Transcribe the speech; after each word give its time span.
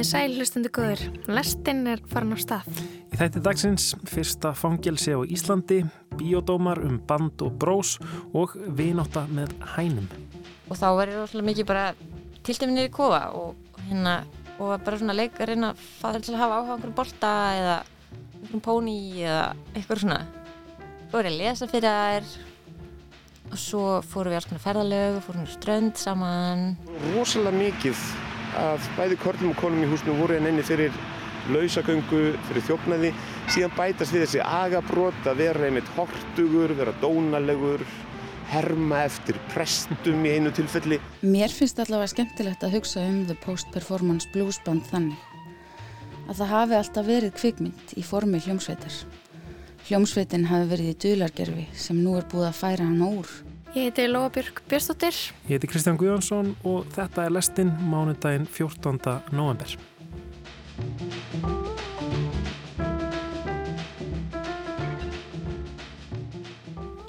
Komið 0.00 0.14
sæl 0.16 0.32
hlustundu 0.38 0.70
góður. 0.72 1.00
Lestinn 1.28 1.82
er 1.92 2.00
farin 2.08 2.32
á 2.32 2.40
stað. 2.40 2.78
Í 3.12 3.18
þætti 3.20 3.40
dagsins 3.44 3.88
fyrsta 4.08 4.54
fangelsi 4.56 5.12
á 5.12 5.20
Íslandi, 5.28 5.82
biodómar 6.16 6.80
um 6.88 6.94
band 7.04 7.44
og 7.44 7.58
brós 7.60 7.98
og 8.32 8.54
vináta 8.78 9.26
með 9.28 9.52
hænum. 9.74 10.06
Og 10.72 10.80
þá 10.80 10.86
var 10.96 11.12
ég 11.12 11.20
rosalega 11.20 11.48
mikið 11.50 11.68
bara 11.68 11.82
tilteminir 12.48 12.88
í 12.88 12.94
kofa 12.96 13.20
og 13.36 13.76
hérna 13.90 14.14
og 14.56 14.72
bara 14.86 15.02
svona 15.02 15.18
leik 15.20 15.36
að 15.36 15.52
reyna 15.52 15.74
að 15.74 15.84
fara 15.98 16.24
til 16.24 16.32
að 16.32 16.42
hafa 16.46 16.62
áhuga 16.62 16.78
einhverjum 16.78 16.96
bolta 17.02 17.34
eða 17.58 17.76
einhverjum 18.38 18.64
póni 18.70 18.98
eða 19.20 19.44
eitthvað 19.74 20.02
svona. 20.06 20.20
Svo 21.10 21.18
var 21.18 21.28
ég 21.28 21.36
að 21.36 21.40
lesa 21.44 21.72
fyrir 21.74 22.00
þær 22.00 22.32
og 23.50 23.62
svo 23.68 23.84
fórum 24.08 24.32
við 24.32 24.40
alls 24.40 24.48
konar 24.48 24.64
ferðalög, 24.64 25.22
fórum 25.28 25.44
við 25.44 25.54
strönd 25.60 26.04
saman. 26.08 26.68
Rosalega 27.12 27.66
mikið 27.66 28.29
að 28.58 28.86
bæði 28.98 29.18
körlum 29.22 29.54
og 29.54 29.58
konum 29.60 29.84
í 29.84 29.88
húsinu 29.90 30.16
voru 30.18 30.36
en 30.36 30.48
einni 30.50 30.64
fyrir 30.66 30.94
lausagöngu, 31.50 32.22
fyrir 32.48 32.66
þjófnaði. 32.68 33.10
Síðan 33.50 33.74
bætast 33.76 34.14
við 34.14 34.26
þessi 34.26 34.42
agabrót 34.44 35.26
að 35.28 35.42
vera 35.44 35.66
einmitt 35.66 35.90
hortugur, 35.96 36.74
vera 36.78 36.94
dónalegur, 37.02 37.84
herma 38.50 39.04
eftir 39.06 39.38
prestum 39.54 40.24
í 40.26 40.34
einu 40.36 40.52
tilfelli. 40.54 41.00
Mér 41.22 41.52
finnst 41.54 41.80
allavega 41.82 42.10
skemmtilegt 42.14 42.66
að 42.66 42.78
hugsa 42.78 43.04
um 43.06 43.24
The 43.28 43.38
Post-Performance 43.44 44.30
Bluesband 44.34 44.86
þannig 44.90 45.26
að 46.30 46.42
það 46.42 46.52
hafi 46.54 46.78
alltaf 46.78 47.06
verið 47.08 47.36
kvikmynd 47.38 47.94
í 47.98 48.06
formi 48.06 48.38
hljómsveitar. 48.42 48.98
Hljómsveitin 49.88 50.46
hafi 50.50 50.68
verið 50.70 50.92
í 50.92 50.98
dulargerfi 51.02 51.64
sem 51.74 51.98
nú 51.98 52.14
er 52.18 52.26
búið 52.30 52.50
að 52.50 52.60
færa 52.60 52.86
hann 52.86 53.02
úr. 53.02 53.30
Ég 53.70 53.82
heiti 53.82 54.10
Lóabjörg 54.10 54.62
Björnstóttir. 54.68 55.14
Ég 55.46 55.50
heiti 55.54 55.68
Kristján 55.70 55.94
Guðjónsson 55.96 56.56
og 56.66 56.88
þetta 56.90 57.28
er 57.28 57.30
lestinn 57.36 57.70
mánudaginn 57.86 58.48
14. 58.50 58.98
november. 59.30 59.76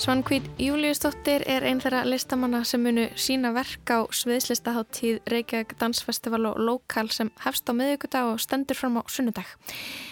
Svankvít 0.02 0.46
Júliusdóttir 0.62 1.42
er 1.50 1.66
einn 1.66 1.82
þeirra 1.82 2.04
listamanna 2.06 2.62
sem 2.66 2.82
munu 2.86 3.08
sína 3.18 3.56
verk 3.58 3.90
á 3.90 4.06
sviðslistaháttíð 4.14 5.20
Reykjavík 5.34 5.74
Dansfestival 5.82 6.46
og 6.52 6.62
Lokal 6.62 7.10
sem 7.10 7.34
hefst 7.42 7.70
á 7.70 7.74
miðugudag 7.74 8.36
og 8.36 8.42
stendur 8.42 8.78
fram 8.78 8.98
á 8.98 9.06
sunnudag. 9.10 9.50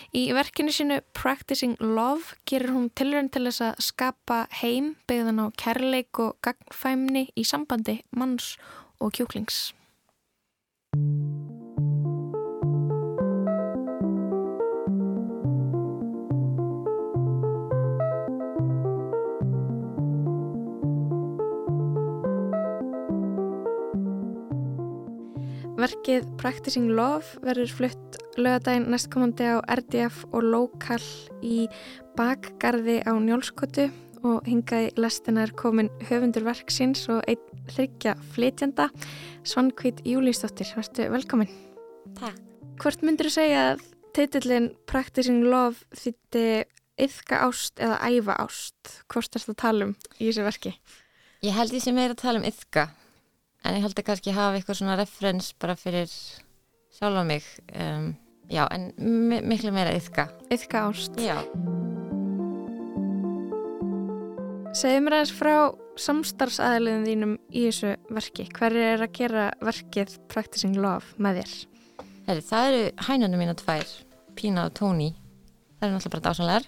Í 0.10 0.32
verkinu 0.34 0.72
sínu 0.74 0.96
Practicing 1.14 1.76
Love 1.78 2.34
gerir 2.50 2.72
hún 2.74 2.88
tilrönd 2.98 3.30
til 3.30 3.44
þess 3.46 3.62
að 3.62 3.84
skapa 3.86 4.38
heim 4.58 4.96
byggðan 5.06 5.44
á 5.46 5.46
kærleik 5.54 6.18
og 6.24 6.40
gangfæmni 6.42 7.28
í 7.38 7.44
sambandi 7.46 8.00
manns 8.18 8.56
og 8.98 9.14
kjúklings. 9.14 9.70
Verkið 25.80 26.26
Practicing 26.42 26.90
Love 26.98 27.38
verður 27.46 27.78
flutt 27.78 28.09
lögadaginn 28.42 28.90
næstkomandi 28.92 29.48
á 29.52 29.58
RDF 29.68 30.24
og 30.32 30.46
Lokal 30.46 31.04
í 31.46 31.68
bakgarði 32.18 33.00
á 33.06 33.14
Njálskotu 33.16 33.90
og 34.28 34.48
hingaði 34.48 34.92
lestina 35.00 35.46
er 35.46 35.54
komin 35.56 35.92
höfundur 36.10 36.46
verksins 36.48 37.06
og 37.12 37.22
einn 37.30 37.64
þryggja 37.70 38.16
flytjanda 38.34 38.90
Svankvít 39.48 40.02
Júlísdóttir, 40.08 40.72
verðstu 40.76 41.08
velkomin. 41.14 41.52
Takk. 42.20 42.40
Hvort 42.80 43.04
myndur 43.04 43.30
þú 43.30 43.36
segja 43.36 43.64
að 43.74 43.84
teitillin 44.16 44.70
Practicing 44.90 45.44
Love 45.48 45.84
þýtti 45.96 46.46
yfka 47.00 47.44
ást 47.48 47.80
eða 47.80 48.00
æfa 48.08 48.38
ást? 48.44 48.94
Hvort 49.12 49.36
er 49.36 49.44
þetta 49.44 49.56
að 49.56 49.62
tala 49.64 49.90
um 49.90 49.94
í 50.18 50.30
þessu 50.30 50.48
verki? 50.48 50.74
Ég 51.46 51.56
held 51.56 51.72
því 51.74 51.84
sem 51.84 52.00
er 52.00 52.16
að 52.16 52.22
tala 52.24 52.42
um 52.42 52.48
yfka 52.48 52.90
en 53.64 53.76
ég 53.76 53.84
held 53.84 54.00
að 54.00 54.08
kannski 54.08 54.36
hafa 54.36 54.60
eitthvað 54.60 54.80
svona 54.82 54.98
referens 55.00 55.52
bara 55.60 55.76
fyrir 55.80 56.12
sjálfa 56.96 57.24
mig. 57.28 57.46
Um, 57.76 58.12
já, 58.50 58.64
en 58.74 58.92
miklu 58.98 59.74
meira 59.76 59.94
yfka 59.98 60.30
Yfka 60.54 60.88
ást 60.90 61.20
Já 61.22 61.38
Segðu 64.70 65.00
mér 65.02 65.16
aðeins 65.18 65.32
frá 65.34 65.54
samstarfsæðilegum 66.00 67.06
þínum 67.08 67.32
í 67.50 67.64
þessu 67.66 67.96
verki. 68.14 68.46
Hver 68.54 68.76
er 68.78 69.02
að 69.02 69.16
gera 69.18 69.48
verkið 69.66 70.14
Practicing 70.30 70.78
Love 70.78 71.18
með 71.18 71.40
þér? 71.40 71.56
Heri, 72.28 72.44
það 72.46 72.68
eru 72.68 72.84
hænunum 73.08 73.42
mína 73.42 73.56
tvær, 73.58 73.96
Pína 74.38 74.68
og 74.70 74.76
Tóni. 74.78 75.10
Það 75.80 75.88
eru 75.88 75.96
náttúrulega 75.96 76.14
bara 76.14 76.26
dásanlegar. 76.28 76.68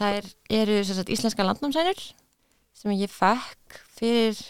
Það 0.00 0.16
er, 0.16 0.30
eru 0.62 0.78
sagt, 0.88 1.12
íslenska 1.12 1.44
landnámsænur 1.44 2.00
sem 2.78 2.94
ég 2.96 3.12
fekk 3.12 3.78
fyrir 3.98 4.40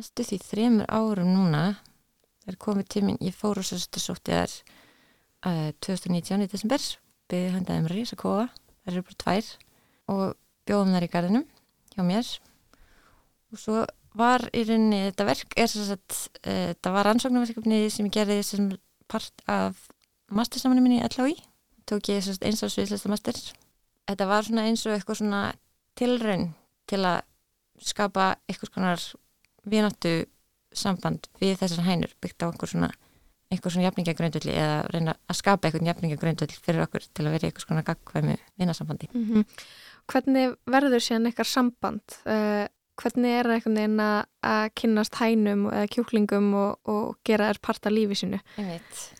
næstu 0.00 0.26
því 0.26 0.40
þremur 0.48 0.90
árum 0.90 1.30
núna. 1.36 1.64
Það 2.42 2.52
er 2.52 2.60
komið 2.66 2.90
tíminn, 2.96 3.22
ég 3.22 3.36
fór 3.36 3.62
og 3.62 3.68
sótti 3.68 4.34
þær 4.34 4.58
uh, 5.46 5.70
2019 5.84 6.44
í 6.44 6.50
desember, 6.50 6.84
byggði 7.28 7.54
handaðum 7.54 7.88
Rísakofa, 7.92 8.48
það 8.82 8.92
eru 8.92 9.06
bara 9.08 9.20
tvær. 9.24 9.52
Og 10.08 10.24
bjóðum 10.68 10.94
þær 10.96 11.06
í 11.06 11.12
garðinum 11.12 11.46
hjá 11.94 12.02
mér. 12.06 12.32
Og 13.52 13.62
svo 13.62 13.84
var 14.18 14.44
í 14.56 14.64
rauninni 14.66 15.04
þetta 15.10 15.28
verk 15.28 15.54
er 15.60 15.70
svo 15.70 15.84
að 15.84 16.00
uh, 16.00 16.72
þetta 16.72 16.94
var 16.96 17.12
ansóknarverkefni 17.12 17.84
sem 17.92 18.08
ég 18.08 18.16
gerði 18.16 18.40
sem 18.46 18.72
part 19.08 19.44
af 19.48 19.86
mastersaminu 20.34 20.84
minni 20.84 21.00
í 21.00 21.06
LHI 21.06 21.36
tók 21.88 22.10
ég 22.12 22.26
eins 22.44 22.60
á 22.64 22.68
sviðslista 22.68 23.08
master. 23.08 23.36
Þetta 24.08 24.28
var 24.28 24.44
svona 24.44 24.66
eins 24.68 24.84
og 24.86 24.94
eitthvað 24.94 25.20
svona 25.22 25.42
tilraun 25.98 26.50
til 26.88 27.00
að 27.04 27.22
skapa 27.84 28.34
eitthvað 28.48 28.74
konar 28.74 29.04
vináttu 29.68 30.12
samband 30.74 31.28
við 31.40 31.58
þessar 31.62 31.86
hænur 31.86 32.12
byggt 32.20 32.44
á 32.44 32.48
einhver 32.48 32.70
svona 32.70 32.90
einhver 33.48 33.72
svona 33.72 33.88
jafningagröndulli 33.88 34.54
eða 34.54 34.80
reyna 34.92 35.14
að 35.28 35.38
skapa 35.40 35.68
einhvern 35.68 35.88
jafningagröndull 35.88 36.50
fyrir 36.52 36.84
okkur 36.84 37.06
til 37.16 37.26
að 37.26 37.36
vera 37.36 37.48
einhvers 37.48 37.68
konar 37.68 37.86
gagkvæmi 37.86 38.36
vinasambandi 38.60 39.08
Mm 39.14 39.24
-hmm. 39.24 39.44
Hvernig 40.08 40.56
verður 40.66 41.00
síðan 41.04 41.26
eitthvað 41.26 41.48
samband? 41.48 42.02
Uh, 42.24 42.66
hvernig 42.96 43.30
er 43.38 43.44
það 43.44 43.54
einhvern 43.54 43.78
veginn 43.78 44.00
að, 44.00 44.24
að 44.42 44.70
kynnast 44.74 45.14
hænum 45.20 45.66
eða 45.70 45.86
kjúklingum 45.92 46.54
og, 46.54 46.78
og 46.88 47.18
gera 47.24 47.50
þér 47.50 47.60
part 47.62 47.86
af 47.86 47.92
lífi 47.92 48.14
sinu? 48.14 48.40
Ég 48.58 48.66
veit. 48.66 49.12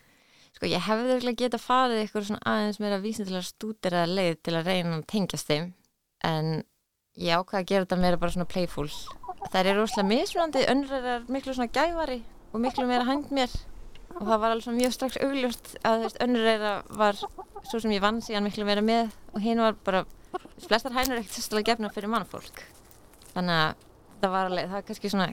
Sko 0.56 0.66
ég 0.66 0.80
hefði 0.80 1.12
ekki 1.16 1.44
getað 1.44 1.62
farið 1.62 2.00
eitthvað 2.02 2.26
svona 2.26 2.40
aðeins 2.52 2.80
meira 2.80 2.98
vísindilega 2.98 3.42
stúderaða 3.46 4.14
leið 4.14 4.36
til 4.42 4.54
að 4.58 4.66
reyna 4.66 4.96
að 4.96 5.06
tengjast 5.06 5.46
þeim 5.46 5.72
en 6.24 6.64
ég 7.14 7.38
ákvaði 7.38 7.62
að 7.62 7.68
gera 7.70 7.84
þetta 7.84 8.00
meira 8.02 8.16
bara 8.16 8.34
svona 8.34 8.50
playful. 8.50 8.88
Það 9.52 9.66
er 9.66 9.78
rosalega 9.78 10.08
mismunandi, 10.08 10.64
önnur 10.72 10.92
er 11.14 11.28
miklu 11.28 11.54
svona 11.54 11.70
gævari 11.70 12.22
og 12.52 12.60
miklu 12.60 12.86
meira 12.88 13.04
hægt 13.04 13.30
mér 13.30 13.52
og 14.18 14.24
það 14.26 14.40
var 14.42 14.54
alveg 14.54 14.76
mjög 14.76 14.94
strax 14.94 15.18
augljóst 15.22 15.74
að 15.86 16.04
veist, 16.04 16.20
önnur 16.24 16.48
er 16.50 16.64
var 16.98 17.18
svo 17.18 17.80
sem 17.82 17.94
ég 17.94 18.02
vann 18.02 18.20
síðan 18.24 18.46
miklu 18.46 18.66
meira 18.66 18.84
með. 18.84 19.12
Og 19.34 19.44
hinn 19.44 19.62
var 19.62 19.76
bara 19.86 20.04
flestar 20.64 20.94
hænur 20.96 21.20
ekkert 21.20 21.36
sérstaklega 21.36 21.74
gefna 21.74 21.92
fyrir 21.94 22.10
mannfólk. 22.12 22.62
Þannig 23.34 23.60
að 23.62 23.84
það 24.22 24.34
var 24.34 24.50
alveg 24.50 24.72
það 24.72 24.86
kannski 24.88 25.12
svona 25.12 25.28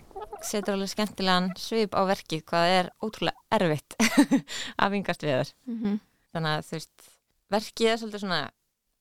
setur 0.46 0.76
alveg 0.76 0.92
skemmtilegan 0.92 1.50
svip 1.58 1.96
á 1.98 2.02
verkið 2.06 2.44
hvað 2.52 2.74
er 2.74 2.92
ótrúlega 3.02 3.58
erfitt 3.58 3.96
að 4.82 4.92
vingast 4.94 5.26
við 5.26 5.40
þar 5.40 5.54
Mm 5.66 5.80
-hmm. 5.82 5.96
þannig 6.36 6.52
að 6.52 6.68
þú 6.68 6.76
veist 6.76 7.10
verkið 7.56 7.90
er 7.90 7.98
svolítið 7.98 8.22
svona 8.22 8.42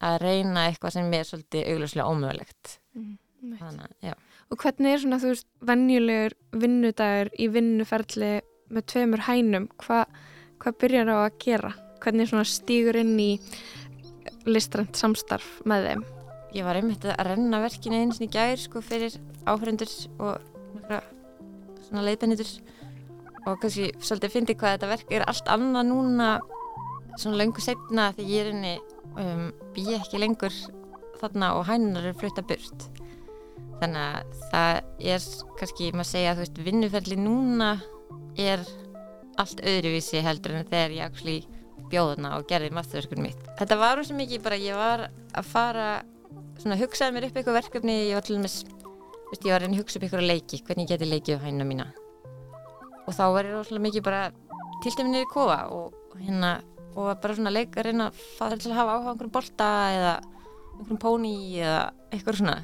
að 0.05 0.17
reyna 0.21 0.67
eitthvað 0.69 0.93
sem 0.93 1.13
er 1.13 1.25
svolítið 1.25 1.69
augljóslega 1.69 2.09
ómögulegt. 2.09 2.79
Mm 2.95 3.19
þannig 3.53 3.85
að 3.85 4.09
já. 4.09 4.15
Og 4.53 4.61
hvernig 4.61 4.93
er 4.93 5.01
svona, 5.03 5.21
þú 5.21 5.31
veist, 5.33 5.47
venjulegur 5.69 6.35
vinnudagur 6.63 7.31
í 7.41 7.49
vinnuferli 7.53 8.33
með 8.75 8.89
tveimur 8.93 9.25
hænum? 9.29 9.71
Hva, 9.85 10.05
hvað 10.63 10.81
byrjar 10.83 11.15
á 11.15 11.17
að 11.23 11.39
gera? 11.47 11.73
Hvernig 12.05 12.35
stígur 12.51 12.99
inn 13.01 13.15
í 13.23 13.31
listrænt 14.45 14.99
samstarf 14.99 15.63
með 15.65 15.89
þeim? 15.89 16.05
ég 16.55 16.63
var 16.67 16.79
einmitt 16.79 17.05
að 17.09 17.19
renna 17.27 17.59
verkinu 17.65 17.99
eins 17.99 18.21
og 18.21 18.29
í 18.29 18.31
gær 18.31 18.61
sko 18.61 18.83
fyrir 18.85 19.15
áhörundur 19.51 19.91
og 20.23 20.39
leiðbennitur 21.95 22.51
og 23.45 23.59
kannski 23.63 23.91
svolítið 23.99 24.33
fyndi 24.33 24.57
hvað 24.59 24.77
þetta 24.77 24.91
verk 24.93 25.15
er 25.15 25.27
allt 25.29 25.51
annað 25.53 25.89
núna 25.91 26.29
svona 27.19 27.41
löngu 27.41 27.63
setna 27.63 28.11
því 28.15 28.27
ég 28.31 28.45
er 28.45 28.53
henni 28.53 28.75
um, 29.21 29.49
bý 29.75 29.87
ekki 29.99 30.21
lengur 30.23 30.55
þarna 31.21 31.53
og 31.59 31.67
hænunar 31.69 32.07
eru 32.07 32.19
flutta 32.23 32.47
burt 32.47 32.87
þannig 33.83 34.01
að 34.05 34.39
það 34.53 34.81
er 35.15 35.29
kannski 35.59 35.91
maður 35.93 36.11
segja 36.13 36.37
að 36.37 36.63
vinnuferli 36.69 37.19
núna 37.19 37.75
er 38.41 38.65
allt 39.41 39.61
öðruvísi 39.67 40.23
heldur 40.25 40.55
en 40.59 40.69
þegar 40.69 40.95
ég 40.95 41.07
actually 41.09 41.39
bjóðuna 41.91 42.37
og 42.39 42.47
gerði 42.49 42.73
masterverkunum 42.75 43.29
mitt. 43.29 43.49
Þetta 43.59 43.79
var 43.81 43.99
rosa 43.99 44.17
mikið 44.17 44.45
bara 44.45 44.61
ég 44.61 44.79
var 44.79 45.09
að 45.11 45.51
fara 45.51 45.89
svona 46.61 46.79
hugsaði 46.81 47.17
mér 47.17 47.29
upp 47.29 47.39
eitthvað 47.39 47.59
verkefni 47.61 47.97
ég 48.09 48.19
var 48.19 48.27
til 48.27 48.39
dæmis, 48.39 48.61
veist, 49.31 49.43
ég 49.43 49.51
var 49.51 49.59
að 49.59 49.67
reyna 49.67 49.77
að 49.77 49.83
hugsa 49.83 49.99
upp 49.99 50.07
eitthvað 50.07 50.29
leiki, 50.31 50.61
hvernig 50.67 50.87
ég 50.87 50.93
geti 50.95 51.11
leikið 51.11 51.43
á 51.43 51.45
hænuna 51.45 51.69
mína. 51.69 51.89
Og 53.05 53.13
þá 53.13 53.25
var 53.35 53.49
ég 53.49 53.57
rosalega 53.59 53.87
mikið 53.89 54.07
bara 54.07 54.23
tiltum 54.85 55.11
niður 55.11 55.27
í 55.27 55.33
kofa 55.33 55.59
og 55.75 56.17
hérna 56.21 56.55
og 56.95 57.11
bara 57.21 57.35
svona 57.35 57.51
að 57.51 57.59
leika 57.59 57.81
að 57.81 57.89
reyna 57.89 58.09
að 58.11 58.23
fara 58.39 58.59
til 58.61 58.71
að 58.71 58.79
hafa 58.79 58.95
áhuga 58.95 59.05
á 59.05 59.13
einhverjum 59.13 59.35
bolta 59.35 59.69
eða 59.95 60.15
einhverjum 60.79 61.03
póni 61.03 61.37
eða 61.59 61.83
eitthvað 62.15 62.41
svona. 62.41 62.57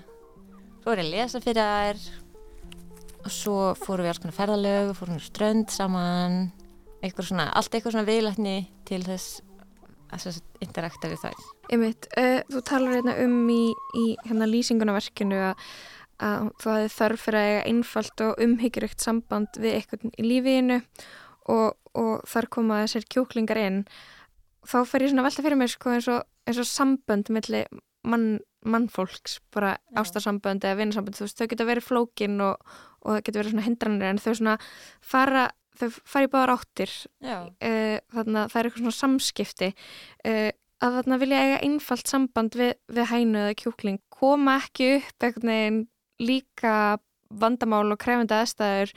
Svo 0.81 0.95
er 0.95 1.03
ég 1.03 1.09
að 1.09 1.15
lesa 1.17 1.43
fyrir 1.45 1.71
þær 1.75 2.05
og 3.21 3.31
svo 3.35 3.59
fórum 3.79 4.07
við 4.07 4.13
alls 4.15 4.23
konar 4.23 4.37
ferðalög 4.37 4.97
fórum 4.99 5.19
við 5.19 5.29
strönd 5.29 5.73
saman 5.73 6.41
eitthvað 7.01 7.31
svona, 7.31 7.47
allt 7.57 7.73
eitthvað 7.75 7.97
svona 7.97 8.09
viðlætni 8.09 8.57
til 8.89 9.01
þess 9.07 9.41
að 10.11 10.25
þess 10.25 10.41
að 10.41 10.67
interakta 10.67 11.11
við 11.11 11.23
þær. 11.23 11.49
Einmitt, 11.71 12.09
uh, 12.19 12.41
þú 12.51 12.63
talar 12.67 12.97
hérna 12.99 13.17
um 13.25 13.37
í, 13.53 13.63
í 13.97 14.05
hérna 14.27 14.49
lýsingunarverkinu 14.51 15.41
að, 15.51 15.67
að 16.27 16.49
þú 16.61 16.73
hafið 16.75 16.97
þörf 16.97 17.27
fyrir 17.27 17.41
að 17.41 17.51
eiga 17.51 17.67
einfalt 17.73 18.25
og 18.27 18.43
umhyggjurugt 18.47 19.05
samband 19.05 19.61
við 19.61 19.77
eitthvað 19.79 20.09
í 20.11 20.27
lífiðinu 20.27 20.81
og, 21.51 21.79
og 21.99 22.27
þar 22.31 22.51
koma 22.57 22.83
þessir 22.85 23.07
kjúklingar 23.15 23.63
inn. 23.63 23.85
Þá 24.67 24.79
fer 24.89 25.07
ég 25.07 25.15
svona 25.15 25.25
velta 25.25 25.47
fyrir 25.47 25.61
mér 25.61 25.73
sko 25.73 25.95
eins 25.95 26.11
og, 26.13 26.27
eins 26.49 26.61
og 26.61 26.69
sambönd 26.69 27.31
melli 27.33 27.65
mann, 28.05 28.41
mannfólks, 28.67 29.39
bara 29.55 29.77
ástarsambönd 29.97 30.65
eða 30.65 30.79
vinnasambönd, 30.81 31.17
þú 31.17 31.27
veist, 31.27 31.39
þau 31.39 31.51
geta 31.53 31.69
verið 31.69 31.87
flókin 31.87 32.41
og, 32.45 32.75
og 33.05 33.17
það 33.17 33.25
geta 33.27 33.41
verið 33.41 33.55
svona 33.55 33.67
hindranir 33.67 34.11
en 34.11 34.23
þau 34.23 34.33
svona 34.33 34.57
fara, 35.13 35.45
þau 35.81 35.89
fara 35.99 36.27
í 36.27 36.33
báðar 36.33 36.55
áttir. 36.57 36.97
Uh, 37.25 37.99
þarna 38.15 38.47
það 38.53 38.61
er 38.61 38.71
eitthvað 38.71 38.85
svona 38.85 38.99
samskipti. 39.01 39.71
Uh, 40.25 40.51
að 40.81 40.97
þarna 40.99 41.21
vilja 41.21 41.45
eiga 41.45 41.61
einfalt 41.67 42.11
samband 42.11 42.57
við, 42.57 42.75
við 42.89 43.11
hænu 43.11 43.45
eða 43.45 43.57
kjúkling 43.61 44.01
koma 44.21 44.59
ekki 44.61 44.95
upp 44.99 45.27
einhvern 45.27 45.53
veginn 45.53 45.81
líka 46.21 46.75
vandamál 47.31 47.87
og 47.95 48.01
krefandi 48.03 48.35
aðstæður 48.35 48.93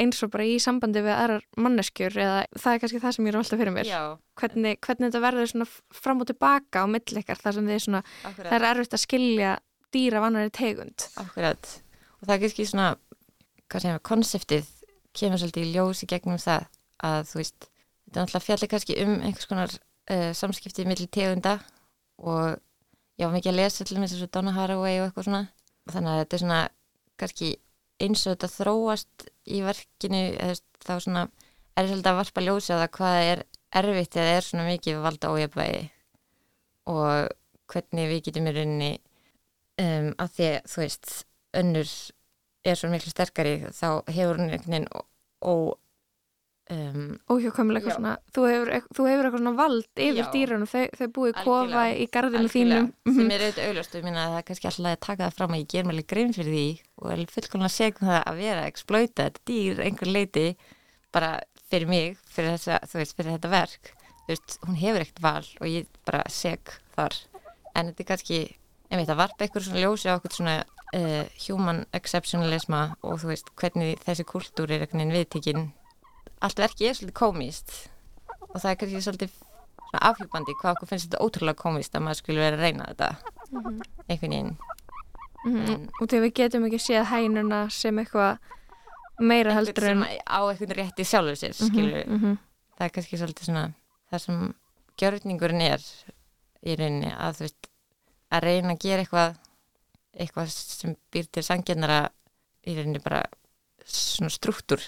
eins 0.00 0.20
og 0.24 0.32
bara 0.34 0.46
í 0.48 0.56
sambandi 0.62 1.02
við 1.04 1.14
aðrar 1.14 1.44
manneskjur 1.60 2.16
eða 2.20 2.40
það 2.52 2.74
er 2.74 2.82
kannski 2.82 3.00
það 3.02 3.14
sem 3.16 3.26
ég 3.26 3.32
er 3.32 3.38
alltaf 3.40 3.60
fyrir 3.60 3.74
mér. 3.74 3.92
Hvernig, 4.40 4.80
hvernig 4.84 5.08
þetta 5.08 5.22
verður 5.24 5.50
svona 5.52 5.68
fram 6.00 6.22
og 6.22 6.30
tilbaka 6.30 6.84
á 6.84 6.86
millikar 6.92 7.40
þar 7.40 7.56
sem 7.56 7.70
þið 7.70 7.82
svona 7.86 8.02
það 8.22 8.56
er 8.58 8.66
erfitt 8.70 8.96
að 8.96 9.04
skilja 9.04 9.54
dýra 9.94 10.20
af 10.20 10.28
annari 10.28 10.52
tegund. 10.54 11.06
Akkurat. 11.20 11.72
Og 12.20 12.28
það 12.28 12.34
er 12.36 12.42
kannski 12.44 12.68
svona 12.68 12.90
hvað 13.70 13.84
segja, 13.86 14.02
konseptið 14.10 14.70
kemur 15.16 15.40
svolítið 15.40 15.66
í 15.66 15.74
ljós 15.74 16.02
í 16.04 16.08
gegnum 16.10 16.40
það 16.40 16.66
að 17.06 17.20
þú 17.30 17.40
veist, 17.40 17.68
þetta 18.04 18.16
er 18.18 18.24
náttúrulega 18.24 18.46
fjallir 18.46 18.70
kannski 18.72 18.98
um 19.04 19.14
einhvers 19.18 19.48
konar 19.50 19.76
uh, 20.10 20.30
samskipti 20.36 20.86
millir 20.88 21.10
tegunda 21.12 21.56
og 22.20 22.58
ég 23.20 23.26
var 23.26 23.36
mikið 23.36 23.52
að 23.52 23.58
lesa 23.60 23.86
til 23.86 23.98
þess 23.98 24.20
að 24.20 24.32
Donna 24.34 24.54
Haraway 24.56 25.00
og 25.00 25.08
eitthvað 25.08 25.28
svona. 25.28 25.42
Og 25.86 25.94
þannig 25.94 26.12
að 26.12 26.20
þetta 26.22 26.36
er 26.36 26.42
svona 26.44 26.60
kannski 27.20 27.50
eins 28.00 28.24
og 28.24 28.34
þetta 28.34 28.50
þróast 28.54 29.30
í 29.50 29.62
verkinu 29.64 30.22
eða 30.30 30.56
þá 30.80 30.94
svona 31.04 31.24
er 31.76 31.88
svolítið 31.88 32.10
að 32.10 32.20
varpa 32.20 32.44
ljósi 32.44 32.72
á 32.72 32.80
það 32.80 32.92
hvað 32.96 33.18
er 33.30 33.42
erfitt 33.80 34.16
eða 34.18 34.36
er 34.36 34.46
svona 34.46 34.66
mikið 34.68 35.02
valda 35.04 35.32
ójöfvægi 35.34 35.82
og 36.90 37.34
hvernig 37.70 38.08
við 38.10 38.22
getum 38.26 38.48
í 38.48 38.54
rauninni 38.56 38.90
um, 39.78 40.08
að 40.16 40.32
því 40.36 40.48
að 40.48 40.70
þú 40.72 40.82
veist 40.82 41.12
önnur 41.60 41.92
er 42.64 42.78
svo 42.78 42.90
miklu 42.92 43.12
sterkari 43.12 43.54
þá 43.72 43.88
hefur 44.10 44.40
hún 44.40 44.50
einhvern 44.50 44.74
veginn 44.74 44.90
ó 45.40 45.54
um, 46.70 47.06
eitthvað 47.30 47.94
svona 47.96 48.16
þú 48.34 48.46
hefur, 48.50 48.72
þú 48.96 49.06
hefur 49.08 49.28
eitthvað 49.28 49.42
svona 49.42 49.54
vald 49.58 50.02
yfir 50.06 50.28
dýrunum 50.34 50.70
þau, 50.70 50.84
þau 50.98 51.06
búið 51.16 51.38
kofa 51.40 51.84
í 51.90 52.06
algjörlega, 52.06 52.52
þínum. 52.54 52.90
Mhm. 53.06 53.16
sem 53.16 53.30
er 53.30 53.46
auðvitað 53.46 53.70
auðlust 53.70 53.94
og 53.94 54.00
ég 54.00 54.08
minna 54.08 54.26
að 54.26 54.34
það 54.34 54.42
er 54.42 54.48
kannski 54.50 54.70
alltaf 54.70 54.90
að 54.90 55.00
taka 55.06 55.24
það 55.24 55.38
fram 55.38 55.56
að 55.56 55.62
ég 55.62 55.70
ger 55.74 55.90
alveg 55.90 56.10
grein 56.12 56.36
fyrir 56.36 56.54
því 56.56 56.68
og 57.00 57.14
er 57.14 57.24
fullkomlega 57.34 57.76
segum 57.76 58.10
það 58.10 58.20
að 58.20 58.42
vera 58.44 58.60
að 58.60 58.70
exploita 58.74 59.28
þetta 59.28 59.46
dýr 59.50 59.82
einhver 59.86 60.12
leiti 60.12 60.46
bara 61.10 61.32
fyrir 61.70 61.90
mig, 61.90 62.18
fyrir, 62.30 62.56
þessa, 62.56 62.80
veist, 62.94 63.16
fyrir 63.18 63.36
þetta 63.36 63.50
verk. 63.52 63.92
Veist, 64.28 64.58
hún 64.66 64.78
hefur 64.78 65.04
ekkert 65.04 65.22
val 65.24 65.46
og 65.60 65.68
ég 65.70 65.90
bara 66.06 66.22
seg 66.30 66.72
þar. 66.96 67.16
En 67.74 67.90
þetta 67.90 68.04
er 68.04 68.08
kannski, 68.08 68.40
einmitt 68.90 69.10
að 69.12 69.20
varpa 69.22 69.44
eitthvað 69.46 69.66
svona 69.68 69.82
ljósi 69.84 70.08
á 70.10 70.14
eitthvað 70.16 70.36
svona 70.36 70.56
uh, 70.94 71.24
human 71.46 71.84
exceptionalisma 71.96 72.80
og 73.02 73.20
þú 73.22 73.30
veist 73.32 73.52
hvernig 73.60 74.00
þessi 74.06 74.24
kultúr 74.26 74.70
er 74.74 74.82
einhvern 74.86 74.98
veginn 75.04 75.16
viðtekinn 75.18 75.68
allt 76.40 76.58
verki 76.58 76.88
er 76.88 76.94
svolítið 76.98 77.18
komist 77.20 77.72
og 78.50 78.58
það 78.60 78.70
er 78.72 78.78
kannski 78.80 79.02
svolítið 79.06 79.38
afhjúpandi 80.10 80.54
hvað 80.60 80.76
okkur 80.76 80.88
finnst 80.92 81.08
þetta 81.10 81.22
ótrúlega 81.26 81.58
komist 81.58 81.94
að 81.98 82.04
maður 82.06 82.18
skulle 82.20 82.40
vera 82.44 82.56
að 82.56 82.60
reyna 82.62 82.84
þetta. 82.92 83.08
Einhvern 84.06 84.34
veginn. 84.34 84.52
Mhm. 85.44 85.56
En- 85.72 85.88
og 86.00 86.04
þegar 86.08 86.22
við 86.26 86.34
getum 86.38 86.66
ekki 86.68 86.78
séð 86.84 87.04
hænuna 87.10 87.58
sem 87.74 87.98
eitthvað 87.98 88.38
meira 89.20 89.54
heldur 89.56 89.88
en 89.90 90.04
á 90.06 90.38
einhvern 90.46 90.76
rétti 90.78 91.04
sjálfur 91.04 91.36
sér 91.40 91.54
skilur 91.58 92.04
Mhm, 92.06 92.14
mhm. 92.14 92.38
það 92.78 92.84
er 92.86 92.94
kannski 92.94 93.18
svolítið 93.18 93.44
svona 93.50 93.64
það 94.12 94.20
sem 94.24 94.54
gjörningurinn 95.00 95.62
er 95.66 95.80
í 96.66 96.76
rauninni 96.78 97.10
að 97.16 97.34
þú 97.40 97.46
veist 97.48 97.69
að 98.30 98.46
reyna 98.46 98.74
að 98.74 98.82
gera 98.84 99.04
eitthvað 99.04 99.38
eitthvað 100.20 100.50
sem 100.54 100.96
býr 101.12 101.28
til 101.30 101.44
sangjennara 101.46 102.00
í 102.66 102.74
rauninni 102.76 103.02
bara 103.02 103.22
svona 103.86 104.32
struktúr 104.32 104.82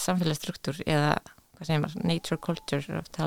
samfélagsstruktúr 0.00 0.80
eða 0.86 1.18
hvað 1.56 1.66
segir 1.66 1.82
maður, 1.84 2.06
nature 2.08 2.40
culture 2.40 2.84
er 2.88 3.02
oft 3.02 3.20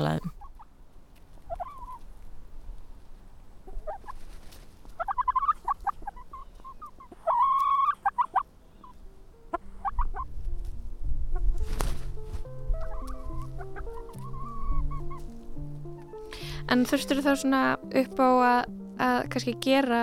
en 16.72 16.84
þurftur 16.88 17.20
þá 17.24 17.32
svona 17.42 17.62
upp 18.00 18.20
á 18.22 18.28
að, 18.30 18.72
að 19.04 19.18
kannski 19.34 19.54
gera 19.64 20.02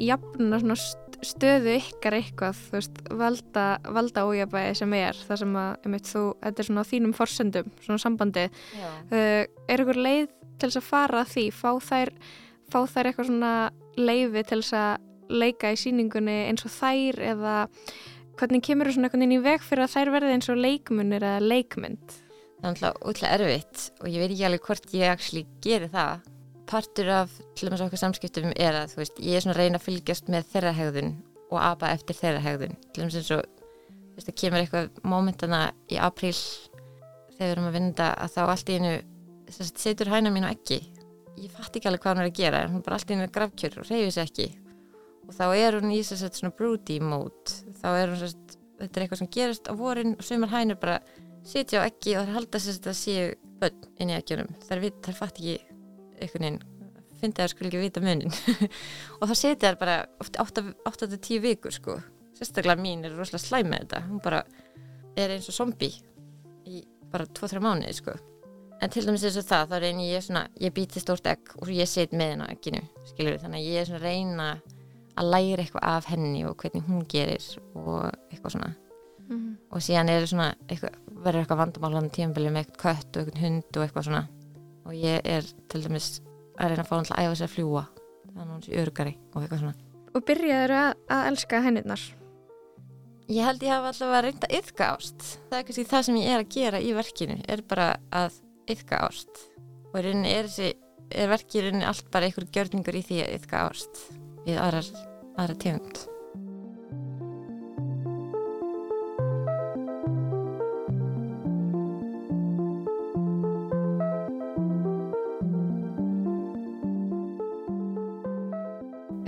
jafnuna 0.00 0.58
svona 0.60 0.76
st- 0.78 1.00
stöðu 1.24 1.76
ykkar 1.78 2.16
eitthvað 2.18 2.58
þú 2.66 2.74
veist, 2.76 2.98
valda, 3.16 3.64
valda 3.96 4.24
ójabæði 4.28 4.74
sem 4.76 4.92
er 4.98 5.16
það 5.24 5.38
sem 5.40 5.54
að, 5.56 5.70
einmitt, 5.86 6.10
þú, 6.10 6.24
þetta 6.42 6.60
er 6.64 6.68
svona 6.68 6.84
á 6.84 6.90
þínum 6.90 7.14
forsendum, 7.16 7.70
svona 7.86 8.02
sambandi 8.02 8.44
uh, 8.50 9.44
er 9.70 9.84
ykkur 9.84 10.00
leið 10.04 10.26
til 10.58 10.68
þess 10.68 10.80
að 10.82 10.88
fara 10.90 11.22
að 11.24 11.30
því, 11.34 11.46
fá 11.56 11.70
þær 11.88 12.12
fá 12.72 12.78
þær 12.90 13.08
eitthvað 13.10 13.30
svona 13.30 13.54
leiði 13.96 14.42
til 14.50 14.60
þess 14.60 14.76
að 14.82 15.38
leika 15.40 15.70
í 15.72 15.78
síningunni 15.80 16.36
eins 16.50 16.66
og 16.68 16.74
þær 16.74 17.22
eða 17.32 17.54
hvernig 18.38 18.64
kemur 18.66 18.90
þú 18.90 18.96
svona 18.98 19.08
einhvern 19.08 19.24
veginn 19.24 19.38
í 19.38 19.44
veg 19.44 19.64
fyrir 19.64 19.86
að 19.86 19.94
þær 19.94 20.12
verði 20.18 20.34
eins 20.36 20.50
og 20.52 20.60
leikmunir 20.60 21.24
eða 21.24 21.40
leikmynd 21.44 22.16
það 22.60 22.68
er 22.68 22.70
alltaf 22.70 23.00
útlega 23.10 23.38
erfitt 23.38 23.84
og 24.00 24.08
ég 24.10 24.22
veit 24.22 24.30
ekki 24.30 24.46
alveg 24.48 24.68
hvort 24.68 24.94
ég 24.96 25.12
actually 25.12 25.44
geri 25.64 25.90
það. 25.92 26.30
Partur 26.70 27.10
af 27.12 27.34
til 27.54 27.68
dæmis 27.68 27.84
okkar 27.84 28.00
samskiptum 28.00 28.54
er 28.56 28.78
að 28.78 28.96
veist, 28.96 29.18
ég 29.20 29.36
er 29.36 29.44
svona 29.44 29.56
að 29.56 29.62
reyna 29.62 29.80
að 29.80 29.86
fylgjast 29.88 30.30
með 30.32 30.48
þeirra 30.54 30.72
hegðun 30.78 31.12
og 31.50 31.58
apa 31.60 31.92
eftir 31.92 32.18
þeirra 32.18 32.44
hegðun. 32.44 32.78
Til 32.92 33.04
dæmis 33.04 33.18
eins 33.20 33.32
og 33.36 34.24
það 34.24 34.38
kemur 34.40 34.62
eitthvað 34.62 35.04
mómentana 35.04 35.62
í 35.92 36.00
apríl 36.00 36.34
þegar 37.34 37.44
við 37.44 37.52
erum 37.52 37.68
að 37.68 37.78
vinda 37.78 38.10
að 38.14 38.36
þá 38.38 38.42
allt 38.46 38.70
í 38.70 38.78
einu 38.80 38.94
situr 39.50 40.08
hæna 40.08 40.32
mín 40.32 40.46
og 40.48 40.54
ekki 40.54 40.80
ég 41.40 41.54
fatt 41.54 41.74
ekki 41.74 41.88
alveg 41.90 42.02
hvað 42.02 42.14
hún 42.14 42.22
er 42.22 42.30
að 42.30 42.38
gera 42.38 42.60
hún 42.68 42.80
er 42.80 42.84
bara 42.86 42.98
allt 42.98 43.10
í 43.10 43.16
einu 43.16 43.30
grafkjör 43.34 43.80
og 43.80 43.88
reyfir 43.88 44.14
sér 44.14 44.28
ekki. 44.28 44.46
Og 45.24 45.32
þá 45.34 45.44
er 45.56 45.78
hún 45.78 45.94
í 45.94 46.00
sem 46.04 46.20
sagt, 46.20 46.38
svona 46.38 46.54
broody 46.54 46.98
mode. 47.00 47.54
Þá 47.80 47.88
er 47.90 48.12
hún 48.12 48.20
sagt, 48.20 48.56
þetta 48.80 49.00
er 49.00 49.04
eitthvað 49.04 49.22
sem 49.22 49.30
gerist 49.36 49.70
á 49.70 49.72
vorin 49.78 50.16
og 50.18 50.26
sumar 50.26 50.52
hænur 50.52 50.78
bara 50.80 50.98
sitja 51.44 51.82
á 51.84 51.88
ekki 51.88 52.16
og 52.20 52.30
halda 52.34 52.60
sér 52.62 52.78
að 52.78 52.88
það 52.88 53.00
séu 53.00 53.26
börn 53.60 53.84
inn 54.00 54.12
í 54.12 54.16
ekkjunum 54.18 54.50
vit, 54.82 55.00
þær 55.04 55.18
fatt 55.18 55.40
ekki 55.40 55.58
einhvern 56.20 56.46
veginn 56.46 56.62
fyndi 57.20 57.40
að 57.40 57.46
þær 57.46 57.52
skulle 57.54 57.70
ekki 57.70 57.82
vita 57.82 58.02
munin. 58.04 58.34
Og 59.20 59.30
þá 59.30 59.34
sitja 59.38 59.70
þær 59.70 59.80
bara 59.80 59.96
oft 60.20 60.38
8-10 60.42 61.40
vikur 61.44 61.74
sko. 61.74 61.96
Sérstaklega 62.34 62.80
mín 62.80 63.04
er 63.06 63.14
rosalega 63.16 63.44
slæm 63.44 63.70
með 63.72 63.84
þetta. 63.84 64.02
Hún 64.10 64.22
bara 64.24 64.42
er 65.16 65.34
eins 65.36 65.48
og 65.50 65.56
zombi 65.56 65.90
í 66.66 66.82
bara 67.12 67.26
2-3 67.30 67.62
mánuði 67.62 67.96
sko. 68.00 68.16
En 68.82 68.92
til 68.92 69.04
dæmis 69.06 69.24
eins 69.24 69.38
og 69.40 69.46
það 69.48 69.70
þá 69.70 69.76
reynir 69.84 70.10
ég 70.10 70.24
svona 70.26 70.46
ég 70.60 70.74
býti 70.74 71.00
stórt 71.00 71.28
egg 71.30 71.54
og 71.60 71.70
ég 71.72 71.88
sit 71.88 72.12
með 72.12 72.34
henn 72.34 72.44
á 72.44 72.52
egginu 72.52 72.82
skilur 73.08 73.38
þannig 73.40 73.62
að 73.62 73.68
ég 73.70 73.80
er 73.80 73.88
svona 73.88 74.00
að 74.00 74.08
reyna 74.08 74.48
að 75.14 75.30
læra 75.30 75.62
eitthvað 75.62 75.86
af 75.88 76.08
henni 76.10 76.42
og 76.48 76.56
hvernig 76.58 76.88
hún 76.88 77.04
gerir 77.08 77.46
og 77.78 78.10
eitthvað 78.32 78.56
svona. 78.56 78.72
Og 79.72 79.80
síðan 79.82 80.10
er 80.12 80.26
svona 80.28 80.50
eitthvað, 80.68 80.98
verður 81.24 81.42
eitthvað 81.42 81.60
vandamál 81.62 81.92
hann 81.96 82.10
tímabili 82.14 82.52
með 82.52 82.64
eitthvað 82.64 82.82
kött 82.84 83.16
og 83.16 83.22
eitthvað 83.22 83.44
hund 83.44 83.78
og 83.78 83.84
eitthvað 83.84 84.06
svona. 84.08 84.24
Og 84.84 84.98
ég 84.98 85.28
er 85.34 85.48
til 85.72 85.82
dæmis 85.84 86.10
að 86.58 86.72
reyna 86.72 86.84
að 86.84 86.90
fá 86.90 86.94
hann 86.96 87.08
til 87.08 87.16
að 87.16 87.24
æfa 87.24 87.38
sér 87.40 87.48
að 87.48 87.54
fljúa 87.54 87.84
þannig 87.94 88.44
að 88.44 88.52
hún 88.52 88.66
sé 88.66 88.76
örgari 88.82 89.16
og 89.32 89.40
eitthvað 89.42 89.64
svona. 89.64 89.88
Og 90.14 90.28
byrjaður 90.28 90.76
að, 90.78 90.90
að 91.16 91.26
elska 91.32 91.64
hennirnar? 91.64 92.06
Ég 93.32 93.48
held 93.48 93.64
ég 93.64 93.72
hafa 93.72 94.22
reynd 94.22 94.44
að 94.44 94.56
yfka 94.60 94.92
ást. 94.92 95.28
Það 95.48 95.58
er 95.58 95.68
kannski 95.68 95.86
það 95.90 96.06
sem 96.08 96.20
ég 96.20 96.34
er 96.34 96.42
að 96.44 96.54
gera 96.54 96.80
í 96.84 96.94
verkinu 96.94 97.38
er 97.48 97.64
bara 97.68 97.90
að 98.12 98.40
yfka 98.70 99.00
ást. 99.08 99.46
Og 99.90 100.00
í 100.00 100.04
rauninni 100.04 100.34
er 100.34 100.50
er 101.12 101.30
verkið 101.32 101.60
í 101.60 101.64
rauninni 101.66 101.88
allt 101.88 102.10
bara 102.12 102.28
einhver 102.28 102.48
gjörningur 102.54 102.98
í 102.98 103.04
því 103.04 103.22
að 103.24 103.36
yfka 103.38 103.62
ást 103.68 104.02
við 104.46 104.58
aðrar, 104.60 104.90
aðrar 105.36 105.60
tegund 105.62 106.04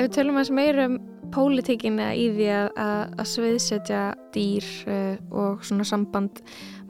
við 0.06 0.14
tölum 0.16 0.38
aðeins 0.38 0.52
meira 0.54 0.86
um 0.86 0.96
pólitíkina 1.34 2.12
í 2.14 2.28
því 2.36 2.46
að, 2.54 2.68
að, 2.78 3.00
að 3.18 3.28
sviðsetja 3.32 4.02
dýr 4.34 4.68
uh, 4.92 5.16
og 5.42 5.64
svona 5.66 5.86
samband 5.88 6.42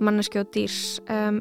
manneski 0.02 0.40
og 0.42 0.50
dýrs. 0.54 0.98
Um, 1.08 1.40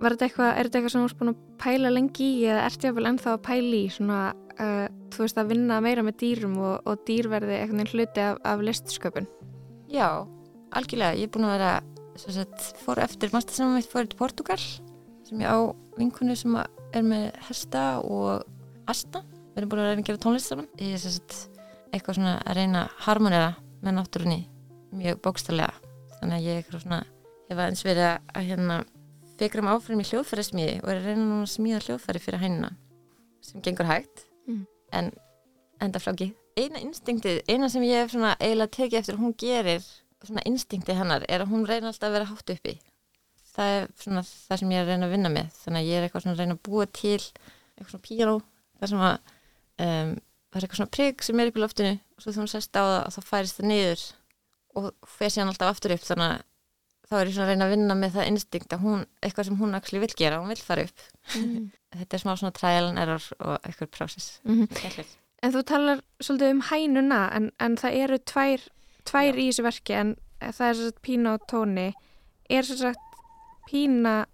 var 0.00 0.14
þetta 0.14 0.28
eitthvað, 0.28 0.50
er 0.52 0.68
þetta 0.68 0.78
eitthvað 0.78 0.94
sem 0.94 1.02
þú 1.02 1.08
erst 1.08 1.18
búin 1.20 1.32
að 1.32 1.40
pæla 1.60 1.92
lengi 1.92 2.28
í 2.38 2.44
eða 2.46 2.66
ert 2.68 2.86
ég 2.86 2.92
að 2.92 3.00
vel 3.00 3.08
ennþá 3.10 3.32
að 3.34 3.42
pæla 3.48 3.72
í 3.76 3.82
svona, 3.92 4.20
uh, 4.56 4.84
þú 5.12 5.24
veist 5.24 5.40
að 5.42 5.50
vinna 5.54 5.80
meira 5.84 6.04
með 6.06 6.18
dýrum 6.22 6.54
og, 6.62 6.76
og 6.86 7.02
dýrverði 7.08 7.58
eitthvað 7.58 7.96
hluti 7.96 8.24
af, 8.24 8.38
af 8.52 8.64
listsköpun? 8.68 9.28
Já, 9.90 10.06
algjörlega, 10.78 11.18
ég 11.18 11.26
er 11.26 11.34
búin 11.34 11.48
að 11.50 11.56
vera 11.58 11.74
sagt, 12.20 12.70
fór 12.84 13.02
eftir 13.02 13.34
mastersamum 13.34 13.78
mitt 13.78 13.90
fór 13.90 14.06
til 14.06 14.18
Portugal 14.18 14.60
sem 14.60 15.42
ég 15.42 15.50
á 15.50 15.58
vinkunu 15.98 16.36
sem 16.38 16.56
er 16.56 17.04
með 17.06 17.28
hesta 17.48 17.84
og 18.04 18.46
asta, 18.90 19.22
við 19.50 19.60
erum 19.60 19.72
búin 19.72 19.82
að 19.82 19.90
reyna 19.90 20.02
að 20.02 20.08
gera 20.08 20.22
tónlist 20.24 20.52
saman. 20.52 20.68
Ég 20.80 20.96
er 20.96 21.02
sagt, 21.04 21.36
eitthvað 21.90 22.20
svona 22.20 22.34
að 22.44 22.60
reyna 22.60 22.84
að 22.86 22.96
harmonera 23.06 23.52
með 23.80 23.96
náttúrunni 23.98 24.40
mjög 25.00 25.22
bókstallega 25.24 25.72
þannig 26.18 26.36
að 26.36 26.48
ég 26.48 26.60
er 26.60 26.82
svona 26.82 27.00
ég 27.50 27.58
var 27.58 27.70
eins 27.70 27.84
verið 27.86 28.08
að 28.10 28.50
hérna 28.50 28.82
fikra 29.40 29.64
um 29.64 29.70
áfram 29.72 30.02
í 30.02 30.06
hljóðfæri 30.10 30.44
smíði 30.46 30.76
og 30.82 30.90
er 30.90 31.00
að 31.00 31.08
reyna 31.08 31.24
núna 31.24 31.46
að 31.46 31.54
smíða 31.54 31.80
hljóðfæri 31.86 32.22
fyrir 32.22 32.42
hænuna 32.42 32.70
sem 33.46 33.62
gengur 33.64 33.88
hægt 33.88 34.26
mm. 34.46 34.66
en 34.98 35.10
enda 35.80 36.02
ekki 36.12 36.34
eina 36.58 36.80
instinktið, 36.82 37.42
eina 37.48 37.68
sem 37.72 37.84
ég 37.86 38.04
hef 38.04 38.14
svona 38.14 38.34
eiginlega 38.40 38.74
tekið 38.76 39.00
eftir 39.00 39.18
hún 39.20 39.34
gerir 39.38 39.84
svona 40.26 40.44
instinktið 40.48 41.00
hennar 41.00 41.26
er 41.28 41.44
að 41.44 41.52
hún 41.54 41.66
reyna 41.68 41.90
alltaf 41.90 42.10
að 42.10 42.16
vera 42.18 42.28
hátt 42.28 42.54
uppi. 42.54 42.76
Það 43.50 43.74
er 43.76 43.86
svona 44.02 44.22
það 44.26 44.62
sem 44.62 44.72
ég 44.72 44.80
er 44.80 44.84
að 44.84 44.92
reyna 44.92 45.08
að 45.08 45.14
vinna 45.14 45.32
með. 45.32 45.52
Þannig 45.62 45.80
að 45.80 45.88
ég 45.88 45.98
er 45.98 46.06
eitthvað 46.06 46.24
svona 46.24 46.36
að 46.36 46.42
reyna 46.42 46.56
að 46.56 46.62
búa 46.68 46.86
til 47.00 47.20
eitthvað 47.20 47.92
svona 47.92 48.06
píjánó 48.08 48.34
það 48.80 48.92
sem 48.92 49.04
að 49.08 49.32
um, 49.80 50.14
það 50.50 50.58
er 50.58 50.66
eitthvað 50.66 50.80
svona 50.80 50.94
prigg 50.96 51.24
sem 51.24 51.40
er 51.40 51.50
upp 51.50 51.58
í 51.58 51.64
loftinu 51.64 51.92
og 51.96 52.24
svo 52.24 52.34
þú 52.36 52.46
sérst 52.50 52.78
á 52.78 52.82
það 52.82 53.00
og 53.00 53.12
þá 53.16 53.20
færist 53.30 53.58
það 53.58 53.70
niður 53.70 54.06
og 54.80 54.88
fer 55.18 55.32
síðan 55.32 55.52
alltaf 55.52 55.74
aftur 55.74 55.94
upp 55.96 56.06
þannig 56.06 56.34
að 56.34 56.46
þá 57.10 57.16
er 57.18 57.26
ég 57.26 57.34
svona 57.34 57.46
að 57.46 57.50
reyna 57.50 57.66
að 57.66 57.72
vinna 57.74 57.94
með 57.98 58.12
það 58.16 58.28
instinkt 58.30 58.74
að 58.74 58.82
hún, 58.84 59.00
eitthvað 59.18 59.48
sem 59.48 59.58
hún 59.58 59.74
actually 59.74 60.02
vil 60.04 60.12
gera, 60.18 60.38
hún 60.38 60.52
vil 60.52 60.62
fara 60.62 60.84
upp 60.86 61.06
mm. 61.34 61.64
þetta 61.98 62.16
er 62.16 62.22
smá 62.22 62.32
svona 62.36 62.54
trial 62.54 62.90
and 62.90 63.02
error 63.02 63.24
og 63.40 63.56
eitthvað 63.58 63.92
process 63.96 64.38
mm 64.44 64.66
-hmm. 64.66 65.16
En 65.42 65.52
þú 65.52 65.62
talar 65.64 66.00
svolítið 66.20 66.50
um 66.50 66.60
hænuna 66.60 67.30
en, 67.32 67.50
en 67.60 67.76
það 67.76 67.94
eru 67.94 68.18
tvær, 68.18 68.60
tvær 69.04 69.38
í 69.40 69.46
þessu 69.48 69.62
verki 69.62 69.92
en 69.92 70.16
það 70.40 70.68
er 70.68 70.74
svona 70.74 71.02
pína 71.02 71.32
og 71.34 71.40
tóni 71.48 71.92
er 72.50 72.62
svona 72.62 72.94
pína 73.70 74.26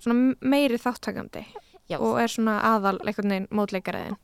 svona 0.00 0.34
meiri 0.40 0.78
þáttakandi 0.78 1.44
Já. 1.90 1.98
og 2.00 2.20
er 2.20 2.28
svona 2.32 2.60
aðal 2.64 2.98
eitthvað 3.04 3.28
neinn 3.28 3.48
mótleikaraðin 3.50 4.16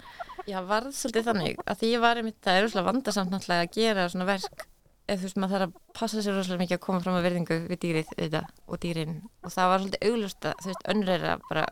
Já, 0.50 0.58
varð 0.66 0.92
svolítið 0.96 1.30
þannig 1.30 1.62
að 1.64 1.80
því 1.80 1.92
ég 1.94 2.02
var 2.02 2.20
í 2.20 2.26
mitt, 2.26 2.38
það 2.44 2.58
er 2.58 2.68
úrslega 2.68 2.88
vandarsamt 2.90 3.32
náttúrulega 3.34 3.66
að 3.66 3.74
gera 3.76 4.06
svona 4.10 4.28
verk 4.28 4.66
eða 5.06 5.18
þú 5.20 5.26
veist 5.26 5.40
maður 5.42 5.54
þarf 5.56 5.66
að 5.66 5.96
passa 5.98 6.22
sér 6.24 6.36
rosalega 6.38 6.62
mikið 6.64 6.78
að 6.78 6.84
koma 6.84 7.02
fram 7.04 7.18
að 7.18 7.26
verðingu 7.26 7.58
við 7.70 7.80
dýrið 7.84 8.12
þetta 8.18 8.44
og 8.66 8.82
dýrin. 8.84 9.16
Og 9.44 9.54
það 9.54 9.72
var 9.72 9.82
svolítið 9.82 10.06
auglust 10.10 10.46
að 10.50 10.62
þú 10.62 10.70
veist 10.70 10.86
önnreira 10.94 11.34
bara 11.48 11.66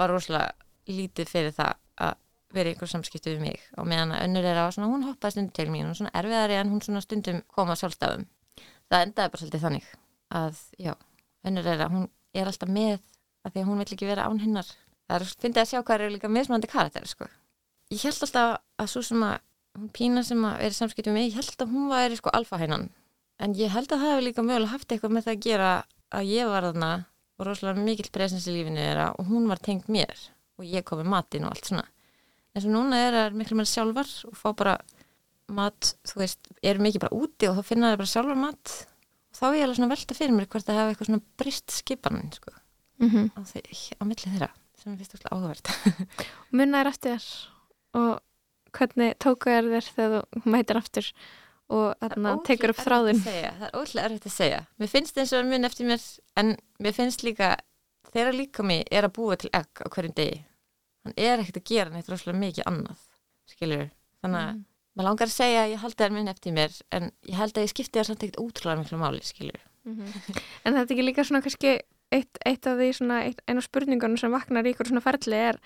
var 0.00 0.14
rosalega 0.14 0.90
lítið 0.90 1.30
fyrir 1.30 1.54
það 1.54 1.78
að 2.06 2.18
vera 2.50 2.72
einhver 2.72 2.90
samskiptu 2.90 3.34
við 3.36 3.44
mig. 3.44 3.62
Og 3.78 3.86
meðan 3.86 4.16
að 4.16 4.26
önnreira 4.26 4.66
var 4.66 4.74
svona 4.74 4.90
hún 4.90 5.06
hoppaði 5.06 5.36
stundum 5.36 5.54
til 5.60 5.70
mín 5.70 5.90
og 5.90 5.98
svona 6.00 6.14
erfiðari 6.18 6.58
en 6.58 6.72
hún 6.72 6.82
svona 6.82 7.02
stundum 7.04 7.42
koma 7.54 7.78
sjálfstafum 7.78 8.26
það 8.90 9.06
endaði 9.06 9.32
bara 9.32 9.42
svolítið 9.42 9.64
þannig 9.64 9.90
að 10.40 10.62
já, 10.82 10.94
önnreira 11.46 11.90
hún 11.92 12.06
er 12.34 12.50
alltaf 12.50 12.70
með 12.70 12.96
að 13.44 13.52
því 13.54 13.62
að 13.62 13.68
hún 13.70 13.82
vill 13.82 13.94
ekki 13.94 14.08
vera 14.08 14.26
án 14.26 14.42
hinnar 14.42 14.70
það 14.70 15.16
er, 15.16 15.26
finnst 15.42 15.60
ég 15.60 15.62
að 15.62 15.70
sjá 15.70 15.82
hvað 15.82 16.04
er 16.06 16.14
líka 16.14 16.30
mismunandi 16.30 16.70
karakter 16.70 17.06
sko. 17.08 17.28
Ég 17.90 18.02
held 18.06 18.24
alltaf 18.26 18.60
að 18.80 18.90
svo 18.92 19.02
sem 19.06 19.22
að 19.26 19.38
hún 19.78 19.92
pína 19.94 20.22
sem 20.26 20.42
að 20.46 20.64
er 20.66 20.74
samskipt 20.74 21.08
með 21.10 21.16
mig, 21.16 21.30
ég 21.30 21.38
held 21.38 21.62
að 21.62 21.72
hún 21.74 21.88
væri 21.90 22.18
sko 22.18 22.32
alfahænan, 22.34 22.88
en 23.40 23.54
ég 23.58 23.72
held 23.72 23.90
að 23.90 24.02
það 24.02 24.12
hefur 24.12 24.26
líka 24.26 24.44
mögulega 24.46 24.74
haft 24.74 24.92
eitthvað 24.92 25.14
með 25.16 25.26
það 25.26 25.36
að 25.36 25.46
gera 25.46 25.70
að 26.10 26.30
ég 26.30 26.50
var 26.50 26.66
þarna 26.68 26.90
og 27.40 27.46
rosalega 27.48 27.84
mikill 27.86 28.10
presens 28.12 28.46
í 28.50 28.54
lífinu 28.54 28.82
þeirra 28.82 29.10
og 29.16 29.30
hún 29.30 29.48
var 29.48 29.62
tengt 29.64 29.88
mér 29.92 30.12
og 30.60 30.66
ég 30.68 30.84
kom 30.86 31.00
með 31.00 31.12
matin 31.14 31.46
og 31.46 31.54
allt 31.54 31.70
svona. 31.70 31.86
En 32.52 32.64
svo 32.64 32.72
núna 32.74 32.98
er 33.00 33.16
það 33.16 33.38
miklu 33.40 33.56
meira 33.56 33.70
sjálfar 33.70 34.10
og 34.28 34.36
fá 34.36 34.48
bara 34.58 34.74
mat, 35.54 35.92
þú 36.06 36.20
veist, 36.20 36.50
eru 36.66 36.82
mikið 36.84 37.04
bara 37.06 37.16
úti 37.16 37.48
og 37.48 37.56
þá 37.58 37.68
finna 37.70 37.92
það 37.92 38.00
bara 38.02 38.12
sjálfar 38.12 38.40
mat. 38.42 38.74
Og 39.30 39.38
þá 39.38 39.44
er 39.46 39.56
ég 39.56 39.64
alveg 39.66 39.78
svona 39.78 39.92
velta 39.94 40.18
fyrir 40.18 40.36
mér 40.36 40.50
hvert 40.50 40.68
að 40.68 40.80
hafa 40.80 40.92
eitthvað 40.92 41.10
svona 41.10 41.22
brist 41.40 41.76
skipan 41.78 42.20
sko, 42.34 42.52
mm 43.00 43.08
-hmm. 43.08 43.30
á, 43.38 43.40
á 43.40 44.02
milli 44.04 44.34
þeirra 44.34 44.50
sem 44.76 44.92
ég 44.92 44.98
finnst 44.98 45.30
áhugavert. 45.30 45.70
Munna 46.56 46.80
er 46.80 46.90
eftir 46.90 47.16
þér 47.16 47.26
og 47.98 48.20
hvernig 48.76 49.14
tóku 49.22 49.50
er 49.52 49.68
þér 49.70 49.88
þegar 49.96 50.26
þú 50.36 50.54
mætir 50.54 50.80
aftur? 50.80 51.12
Og 51.70 51.94
þarna 52.02 52.36
tekur 52.46 52.72
upp 52.72 52.82
þráðun 52.82 53.20
það 53.22 53.36
er 53.46 53.74
ótrúlega 53.78 54.06
erfitt 54.08 54.26
að 54.26 54.34
segja. 54.34 54.62
Mér 54.80 54.90
finnst 54.90 55.18
eins 55.22 55.34
og 55.38 55.46
mun 55.46 55.68
eftir 55.68 55.86
mér 55.86 56.06
en 56.42 56.56
mér 56.82 56.96
finnst 56.96 57.22
líka 57.22 57.52
þeirra 58.10 58.32
líka 58.34 58.66
mig 58.66 58.82
er 58.90 59.06
að 59.06 59.14
búa 59.20 59.36
til 59.38 59.52
egg 59.54 59.82
á 59.82 59.86
hverjum 59.86 60.16
degi. 60.16 60.40
Hann 61.06 61.14
er 61.16 61.38
ekkert 61.38 61.60
að 61.60 61.70
gera 61.70 61.94
neitt 61.94 62.10
rosalega 62.10 62.42
mikið 62.42 62.66
annað 62.66 63.06
skilur, 63.50 63.86
þannig 64.22 64.40
að 64.40 64.50
mm. 64.50 64.64
maður 64.96 65.08
langar 65.08 65.30
að 65.30 65.36
segja 65.36 65.62
að 65.64 65.72
ég 65.72 65.84
haldi 65.84 66.02
það 66.02 66.16
mun 66.16 66.32
eftir 66.32 66.56
mér 66.56 66.76
en 66.96 67.08
ég 67.28 67.38
held 67.38 67.56
að 67.56 67.66
ég 67.66 67.72
skipti 67.72 67.98
það 67.98 68.08
samt 68.08 68.26
ekkert 68.26 68.42
útrúlega 68.42 68.82
miklu 68.82 69.00
máli 69.00 69.22
skilur 69.26 69.62
mm 69.84 69.96
-hmm. 69.96 70.42
En 70.64 70.74
þetta 70.74 70.86
er 70.86 70.96
ekki 70.96 71.06
líka 71.06 71.24
svona 71.24 71.42
kannski 71.42 71.72
eitt, 72.10 72.38
eitt 72.46 72.66
af 72.66 72.78
því 72.78 72.90
svona 72.92 73.20
einu 73.46 73.62
spurningunum 73.62 74.18
sem 74.18 74.32
vaknar 74.32 74.66
í 74.66 74.74
ykkur 74.74 74.90
svona 74.90 75.04
ferli 75.04 75.36
er 75.36 75.60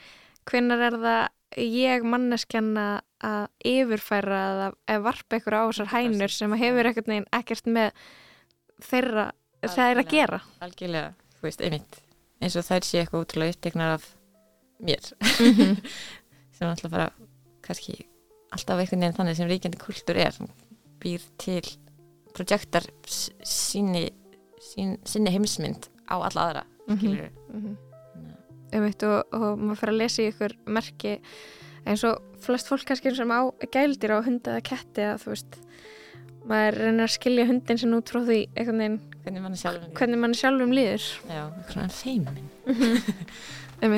hvenar 0.45 0.81
er 0.81 0.99
það 1.07 1.29
ég 1.61 2.05
manneskjanna 2.07 2.87
að 3.25 3.45
yfirfæra 3.71 4.41
eða 4.89 5.03
varpa 5.05 5.39
ykkur 5.41 5.57
á 5.57 5.63
þessar 5.69 5.93
hænur 5.93 6.33
sem 6.33 6.57
hefur 6.61 6.91
ekkert 6.91 7.11
neginn 7.11 7.29
ekkert 7.35 7.69
með 7.71 7.93
þeirra 8.85 9.29
það 9.65 9.91
er 9.91 10.01
að 10.03 10.11
gera. 10.11 10.41
Algjörlega, 10.65 11.13
þú 11.39 11.47
veist, 11.47 11.63
einmitt. 11.65 12.01
Eins 12.43 12.59
og 12.59 12.67
þær 12.67 12.89
sé 12.89 13.01
eitthvað 13.01 13.25
útrúlega 13.25 13.55
upptegnar 13.55 13.95
af 13.99 14.09
mér. 14.85 15.13
-hmm. 15.23 15.79
sem 16.57 16.69
alltaf 16.69 16.91
bara 16.91 17.09
kannski 17.63 18.07
alltaf 18.51 18.79
einhvern 18.79 19.01
veginn 19.01 19.17
þannig 19.17 19.37
sem 19.37 19.49
ríkjandi 19.49 19.79
kultur 19.79 20.17
er. 20.17 20.37
Býr 21.01 21.23
til 21.39 21.65
projektar 22.35 22.85
síni 23.45 24.11
sín, 24.61 24.99
síni 25.05 25.31
heimsmynd 25.31 25.89
á 26.11 26.19
alla 26.19 26.41
aðra 26.49 26.65
skilur 26.85 27.31
mm 27.49 27.61
-hmm 27.61 27.84
um 28.75 28.87
og, 28.89 29.37
og 29.37 29.61
maður 29.61 29.81
fyrir 29.81 29.95
að 29.95 30.01
lesa 30.03 30.23
í 30.23 30.31
ykkur 30.33 30.57
merki 30.67 31.19
eins 31.85 32.05
og 32.09 32.23
flest 32.45 32.71
fólk 32.71 32.87
kannski 32.89 33.13
sem 33.15 33.33
á 33.33 33.41
gældir 33.73 34.17
á 34.17 34.19
hund 34.25 34.49
eða 34.49 34.65
ketti 34.65 35.05
að 35.05 35.25
þú 35.25 35.35
veist 35.35 35.59
maður 36.49 36.79
reynir 36.81 37.07
að 37.07 37.13
skilja 37.15 37.47
hundin 37.49 37.81
sem 37.81 37.95
út 37.97 38.11
frá 38.13 38.21
því 38.25 38.39
veginn, 38.57 38.99
hvernig 39.25 39.45
mann 39.45 39.57
sjálfum, 39.57 39.93
hvernig 39.97 40.21
mann 40.21 40.37
sjálfum 40.37 40.75
líður. 40.77 41.07
Já, 41.31 41.43
eitthvað 41.49 41.95
feimin 41.97 42.43
um 43.85 43.97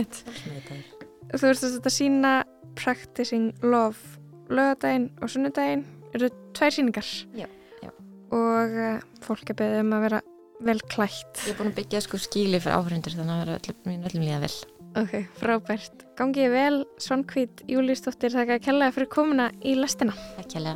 Þú 1.26 1.42
veist 1.42 1.66
þetta 1.66 1.90
sína 1.92 2.33
Practicing 2.78 3.50
Love 3.66 4.52
lögadaginn 4.52 5.11
og 5.23 5.33
sunnudaginn. 5.33 5.85
Eru 6.14 6.30
tvær 6.54 6.73
síningar 6.73 7.09
já, 7.37 7.49
já. 7.83 7.90
og 8.33 8.76
uh, 8.78 9.00
fólk 9.26 9.50
er 9.52 9.59
beðið 9.59 9.83
um 9.83 9.95
að 9.97 10.04
vera 10.06 10.21
vel 10.64 10.78
klætt 10.92 11.44
Ég 11.44 11.52
er 11.52 11.58
búin 11.60 11.72
að 11.72 11.82
byggja 11.82 12.00
sko 12.06 12.20
skíli 12.22 12.62
fyrir 12.62 12.78
áhörundur 12.78 13.18
þannig 13.18 13.34
að 13.34 13.42
það 13.42 13.52
er 13.52 13.58
öllum, 13.58 13.84
mín 13.90 14.08
öllum 14.08 14.26
líða 14.26 14.40
vel 14.46 14.56
Ok, 14.96 15.26
frábært. 15.36 16.06
Gangið 16.16 16.54
vel, 16.54 16.78
Svankvít 17.04 17.60
Júliusdóttir, 17.68 18.32
þakka 18.32 18.56
að 18.56 18.64
kellaði 18.64 18.96
fyrir 18.96 19.10
komuna 19.12 19.50
í 19.60 19.76
lastina. 19.76 20.16
Takk 20.38 20.54
kella. 20.56 20.72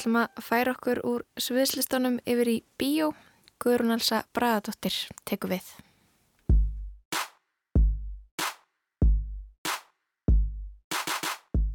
Ætlum 0.00 0.16
að 0.16 0.40
færa 0.40 0.72
okkur 0.72 0.98
úr 1.04 1.22
sviðslistunum 1.36 2.20
yfir 2.24 2.48
í 2.48 2.56
bíó. 2.80 3.10
Guðrún 3.60 3.92
Alsa 3.92 4.22
Bragadóttir 4.32 4.94
teku 5.28 5.50
við. 5.50 5.66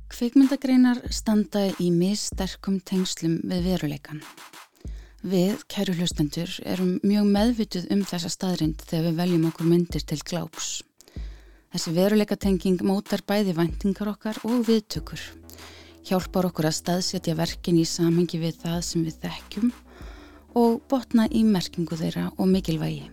Kvikmyndagreinar 0.10 1.04
standa 1.14 1.68
í 1.78 1.92
missterkum 1.94 2.80
tengslum 2.82 3.38
við 3.46 3.70
veruleikan. 3.70 4.24
Við, 5.22 5.62
kæru 5.70 5.94
hlustendur, 6.00 6.50
erum 6.66 6.98
mjög 7.06 7.30
meðvituð 7.30 7.90
um 7.94 8.06
þessa 8.10 8.32
staðrind 8.34 8.82
þegar 8.90 9.10
við 9.12 9.22
veljum 9.22 9.50
okkur 9.52 9.70
myndir 9.70 10.06
til 10.08 10.22
gláps. 10.26 10.80
Þessi 11.76 11.98
veruleikatenging 12.00 12.82
mótar 12.88 13.22
bæði 13.28 13.58
væntingar 13.58 14.16
okkar 14.16 14.40
og 14.48 14.64
viðtökur. 14.66 15.45
Hjálpar 16.06 16.46
okkur 16.52 16.68
að 16.70 16.76
staðsetja 16.78 17.34
verkin 17.34 17.80
í 17.82 17.86
samhengi 17.90 18.38
við 18.38 18.60
það 18.62 18.82
sem 18.86 19.06
við 19.08 19.16
þekkjum 19.24 19.72
og 20.62 20.76
botna 20.92 21.26
í 21.34 21.42
merkingu 21.48 21.98
þeirra 21.98 22.28
og 22.38 22.52
mikilvægi. 22.52 23.08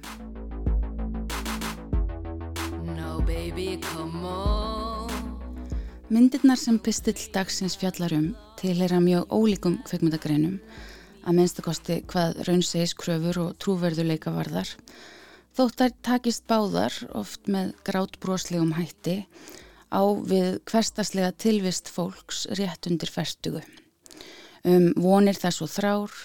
Myndirnar 6.13 6.61
sem 6.61 6.77
pistill 6.85 7.17
dagsins 7.33 7.79
fjallarum 7.81 8.35
tilhera 8.61 9.01
mjög 9.01 9.33
ólíkum 9.33 9.79
kveikmyndagreinum 9.89 10.61
að 11.25 11.39
minnstakosti 11.39 12.03
hvað 12.13 12.43
raunsegis 12.45 12.93
kröfur 12.99 13.41
og 13.47 13.57
trúverðuleika 13.63 14.35
varðar 14.37 14.69
þótt 15.57 15.81
þær 15.81 15.95
takist 16.05 16.45
báðar 16.51 16.93
oft 17.17 17.49
með 17.49 17.73
grátbróslegum 17.89 18.77
hætti 18.77 19.23
á 19.93 20.03
við 20.25 20.59
hverstaslega 20.65 21.35
tilvist 21.37 21.93
fólks 21.93 22.47
rétt 22.59 22.89
undir 22.89 23.13
ferstugu. 23.13 23.63
Um 24.65 24.93
vonir 24.97 25.37
þess 25.37 25.63
og 25.65 25.71
þrár 25.71 26.17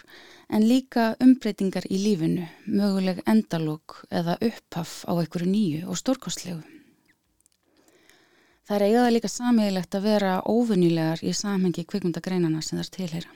en 0.53 0.63
líka 0.63 1.09
umbreytingar 1.23 1.87
í 1.91 1.99
lífinu, 1.99 2.47
möguleg 2.65 3.19
endalók 3.27 4.03
eða 4.09 4.37
upphaf 4.39 5.03
á 5.03 5.11
einhverju 5.17 5.49
nýju 5.51 5.87
og 5.91 5.99
stórkostlegu. 5.99 6.61
Það 8.67 8.75
er 8.77 8.85
eigaða 8.87 9.11
líka 9.15 9.31
samíðilegt 9.31 9.95
að 9.95 10.07
vera 10.09 10.31
óvinnilegar 10.43 11.21
í 11.23 11.33
samhengi 11.35 11.85
kvikmyndagreinana 11.87 12.63
sem 12.63 12.79
þar 12.79 12.93
tilheyra. 12.97 13.29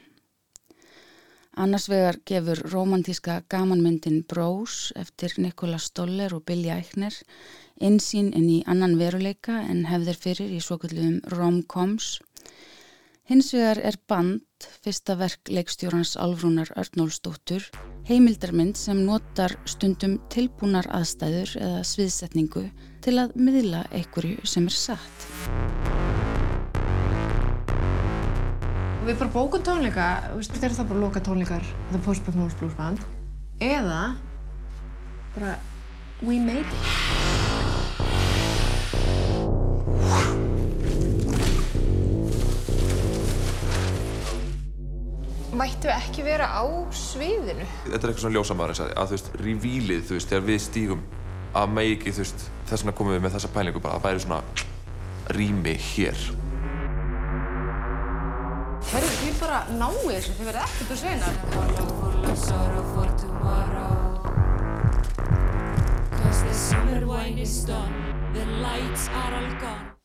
Annars 1.60 1.90
vegar 1.92 2.16
gefur 2.26 2.62
romantíska 2.72 3.42
gamanmyndin 3.52 4.24
Brós 4.24 4.94
eftir 4.96 5.34
Nikola 5.38 5.78
Stoller 5.78 6.32
og 6.34 6.46
Billy 6.48 6.70
Eichner 6.72 7.16
einsýn 7.82 8.30
inn 8.32 8.48
í 8.48 8.62
annan 8.72 8.96
veruleika 9.00 9.58
en 9.68 9.84
hefðir 9.90 10.20
fyrir 10.22 10.54
í 10.56 10.62
svokulluðum 10.64 11.20
rom-coms. 11.34 12.22
Hins 13.28 13.52
vegar 13.54 13.82
er 13.84 14.00
Band, 14.08 14.42
fyrsta 14.84 15.18
verk 15.20 15.52
leikstjórans 15.52 16.16
Alfrúnar 16.20 16.72
Örnólsdóttur, 16.80 17.68
heimildarmynd 18.08 18.80
sem 18.80 19.04
notar 19.06 19.58
stundum 19.66 20.18
tilbúnar 20.32 20.88
aðstæður 20.88 21.56
eða 21.60 21.86
sviðsetningu 21.92 22.68
til 23.04 23.18
að 23.20 23.36
miðla 23.36 23.86
einhverju 23.92 24.48
sem 24.48 24.72
er 24.72 24.80
satt. 24.88 25.81
Við 29.12 29.18
bara 29.20 29.34
bókum 29.34 29.60
tónleika, 29.60 30.04
þetta 30.40 30.64
er 30.70 30.74
það 30.78 30.86
bara 30.88 31.00
loka 31.02 31.20
tónleikar 31.20 31.66
The 31.90 32.00
Post 32.06 32.24
Performance 32.24 32.56
Blues 32.56 32.76
Band 32.78 33.02
eða 33.60 34.16
bara 35.34 35.58
We 36.24 36.38
Made 36.40 36.64
It. 36.64 36.72
Mættu 45.52 45.90
við 45.90 45.96
ekki 45.98 46.24
vera 46.24 46.48
á 46.48 46.64
sviðinu? 46.96 47.68
Þetta 47.90 48.00
er 48.00 48.14
eitthvað 48.14 48.22
svona 48.24 48.38
ljósamæður 48.38 48.80
að 48.96 49.12
þú 49.12 49.18
veist, 49.18 49.34
revílið, 49.44 50.06
þú 50.08 50.16
veist, 50.16 50.32
þegar 50.32 50.48
við 50.48 50.62
stígum 50.70 51.04
að 51.52 51.76
megi 51.76 52.16
þú 52.16 52.24
veist, 52.24 52.48
þess 52.72 52.86
vegna 52.86 52.96
komum 53.02 53.18
við 53.18 53.28
með 53.28 53.36
þessa 53.36 53.52
pælingu 53.58 53.84
bara 53.84 54.00
að 54.00 54.08
væri 54.08 54.24
svona 54.24 54.40
rými 55.36 55.76
hér. 55.92 56.24
Bara 59.42 59.64
náðu 59.74 60.12
þessu, 60.12 60.36
þið 60.38 60.48
verði 60.50 60.62
ekkert 60.68 60.92
úr 60.94 61.00
sveinar. 61.02 61.36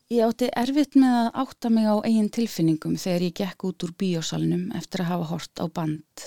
Ég 0.07 0.23
átti 0.23 0.47
erfitt 0.55 0.95
með 0.95 1.15
að 1.19 1.29
átta 1.43 1.69
mig 1.69 1.85
á 1.85 1.95
eigin 1.99 2.29
tilfinningum 2.33 2.95
þegar 2.99 3.25
ég 3.27 3.33
gekk 3.41 3.65
út 3.67 3.83
úr 3.83 3.93
bíósalunum 3.99 4.69
eftir 4.79 5.03
að 5.03 5.11
hafa 5.11 5.25
hort 5.33 5.55
á 5.59 5.65
band. 5.67 6.23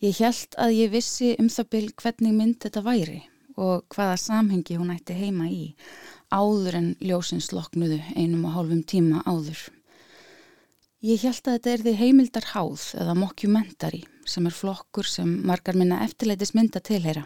Ég 0.00 0.16
held 0.22 0.54
að 0.56 0.76
ég 0.78 0.94
vissi 0.94 1.34
um 1.42 1.50
það 1.52 1.70
byrj 1.74 1.90
hvernig 2.00 2.38
mynd 2.38 2.62
þetta 2.62 2.84
væri 2.86 3.18
og 3.60 3.84
hvaða 3.92 4.16
samhengi 4.22 4.78
hún 4.78 4.94
ætti 4.94 5.18
heima 5.18 5.50
í 5.50 5.74
áður 6.30 6.78
en 6.78 6.88
ljósins 7.02 7.50
loknuðu 7.52 7.98
einum 8.14 8.46
og 8.48 8.54
hálfum 8.54 8.86
tíma 8.86 9.20
áður. 9.26 9.66
Ég 11.00 11.22
held 11.24 11.46
að 11.48 11.54
þetta 11.54 11.70
er 11.72 11.82
því 11.84 11.92
heimildar 11.96 12.46
háð 12.52 12.82
eða 13.00 13.14
mockumentary 13.16 14.02
sem 14.28 14.44
er 14.44 14.52
flokkur 14.52 15.08
sem 15.08 15.30
margar 15.48 15.78
minna 15.80 16.02
eftirleitis 16.04 16.52
mynda 16.52 16.82
tilheyra 16.84 17.22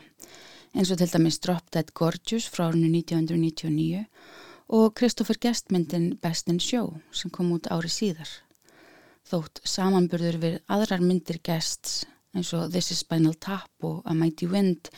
eins 0.78 0.92
og 0.94 1.00
til 1.00 1.10
dæmis 1.10 1.40
Drop 1.42 1.72
Dead 1.74 1.90
Gorgeous 1.90 2.46
frá 2.46 2.68
árinu 2.68 2.86
1999 3.00 4.04
og 4.78 4.94
Kristófur 4.94 5.40
Gestmyndin 5.42 6.12
Best 6.22 6.54
in 6.54 6.62
Show 6.62 7.00
sem 7.10 7.34
kom 7.34 7.50
út 7.56 7.66
ári 7.74 7.90
síðar. 7.90 8.30
Þótt 9.26 9.58
samanburður 9.66 10.38
við 10.46 10.58
aðrar 10.70 11.02
myndir 11.02 11.42
Gests 11.42 12.04
eins 12.30 12.54
og 12.54 12.70
This 12.70 12.92
is 12.94 13.02
Spinal 13.02 13.34
Tap 13.34 13.70
og 13.82 14.02
A 14.06 14.14
Mighty 14.14 14.46
Wind 14.54 14.92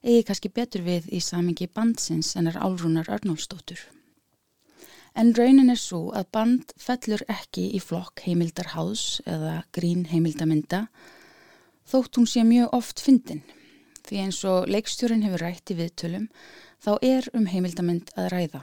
eigi 0.00 0.24
kannski 0.24 0.48
betur 0.48 0.88
við 0.88 1.12
í 1.12 1.20
samingi 1.20 1.68
bandsins 1.68 2.32
en 2.40 2.48
er 2.48 2.56
álrúnar 2.56 3.12
Arnóldsdóttur. 3.12 3.84
En 5.14 5.34
raunin 5.36 5.70
er 5.72 5.80
svo 5.80 6.06
að 6.16 6.30
band 6.32 6.72
fellur 6.80 7.22
ekki 7.28 7.66
í 7.76 7.80
flokk 7.84 8.22
heimildarháðs 8.24 9.20
eða 9.28 9.58
grín 9.76 10.06
heimildamynda 10.08 10.86
þótt 11.88 12.16
hún 12.16 12.28
sé 12.30 12.44
mjög 12.48 12.72
oft 12.78 13.02
fyndin 13.04 13.42
því 14.06 14.22
eins 14.24 14.40
og 14.48 14.70
leikstjórin 14.72 15.24
hefur 15.26 15.44
rætt 15.44 15.72
í 15.72 15.76
viðtölum 15.78 16.30
þá 16.82 16.92
er 17.04 17.28
um 17.36 17.44
heimildamynd 17.46 18.10
að 18.18 18.30
ræða. 18.32 18.62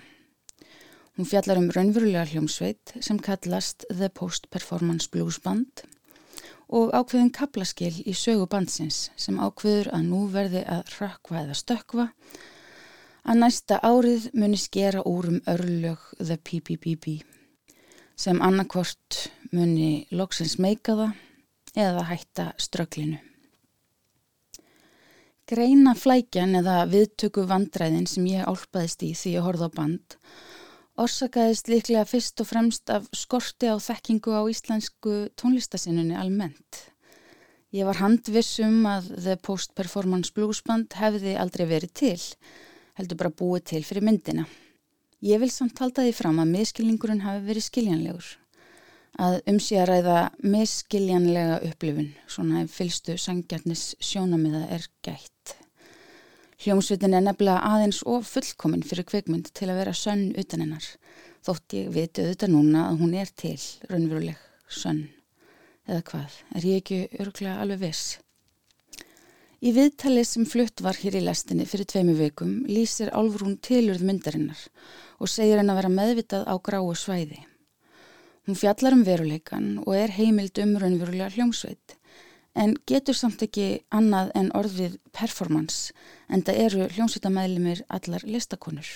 Hún 1.19 1.27
fjallar 1.27 1.59
um 1.61 1.69
raunverulega 1.75 2.25
hljómsveit 2.31 2.95
sem 3.03 3.19
kallast 3.19 3.85
The 3.91 4.09
Post 4.09 4.49
Performance 4.49 5.09
Blues 5.11 5.39
Band 5.43 5.85
og 6.69 6.93
ákveðin 6.93 7.33
kaplaskil 7.33 7.93
í 8.05 8.13
sögu 8.17 8.45
bandsins 8.49 9.09
sem 9.19 9.39
ákveður 9.41 9.91
að 9.95 10.05
nú 10.09 10.25
verði 10.33 10.65
að 10.69 10.93
rökkva 10.97 11.43
eða 11.43 11.57
stökkva 11.57 12.09
að 13.23 13.41
næsta 13.43 13.79
árið 13.83 14.29
muni 14.33 14.59
skera 14.59 15.03
úr 15.07 15.29
um 15.31 15.39
örlög 15.47 16.03
The 16.19 16.37
PPPB 16.37 17.19
sem 18.19 18.41
annarkvort 18.43 19.29
muni 19.55 20.05
loksins 20.11 20.57
meika 20.59 20.95
það 20.99 21.79
eða 21.79 22.05
hætta 22.09 22.45
ströglinu. 22.59 23.19
Greina 25.49 25.95
flækjan 25.97 26.53
eða 26.59 26.83
viðtöku 26.91 27.47
vandræðin 27.49 28.05
sem 28.09 28.25
ég 28.29 28.45
álpaðist 28.45 29.01
í 29.07 29.15
því 29.17 29.37
að 29.39 29.45
horfa 29.47 29.69
á 29.71 29.77
band 29.77 30.17
orsakaðist 30.99 31.69
líklega 31.71 32.03
fyrst 32.07 32.41
og 32.43 32.49
fremst 32.49 32.91
af 32.91 33.07
skorti 33.15 33.69
á 33.71 33.75
þekkingu 33.79 34.35
á 34.35 34.43
íslensku 34.51 35.29
tónlistasinnunni 35.39 36.17
almennt. 36.19 36.89
Ég 37.71 37.87
var 37.87 37.99
handvissum 38.01 38.81
að 38.89 39.11
The 39.15 39.37
Post 39.45 39.75
Performance 39.77 40.33
Blues 40.35 40.63
Band 40.65 40.95
hefði 40.97 41.35
aldrei 41.39 41.67
verið 41.69 41.93
til, 42.01 42.19
heldur 42.99 43.19
bara 43.21 43.31
búið 43.31 43.65
til 43.71 43.85
fyrir 43.87 44.05
myndina. 44.05 44.45
Ég 45.23 45.39
vil 45.41 45.51
samt 45.51 45.79
halda 45.79 46.03
því 46.05 46.13
fram 46.15 46.39
að 46.39 46.53
miskilningurinn 46.53 47.23
hafi 47.25 47.41
verið 47.47 47.65
skiljanlegur. 47.65 48.27
Að 49.19 49.39
umsýja 49.51 49.87
ræða 49.87 50.19
miskiljanlega 50.43 51.57
upplifun, 51.67 52.13
svona 52.27 52.63
fylstu 52.71 53.17
sangjarnis 53.19 53.89
sjónamiða 54.03 54.67
er 54.75 54.85
gætt. 55.03 55.55
Hljómsvitin 56.59 57.15
er 57.15 57.23
nefnilega 57.23 57.63
aðeins 57.67 58.01
og 58.07 58.25
fullkomin 58.27 58.83
fyrir 58.83 59.07
kveikmynd 59.07 59.51
til 59.55 59.69
að 59.71 59.81
vera 59.81 59.95
sönn 59.95 60.25
utan 60.39 60.63
hennar. 60.65 60.87
Þótt 61.47 61.75
ég 61.77 61.91
viti 61.95 62.23
auðvitað 62.23 62.51
núna 62.55 62.87
að 62.89 62.99
hún 63.03 63.13
er 63.15 63.31
til, 63.31 63.59
raunveruleg, 63.91 64.39
sönn. 64.67 65.05
Eða 65.87 66.03
hvað, 66.11 66.41
er 66.59 66.67
ég 66.67 66.81
ekki 66.83 66.99
örglega 67.23 67.61
alveg 67.63 67.85
viss? 67.87 68.19
Í 69.59 69.73
viðtalið 69.75 70.23
sem 70.23 70.45
flutt 70.47 70.79
var 70.79 70.95
hér 70.95 71.17
í 71.19 71.21
lestinni 71.25 71.65
fyrir 71.67 71.87
tveimu 71.91 72.13
veikum 72.15 72.51
lýsir 72.71 73.09
Álfrún 73.11 73.57
tilurð 73.59 74.05
myndarinnar 74.07 74.61
og 75.19 75.27
segir 75.27 75.59
henn 75.59 75.71
að 75.73 75.81
vera 75.81 75.89
meðvitað 75.91 76.45
á 76.47 76.55
gráu 76.63 76.93
svæði. 76.95 77.41
Hún 78.47 78.55
fjallar 78.55 78.95
um 78.95 79.03
veruleikan 79.03 79.67
og 79.83 79.97
er 79.99 80.15
heimild 80.15 80.61
um 80.63 80.71
raunverulega 80.79 81.27
hljómsveit 81.35 81.97
en 82.55 82.77
getur 82.87 83.19
samt 83.19 83.43
ekki 83.43 83.67
annað 83.91 84.31
en 84.39 84.47
orðið 84.55 84.95
performance 85.11 85.91
en 86.31 86.47
það 86.47 86.63
eru 86.63 86.87
hljómsveitamæðlimir 86.95 87.83
allar 87.99 88.23
listakonur. 88.23 88.87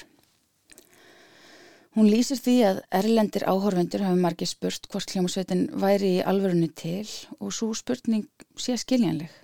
Hún 1.93 2.07
lýsir 2.07 2.39
því 2.39 2.57
að 2.69 2.83
erlendir 3.03 3.43
áhorfendur 3.51 4.07
hafi 4.07 4.23
margir 4.23 4.47
spurt 4.47 4.87
hvort 4.87 5.11
hljómsveitin 5.11 5.67
væri 5.75 6.21
í 6.21 6.23
alvörunni 6.23 6.71
til 6.71 7.03
og 7.41 7.51
svo 7.51 7.73
spurning 7.75 8.29
sé 8.55 8.79
skiljanleg 8.79 9.43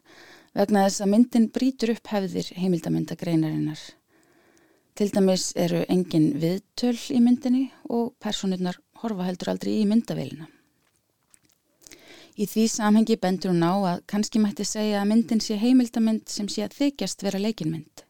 vegna 0.58 0.86
þess 0.88 1.04
að 1.04 1.12
myndin 1.14 1.50
brítur 1.54 1.94
upp 1.94 2.12
hefðir 2.14 2.54
heimildamindagreinarinnar. 2.58 3.82
Til 5.00 5.10
dæmis 5.16 5.52
eru 5.56 5.86
engin 5.88 6.34
viðtöl 6.42 6.98
í 7.16 7.20
myndinni 7.24 7.70
og 7.88 8.16
personurnar 8.20 8.80
horfa 9.00 9.30
heldur 9.30 9.54
aldrei 9.54 9.78
í 9.80 9.86
myndavélina. 9.88 10.50
Í 12.40 12.46
því 12.48 12.66
samhengi 12.72 13.18
bendur 13.20 13.52
hún 13.52 13.64
á 13.68 13.76
að 13.94 14.04
kannski 14.12 14.40
mætti 14.40 14.66
segja 14.68 15.02
að 15.02 15.10
myndin 15.12 15.42
sé 15.44 15.58
heimildamind 15.60 16.30
sem 16.32 16.48
sé 16.52 16.64
að 16.64 16.78
þykjast 16.78 17.24
vera 17.26 17.42
leikinmynd, 17.44 18.04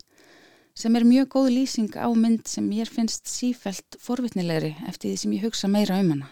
sem 0.77 0.97
er 0.97 1.05
mjög 1.07 1.31
góð 1.35 1.47
lýsing 1.55 1.95
á 1.97 2.09
mynd 2.13 2.45
sem 2.49 2.67
ég 2.77 2.89
finnst 2.93 3.29
sífælt 3.29 3.97
forvitnilegri 4.01 4.75
eftir 4.89 5.09
því 5.09 5.21
sem 5.23 5.33
ég 5.37 5.47
hugsa 5.47 5.69
meira 5.71 5.97
um 6.01 6.11
hana. 6.13 6.29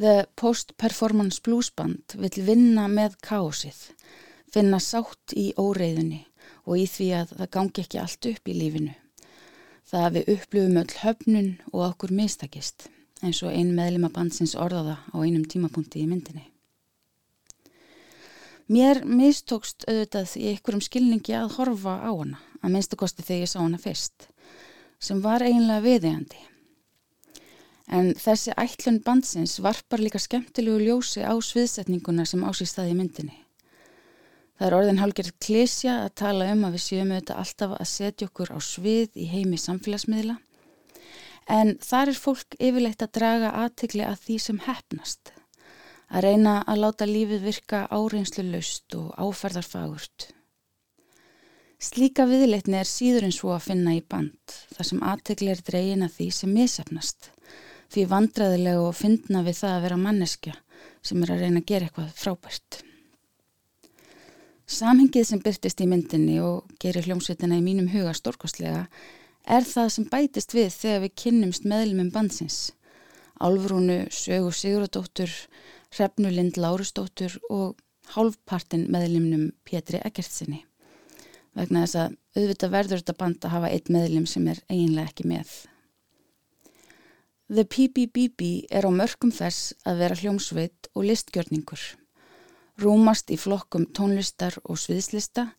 The 0.00 0.26
Post-Performance 0.36 1.40
Blues 1.44 1.68
Band 1.76 2.16
vil 2.16 2.44
vinna 2.44 2.86
með 2.88 3.16
káosið, 3.24 3.80
finna 4.50 4.80
sátt 4.82 5.34
í 5.36 5.50
óreiðunni 5.58 6.24
og 6.66 6.78
í 6.78 6.86
því 6.90 7.08
að 7.20 7.34
það 7.38 7.52
gangi 7.56 7.84
ekki 7.84 8.00
allt 8.02 8.30
upp 8.30 8.50
í 8.50 8.56
lífinu. 8.56 8.94
Það 9.90 10.06
að 10.06 10.16
við 10.16 10.30
upplöfum 10.36 10.80
öll 10.80 10.96
höfnun 11.02 11.50
og 11.72 11.84
okkur 11.88 12.14
mistakist, 12.14 12.86
eins 13.24 13.42
og 13.42 13.54
ein 13.54 13.72
meðlima 13.74 14.10
bandsins 14.14 14.54
orðaða 14.54 15.00
á 15.10 15.16
einum 15.18 15.44
tímapunkti 15.44 16.04
í 16.04 16.08
myndinni. 16.10 16.46
Mér 18.70 19.02
mistókst 19.02 19.82
auðvitað 19.88 20.36
í 20.38 20.52
einhverjum 20.52 20.84
skilningi 20.86 21.34
að 21.34 21.56
horfa 21.56 21.96
á 22.06 22.10
hana, 22.14 22.38
að 22.62 22.76
minnstakosti 22.76 23.24
þegar 23.26 23.42
ég 23.42 23.50
sá 23.50 23.58
hana 23.58 23.80
fyrst, 23.82 24.28
sem 25.02 25.18
var 25.24 25.42
eiginlega 25.42 25.82
viðegandi. 25.88 26.44
En 27.90 28.12
þessi 28.14 28.54
ætlun 28.54 29.00
bandsins 29.02 29.56
varpar 29.58 29.98
líka 29.98 30.22
skemmtilegu 30.22 30.78
ljósi 30.84 31.26
á 31.26 31.34
sviðsetninguna 31.34 32.22
sem 32.22 32.46
ásýst 32.46 32.78
það 32.78 32.92
í 32.92 32.98
myndinni. 33.00 33.38
Það 34.60 34.66
er 34.66 34.74
orðin 34.76 34.98
hálgerð 35.00 35.28
klísja 35.40 35.92
að 36.02 36.10
tala 36.20 36.46
um 36.52 36.66
að 36.68 36.74
við 36.74 36.82
séum 36.84 37.12
auðvitað 37.14 37.38
alltaf 37.40 37.70
að 37.78 37.86
setja 37.88 38.26
okkur 38.28 38.50
á 38.52 38.58
svið 38.60 39.14
í 39.16 39.28
heimi 39.30 39.56
samfélagsmiðla, 39.56 40.34
en 41.48 41.70
þar 41.80 42.10
er 42.12 42.18
fólk 42.20 42.56
yfirleitt 42.60 43.04
að 43.06 43.14
draga 43.16 43.52
aðtegli 43.62 44.04
að 44.04 44.26
því 44.26 44.36
sem 44.44 44.58
hefnast 44.66 45.32
að 46.10 46.26
reyna 46.26 46.58
að 46.68 46.82
láta 46.82 47.08
lífið 47.08 47.46
virka 47.46 47.80
áreinslu 47.88 48.44
laust 48.50 48.98
og 48.98 49.08
áferðarfagurt. 49.16 50.28
Slíka 51.80 52.28
viðleitni 52.28 52.82
er 52.82 52.92
síður 52.92 53.30
en 53.30 53.32
svo 53.32 53.54
að 53.54 53.70
finna 53.70 53.96
í 53.96 54.04
band, 54.04 54.58
þar 54.76 54.90
sem 54.90 55.02
aðtegli 55.14 55.54
er 55.54 55.64
dregin 55.64 56.04
að 56.04 56.18
því 56.18 56.28
sem 56.36 56.52
misefnast, 56.52 57.32
því 57.88 58.06
vandraðilegu 58.12 58.84
og 58.90 59.00
fyndna 59.00 59.40
við 59.48 59.62
það 59.62 59.78
að 59.78 59.88
vera 59.88 60.00
manneskja 60.04 60.56
sem 61.00 61.24
er 61.24 61.32
að 61.32 61.46
reyna 61.46 61.64
að 61.64 61.68
gera 61.72 61.88
eitthvað 61.88 62.14
frábært. 62.20 62.82
Samhengið 64.70 65.24
sem 65.26 65.40
byrtist 65.42 65.80
í 65.82 65.86
myndinni 65.90 66.36
og 66.46 66.68
gerir 66.82 67.02
hljómsveitina 67.08 67.56
í 67.58 67.64
mínum 67.64 67.88
huga 67.90 68.12
stórkostlega 68.14 68.84
er 69.50 69.66
það 69.66 69.88
sem 69.96 70.06
bætist 70.12 70.54
við 70.54 70.68
þegar 70.76 71.02
við 71.04 71.16
kynnumst 71.24 71.66
meðlumum 71.66 72.12
bandsins. 72.14 72.58
Álfrúnu, 73.42 74.04
Sögu 74.14 74.52
Sigurðardóttur, 74.54 75.32
Hrefnulind 75.90 76.60
Lárustóttur 76.60 77.34
og 77.50 77.80
hálfpartin 78.14 78.86
meðlimnum 78.94 79.48
Pétri 79.66 79.98
Eggertsinni 80.06 80.62
vegna 81.58 81.82
þess 81.82 81.98
að 81.98 82.14
auðvitað 82.38 82.74
verður 82.76 83.02
þetta 83.02 83.18
band 83.18 83.44
að 83.44 83.54
hafa 83.56 83.70
eitt 83.74 83.90
meðlim 83.90 84.26
sem 84.30 84.46
er 84.52 84.60
eiginlega 84.70 85.10
ekki 85.10 85.26
með. 85.32 85.54
The 87.50 87.66
PBBB 87.66 88.50
er 88.70 88.86
á 88.86 88.90
mörgum 88.94 89.34
þess 89.34 89.74
að 89.82 90.04
vera 90.04 90.20
hljómsveit 90.20 90.92
og 90.94 91.08
listgjörningur. 91.10 91.82
Rúmast 92.80 93.30
í 93.32 93.36
flokkum 93.40 93.86
tónlistar 93.96 94.56
og 94.64 94.78
sviðslista 94.80 95.50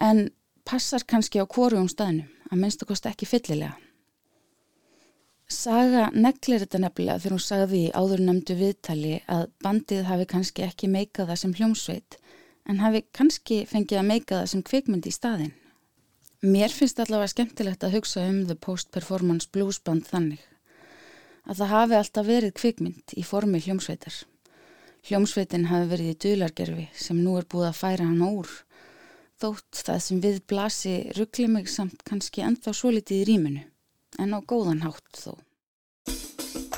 en 0.00 0.28
passar 0.64 1.04
kannski 1.08 1.42
á 1.42 1.46
kvorjum 1.46 1.88
staðnum 1.90 2.28
að 2.52 2.60
minnst 2.60 2.84
okkost 2.84 3.08
ekki 3.10 3.28
fyllilega. 3.28 3.74
Saga 5.52 6.06
neglir 6.16 6.62
þetta 6.62 6.80
nefnilega 6.80 7.20
þegar 7.20 7.34
hún 7.34 7.42
sagði 7.44 7.80
í 7.86 7.90
áður 7.92 8.22
nefndu 8.24 8.54
viðtali 8.56 9.16
að 9.28 9.50
bandið 9.64 10.06
hafi 10.08 10.28
kannski 10.30 10.64
ekki 10.64 10.88
meikað 10.88 11.28
það 11.32 11.40
sem 11.42 11.56
hljómsveit 11.58 12.16
en 12.72 12.80
hafi 12.80 13.02
kannski 13.12 13.58
fengið 13.68 14.00
að 14.00 14.08
meika 14.08 14.38
það 14.38 14.48
sem 14.54 14.62
kvikmynd 14.70 15.08
í 15.10 15.12
staðin. 15.12 15.52
Mér 16.42 16.72
finnst 16.74 17.02
allavega 17.02 17.34
skemmtilegt 17.34 17.84
að 17.84 17.98
hugsa 17.98 18.24
um 18.26 18.40
The 18.48 18.56
Post-Performance 18.56 19.50
Blues 19.52 19.78
Band 19.84 20.08
þannig 20.08 20.40
að 21.42 21.60
það 21.60 21.72
hafi 21.74 21.98
alltaf 21.98 22.26
verið 22.26 22.56
kvikmynd 22.58 23.16
í 23.18 23.24
formi 23.26 23.60
hljómsveitar. 23.62 24.22
Hljómsveitin 25.02 25.66
hafi 25.66 25.88
verið 25.90 26.10
í 26.12 26.18
dulargerfi 26.22 26.84
sem 26.94 27.18
nú 27.18 27.34
er 27.40 27.46
búið 27.50 27.72
að 27.72 27.78
færa 27.80 28.04
hann 28.06 28.22
úr 28.22 28.50
þótt 29.42 29.80
það 29.88 30.02
sem 30.04 30.20
við 30.22 30.36
blasi 30.46 30.92
ruggli 31.16 31.48
mig 31.50 31.70
samt 31.70 32.04
kannski 32.06 32.44
ennþá 32.46 32.74
svo 32.78 32.92
litið 32.94 33.24
í 33.24 33.24
rýminu 33.32 33.64
en 34.22 34.36
á 34.36 34.38
góðan 34.38 34.84
hátt 34.86 35.18
þó. 35.18 35.34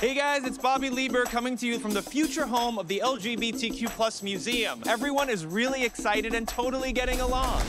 Hey 0.00 0.14
guys, 0.14 0.44
it's 0.44 0.58
Bobby 0.58 0.88
Lieber 0.88 1.24
coming 1.24 1.56
to 1.56 1.66
you 1.66 1.78
from 1.78 1.92
the 1.92 2.02
future 2.02 2.46
home 2.46 2.78
of 2.78 2.88
the 2.88 3.02
LGBTQ 3.04 3.88
plus 3.90 4.22
museum. 4.22 4.82
Everyone 4.88 5.28
is 5.28 5.44
really 5.44 5.84
excited 5.84 6.34
and 6.34 6.48
totally 6.48 6.92
getting 6.92 7.20
along. 7.20 7.60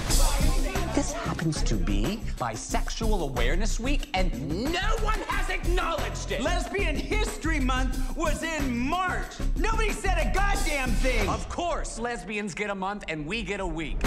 This 0.95 1.12
happens 1.12 1.62
to 1.63 1.75
be 1.75 2.21
Bisexual 2.39 3.21
Awareness 3.21 3.81
Week, 3.81 4.08
and 4.13 4.31
no 4.71 4.95
one 5.03 5.19
has 5.27 5.49
acknowledged 5.49 6.31
it. 6.31 6.41
Lesbian 6.41 6.95
History 6.95 7.60
Month 7.60 8.15
was 8.15 8.43
in 8.43 8.79
March. 8.79 9.36
Nobody 9.58 9.91
said 9.91 10.17
a 10.17 10.31
goddamn 10.34 10.91
thing. 11.03 11.27
Of 11.27 11.49
course, 11.49 11.99
lesbians 11.99 12.53
get 12.53 12.69
a 12.69 12.75
month 12.75 13.03
and 13.10 13.27
we 13.27 13.43
get 13.43 13.60
a 13.60 13.67
week. 13.67 13.99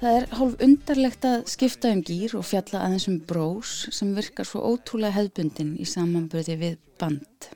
Það 0.00 0.16
er 0.22 0.26
hálf 0.40 0.56
undarlegt 0.64 1.28
að 1.34 1.46
skipta 1.52 1.92
um 1.92 2.00
gýr 2.00 2.38
og 2.40 2.48
fjalla 2.48 2.86
aðeins 2.86 3.10
um 3.12 3.20
brós 3.20 3.76
sem 3.92 4.16
virkar 4.16 4.48
svo 4.48 4.64
ótrúlega 4.72 5.18
hefðbundin 5.20 5.76
í 5.76 5.84
samanbyrði 5.84 6.60
við 6.64 6.80
band, 6.96 7.52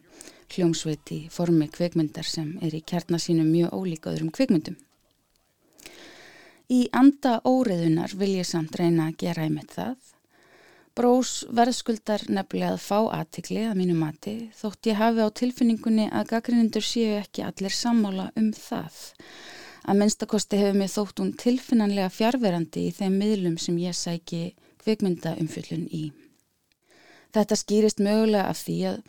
hljómsveiti, 0.52 1.22
formi 1.32 1.72
kveikmyndar 1.72 2.28
sem 2.28 2.58
er 2.60 2.76
í 2.76 2.84
kjarnasínu 2.84 3.48
mjög 3.48 3.72
ólíka 3.72 4.12
öðrum 4.12 4.34
kveikmyndum. 4.36 4.76
Í 6.70 6.86
anda 6.94 7.40
óriðunar 7.48 8.14
vil 8.18 8.36
ég 8.38 8.46
samt 8.46 8.76
reyna 8.78 9.08
að 9.10 9.18
gera 9.24 9.46
einmitt 9.46 9.74
það. 9.74 9.96
Brós 10.92 11.46
verðskuldar 11.48 12.26
nefnilega 12.28 12.74
að 12.76 12.82
fá 12.84 12.98
aðtikli 13.16 13.62
að 13.64 13.78
mínu 13.80 13.94
mati 13.96 14.34
þótt 14.58 14.90
ég 14.90 14.98
hafi 15.00 15.24
á 15.24 15.28
tilfinningunni 15.40 16.10
að 16.12 16.28
gaggrinundur 16.34 16.84
séu 16.84 17.14
ekki 17.16 17.46
allir 17.46 17.72
sammála 17.72 18.28
um 18.36 18.50
það. 18.52 18.98
Að 19.88 19.98
minnstakosti 20.02 20.60
hefur 20.60 20.76
mér 20.78 20.92
þótt 20.92 21.22
hún 21.22 21.32
tilfinnanlega 21.40 22.12
fjárverandi 22.12 22.84
í 22.90 22.92
þeim 22.94 23.16
miðlum 23.18 23.56
sem 23.58 23.78
ég 23.80 23.96
sæki 23.96 24.42
kvikmyndaumfyllun 24.84 25.88
í. 25.88 26.04
Þetta 27.32 27.56
skýrist 27.56 28.02
mögulega 28.04 28.50
af 28.52 28.60
því 28.66 28.78
að 28.92 29.00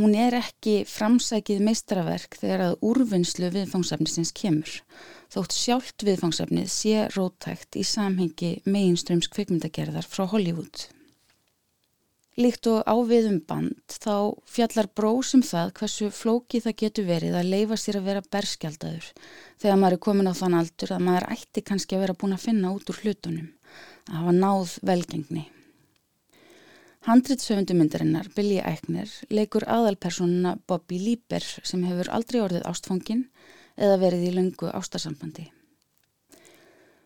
hún 0.00 0.16
er 0.18 0.34
ekki 0.40 0.80
framsækið 0.88 1.62
meistraverk 1.62 2.36
þegar 2.40 2.66
að 2.66 2.78
úrvinnslu 2.90 3.52
viðfangsefnisins 3.54 4.34
kemur, 4.34 4.80
þótt 5.30 5.54
sjálft 5.54 6.04
viðfangsefnið 6.06 6.70
sé 6.72 7.04
rótækt 7.14 7.78
í 7.78 7.84
samhengi 7.86 8.54
meginströms 8.66 9.30
kvikmyndagerðar 9.30 10.08
frá 10.10 10.26
Hollywood. 10.32 10.88
Líkt 12.40 12.68
og 12.70 12.86
áviðum 12.88 13.40
band 13.44 13.94
þá 14.00 14.32
fjallar 14.48 14.88
brósum 14.96 15.42
það 15.44 15.72
hversu 15.76 16.08
flóki 16.14 16.60
það 16.64 16.76
getur 16.82 17.08
verið 17.08 17.36
að 17.36 17.50
leifa 17.52 17.78
sér 17.80 17.98
að 17.98 18.06
vera 18.06 18.26
berskjaldadur 18.32 19.08
þegar 19.60 19.80
maður 19.82 19.96
er 19.96 20.02
komin 20.06 20.30
á 20.30 20.34
þann 20.38 20.58
aldur 20.60 20.94
að 20.94 21.06
maður 21.08 21.26
ætti 21.34 21.64
kannski 21.66 21.98
að 21.98 22.04
vera 22.06 22.18
búin 22.22 22.36
að 22.36 22.44
finna 22.46 22.72
út 22.72 22.92
úr 22.92 23.00
hlutunum, 23.02 23.50
að 24.08 24.20
hafa 24.22 24.36
náð 24.38 24.76
velgengni. 24.92 25.44
Handritsöfundumindarinnar 27.10 28.30
Billy 28.36 28.60
Eichner 28.60 29.10
leikur 29.32 29.64
aðalpersonuna 29.64 30.56
Bobby 30.68 30.98
Lieber 31.00 31.44
sem 31.44 31.84
hefur 31.88 32.10
aldrei 32.12 32.42
orðið 32.44 32.66
ástfangin 32.70 33.26
eða 33.76 34.00
verið 34.02 34.26
í 34.28 34.34
löngu 34.38 34.72
ástarsambandi. 34.72 35.50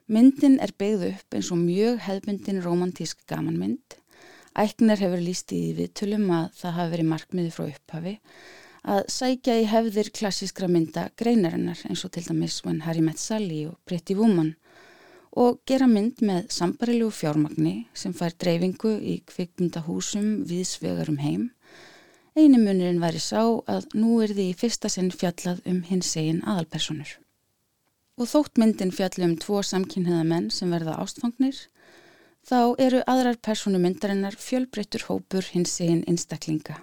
Myndin 0.06 0.58
er 0.60 0.74
beigð 0.76 1.08
upp 1.10 1.36
eins 1.36 1.50
og 1.52 1.60
mjög 1.64 2.02
hefðbundin 2.04 2.62
romantísk 2.64 3.22
gamanmynd 3.30 3.98
Ækner 4.54 5.00
hefur 5.02 5.18
líst 5.18 5.50
í 5.50 5.72
viðtölum 5.74 6.28
að 6.30 6.44
það 6.60 6.76
hafi 6.76 6.90
verið 6.92 7.08
markmiði 7.10 7.54
frá 7.56 7.64
upphafi 7.64 8.12
að 8.94 9.00
sækja 9.10 9.56
í 9.58 9.64
hefðir 9.66 10.10
klassískra 10.14 10.68
mynda 10.70 11.08
greinarinnar 11.18 11.80
eins 11.88 12.04
og 12.06 12.12
til 12.14 12.22
dæmis 12.28 12.60
When 12.62 12.84
Harry 12.84 13.02
Met 13.02 13.18
Sally 13.18 13.64
og 13.66 13.80
Pretty 13.88 14.14
Woman 14.14 14.52
og 15.34 15.58
gera 15.66 15.88
mynd 15.90 16.22
með 16.22 16.46
sambarilegu 16.54 17.10
fjármagni 17.10 17.74
sem 17.98 18.14
fær 18.14 18.36
dreifingu 18.38 18.94
í 19.02 19.16
kvikmyndahúsum 19.26 20.44
viðsvegarum 20.46 21.18
heim. 21.24 21.48
Einu 22.34 22.58
munurinn 22.58 22.98
væri 22.98 23.20
sá 23.22 23.42
að 23.70 23.84
nú 23.94 24.16
er 24.24 24.32
því 24.34 24.48
í 24.50 24.54
fyrsta 24.58 24.88
sinn 24.90 25.12
fjallað 25.14 25.60
um 25.70 25.84
hins 25.86 26.08
egin 26.18 26.40
aðalpersonur. 26.42 27.12
Og 28.18 28.26
þótt 28.26 28.58
myndin 28.58 28.90
fjallu 28.94 29.28
um 29.28 29.36
tvo 29.38 29.60
samkynniða 29.62 30.24
menn 30.26 30.48
sem 30.50 30.72
verða 30.74 30.96
ástfangnir 31.02 31.60
þá 32.48 32.74
eru 32.82 33.04
aðrar 33.06 33.38
personumyndarinnar 33.38 34.34
fjölbreyttur 34.34 35.06
hópur 35.06 35.46
hins 35.54 35.76
eginn 35.78 36.02
einstaklinga. 36.10 36.80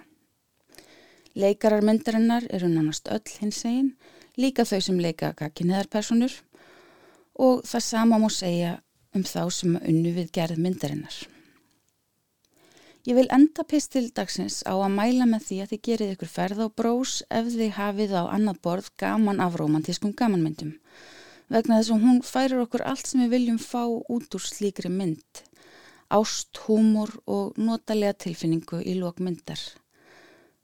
Leikarar 1.36 1.84
myndarinnar 1.84 2.48
eru 2.48 2.72
nánast 2.72 3.12
öll 3.12 3.36
hins 3.42 3.60
eginn, 3.68 3.92
líka 4.40 4.64
þau 4.64 4.80
sem 4.88 5.04
leika 5.04 5.34
gagginniðarpersonur 5.36 6.38
og 7.44 7.60
það 7.68 7.86
sama 7.90 8.22
má 8.24 8.28
segja 8.32 8.78
um 9.12 9.28
þá 9.28 9.44
sem 9.52 9.76
unnu 9.76 10.16
við 10.16 10.32
gerð 10.32 10.64
myndarinnar. 10.64 11.20
Ég 13.02 13.16
vil 13.18 13.26
enda 13.34 13.64
pistil 13.66 14.12
dagsins 14.14 14.60
á 14.62 14.78
að 14.78 14.92
mæla 14.94 15.24
með 15.26 15.46
því 15.48 15.56
að 15.62 15.70
þið 15.72 15.80
gerið 15.86 16.10
ykkur 16.14 16.28
ferð 16.30 16.60
á 16.62 16.68
brós 16.70 17.14
ef 17.34 17.48
þið 17.50 17.72
hafið 17.74 18.12
á 18.14 18.22
annað 18.30 18.60
borð 18.62 18.90
gaman 19.02 19.40
af 19.42 19.56
romantískum 19.58 20.12
gamanmyndum. 20.14 20.76
Vegna 21.50 21.80
þess 21.80 21.90
að 21.96 22.04
hún 22.06 22.20
færir 22.22 22.60
okkur 22.62 22.84
allt 22.86 23.08
sem 23.10 23.24
við 23.24 23.32
viljum 23.34 23.58
fá 23.58 23.82
út 23.90 24.36
úr 24.38 24.44
slíkri 24.46 24.92
mynd. 24.92 25.40
Ást, 26.14 26.60
húmor 26.68 27.10
og 27.26 27.58
notalega 27.58 28.14
tilfinningu 28.22 28.78
í 28.86 28.94
lok 29.00 29.18
myndar. 29.18 29.58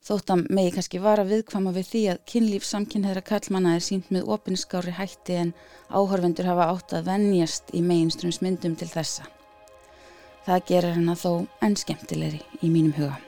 Þóttam 0.07 0.44
megi 0.55 0.77
kannski 0.77 1.01
vara 1.03 1.24
viðkvama 1.27 1.72
við 1.74 1.90
því 1.90 2.03
að 2.12 2.20
kynlíf 2.31 2.68
samkynneðra 2.68 3.24
kallmanna 3.33 3.72
er 3.74 3.83
sínt 3.83 4.12
með 4.14 4.31
opinskári 4.37 4.94
hætti 4.94 5.40
en 5.40 5.51
áhörvendur 5.90 6.46
hafa 6.53 6.70
átt 6.70 6.94
að 7.01 7.11
vennjast 7.11 7.74
í 7.74 7.83
meginströmsmyndum 7.83 8.79
til 8.79 8.88
þessa. 8.94 9.27
Það 10.48 10.62
gerir 10.68 10.94
hana 10.96 11.12
þó 11.12 11.32
enn 11.61 11.74
skemmtilegri 11.76 12.38
í 12.64 12.70
mínum 12.72 12.94
huga. 12.96 13.27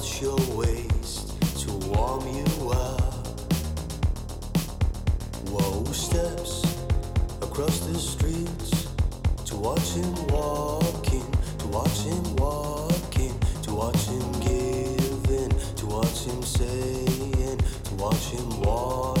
touch 0.00 0.22
your 0.22 0.36
waist 0.56 1.38
to 1.60 1.70
warm 1.88 2.26
you 2.34 2.70
up. 2.70 3.26
Whoa, 5.50 5.84
steps 5.92 6.62
across 7.42 7.80
the 7.80 7.98
streets 7.98 8.88
to 9.44 9.56
watch 9.56 9.92
him 9.92 10.14
walking, 10.28 11.30
to 11.58 11.66
watch 11.68 12.00
him 12.00 12.36
walking, 12.36 13.38
to 13.62 13.74
watch 13.74 14.06
him 14.06 14.32
giving, 14.40 15.50
to 15.76 15.86
watch 15.86 16.24
him 16.24 16.42
saying, 16.42 17.58
to 17.84 17.94
watch 17.96 18.30
him 18.30 18.60
walking. 18.62 19.19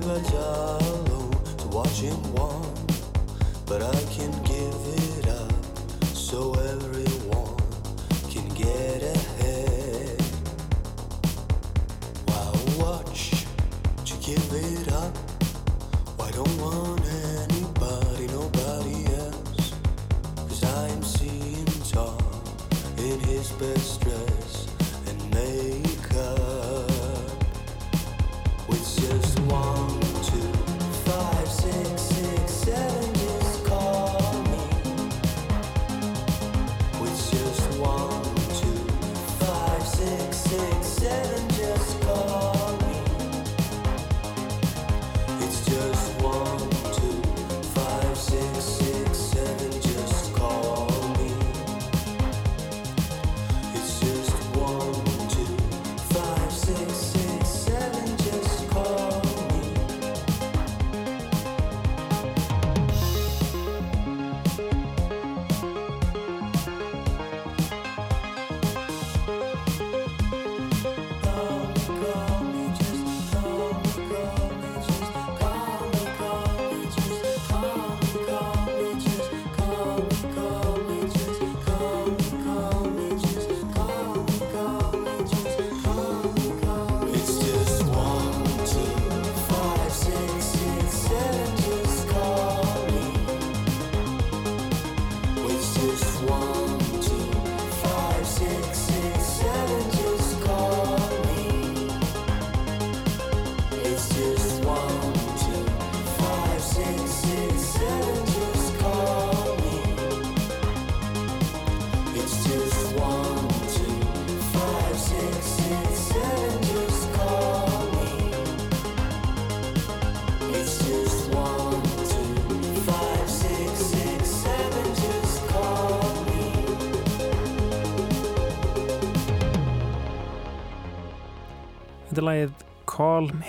To 0.00 1.68
watch 1.68 2.00
him 2.00 2.32
walk, 2.32 2.64
but 3.66 3.82
I 3.82 4.02
can 4.14 4.32
give 4.44 4.74
it 5.18 5.28
up. 5.28 5.52
So. 6.14 6.69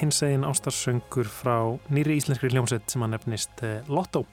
Hins 0.01 0.21
egin 0.25 0.45
ástarsöngur 0.47 1.29
frá 1.29 1.55
nýri 1.93 2.17
íslenskri 2.17 2.51
hljómsveit 2.51 2.89
sem 2.89 3.05
að 3.05 3.13
nefnist 3.13 3.63
eh, 3.65 3.79
Lotto. 3.87 4.25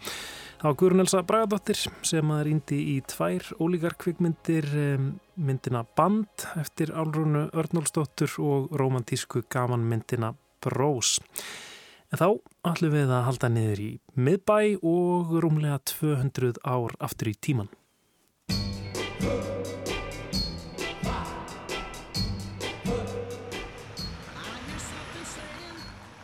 Það 0.58 0.66
var 0.66 0.76
Guðrun 0.80 1.02
Elsa 1.04 1.22
Bragadóttir 1.22 1.80
sem 2.08 2.30
að 2.34 2.44
rýndi 2.48 2.78
í 2.94 2.96
tvær 3.06 3.44
ólíkar 3.62 3.94
kvikmyndir, 4.02 4.66
myndina 5.38 5.84
Band 5.94 6.48
eftir 6.58 6.90
Álrúnu 6.90 7.44
Örnólsdóttur 7.54 8.34
og 8.42 8.74
romantísku 8.80 9.44
gamanmyndina 9.54 10.32
Brós. 10.64 11.20
En 12.10 12.18
þá 12.18 12.28
ætlum 12.72 12.96
við 12.96 13.12
að 13.12 13.26
halda 13.28 13.52
niður 13.52 13.84
í 13.84 13.90
miðbæ 14.18 14.58
og 14.82 15.36
rúmlega 15.44 15.78
200 15.92 16.58
ár 16.66 16.96
aftur 16.98 17.30
í 17.30 17.36
tíman. 17.38 17.70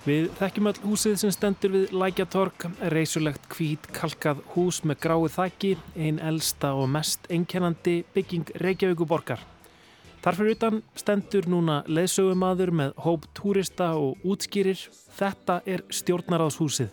Við 0.04 0.26
þekkjum 0.36 0.66
all 0.68 0.80
húsið 0.82 1.14
sem 1.16 1.30
stendur 1.32 1.72
við 1.72 1.92
Lækjatorg, 1.96 2.66
reysulegt 2.92 3.46
hvít 3.54 3.86
kalkað 3.96 4.42
hús 4.52 4.82
með 4.84 4.98
grái 5.00 5.30
þakki, 5.32 5.70
einn 5.96 6.18
elsta 6.20 6.74
og 6.76 6.90
mest 6.92 7.24
einkennandi 7.32 8.02
bygging 8.12 8.52
Reykjavíkuborgar. 8.60 9.40
Þarfur 10.24 10.50
utan 10.52 10.82
stendur 10.96 11.48
núna 11.48 11.78
leðsögumadur 11.88 12.74
með 12.76 12.92
hóp 13.06 13.24
túrista 13.36 13.94
og 13.96 14.20
útskýrir 14.28 14.84
Þetta 15.14 15.60
er 15.70 15.84
stjórnaráðshúsið, 15.94 16.88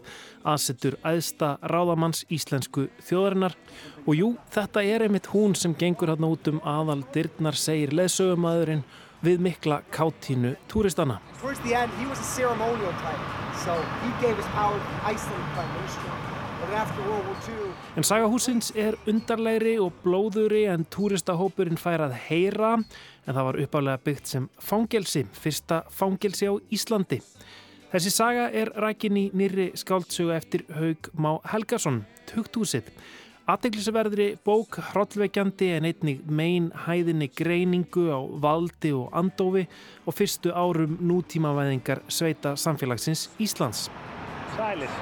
aðsettur 0.46 0.98
æðsta 1.02 1.56
ráðamanns 1.68 2.22
íslensku 2.30 2.86
þjóðarinnar 3.02 3.56
og 4.06 4.14
jú, 4.14 4.28
þetta 4.54 4.84
er 4.86 5.08
einmitt 5.08 5.32
hún 5.34 5.56
sem 5.58 5.74
gengur 5.74 6.14
hann 6.14 6.28
út 6.28 6.48
um 6.52 6.60
aðal 6.62 7.02
dyrnar, 7.16 7.58
segir 7.58 7.96
leðsögumadurinn 7.98 8.84
við 9.22 9.42
mikla 9.46 9.82
káttínu 9.94 10.56
túristana. 10.68 11.20
En 17.96 18.04
sagahúsins 18.08 18.72
er 18.76 18.98
undarlegri 19.10 19.78
og 19.82 19.94
blóðuri 20.04 20.66
en 20.72 20.86
túristahópurinn 20.94 21.80
fær 21.82 22.06
að 22.08 22.18
heyra 22.28 22.76
en 22.78 23.34
það 23.34 23.48
var 23.48 23.60
uppálega 23.66 24.04
byggt 24.06 24.32
sem 24.34 24.48
fangelsi, 24.60 25.26
fyrsta 25.34 25.84
fangelsi 25.90 26.50
á 26.50 26.54
Íslandi. 26.74 27.22
Þessi 27.92 28.12
saga 28.14 28.46
er 28.56 28.72
rækin 28.80 29.18
í 29.20 29.26
nýri 29.36 29.72
skáldsögu 29.76 30.32
eftir 30.32 30.64
Haug 30.78 31.10
Má 31.12 31.34
Helgason, 31.52 32.06
Tugthúsið. 32.30 32.88
Aðteglisverðri 33.52 34.26
bók 34.46 34.78
hrollveikjandi 34.92 35.72
en 35.76 35.88
einnig 35.90 36.20
mein 36.32 36.70
hæðinni 36.86 37.28
greiningu 37.36 38.06
á 38.08 38.20
valdi 38.40 38.94
og 38.96 39.10
andófi 39.18 39.66
og 40.06 40.16
fyrstu 40.16 40.54
árum 40.56 40.94
nútímavæðingar 41.04 42.00
sveita 42.08 42.54
samfélagsins 42.56 43.26
Íslands. 43.44 43.90
Sælir. 44.56 44.94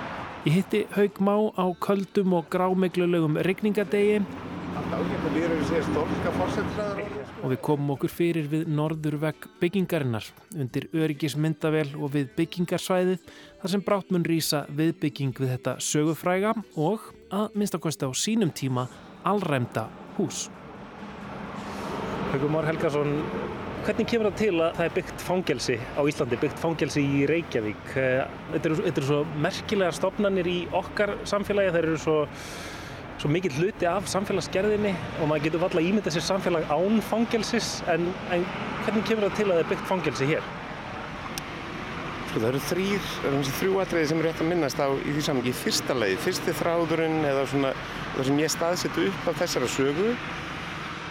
Ég 0.47 0.55
hitti 0.55 0.81
Haug 0.95 1.19
Má 1.21 1.35
á 1.53 1.65
köldum 1.77 2.33
og 2.39 2.49
grámeglulegum 2.49 3.37
regningadegi 3.45 4.23
og 7.43 7.51
við 7.51 7.61
komum 7.61 7.93
okkur 7.93 8.09
fyrir 8.09 8.49
við 8.49 8.65
norðurvegg 8.71 9.45
byggingarinnar 9.61 10.25
undir 10.55 10.89
öryggismyndavel 10.95 11.91
og 11.99 12.15
við 12.17 12.33
byggingarsvæðið 12.39 13.29
þar 13.61 13.75
sem 13.75 13.85
brátt 13.85 14.09
mun 14.15 14.25
rýsa 14.25 14.65
viðbygging 14.73 15.37
við 15.37 15.57
þetta 15.57 15.77
sögufræga 15.83 16.55
og 16.79 17.11
að 17.33 17.55
minnstakosti 17.57 18.07
á 18.07 18.11
sínum 18.15 18.51
tíma 18.55 18.87
allræmda 19.27 19.87
hús. 20.17 20.47
Haugur 22.31 22.51
Már 22.53 22.67
Helgason, 22.69 23.15
hvernig 23.85 24.09
kemur 24.09 24.29
það 24.29 24.39
til 24.41 24.51
að 24.61 24.75
það 24.77 24.83
er 24.85 24.95
byggt 24.97 25.23
fangelsi 25.25 25.77
á 25.97 26.01
Íslandi, 26.05 26.39
byggt 26.41 26.61
fangelsi 26.61 27.01
í 27.01 27.23
Reykjavík? 27.29 27.93
Þetta 27.95 28.69
eru, 28.69 28.77
eru 28.91 29.05
svo 29.07 29.21
merkilega 29.41 29.95
stofnanir 29.97 30.49
í 30.49 30.59
okkar 30.77 31.15
samfélagi, 31.29 31.73
það 31.73 31.81
eru 31.81 31.97
svo, 32.03 32.17
svo 33.17 33.33
mikill 33.33 33.55
hluti 33.57 33.89
af 33.89 34.09
samfélagsgerðinni 34.13 34.93
og 35.19 35.31
maður 35.31 35.47
getur 35.47 35.65
valla 35.65 35.85
ímyndað 35.89 36.17
sér 36.17 36.27
samfélag 36.29 36.69
án 36.69 37.01
fangelsis 37.09 37.79
en, 37.89 38.09
en 38.35 38.45
hvernig 38.85 39.09
kemur 39.09 39.29
það 39.29 39.39
til 39.41 39.47
að 39.49 39.55
það 39.55 39.63
er 39.63 39.71
byggt 39.73 39.89
fangelsi 39.89 40.29
hér? 40.35 40.51
Sko 42.29 42.43
það 42.43 42.49
eru 42.51 42.59
þrýr, 42.61 43.05
það 43.09 43.31
eru 43.31 43.53
þrjú 43.57 43.77
atriði 43.81 44.09
sem 44.11 44.19
er 44.21 44.27
rétt 44.29 44.41
að 44.43 44.49
minnast 44.51 44.77
á 44.77 44.87
í 44.93 45.13
því 45.15 45.21
saman. 45.25 45.47
Í 45.49 45.53
fyrsta 45.57 45.95
lagi, 45.97 46.19
fyrsti 46.21 46.53
þráðurinn 46.59 47.23
eða 47.25 47.47
svona 47.49 47.71
það 48.13 48.27
sem 48.27 48.41
ég 48.43 48.53
staðsetu 48.53 49.07
upp 49.09 49.31
af 49.31 49.39
þessara 49.39 49.69
sögu 49.73 50.11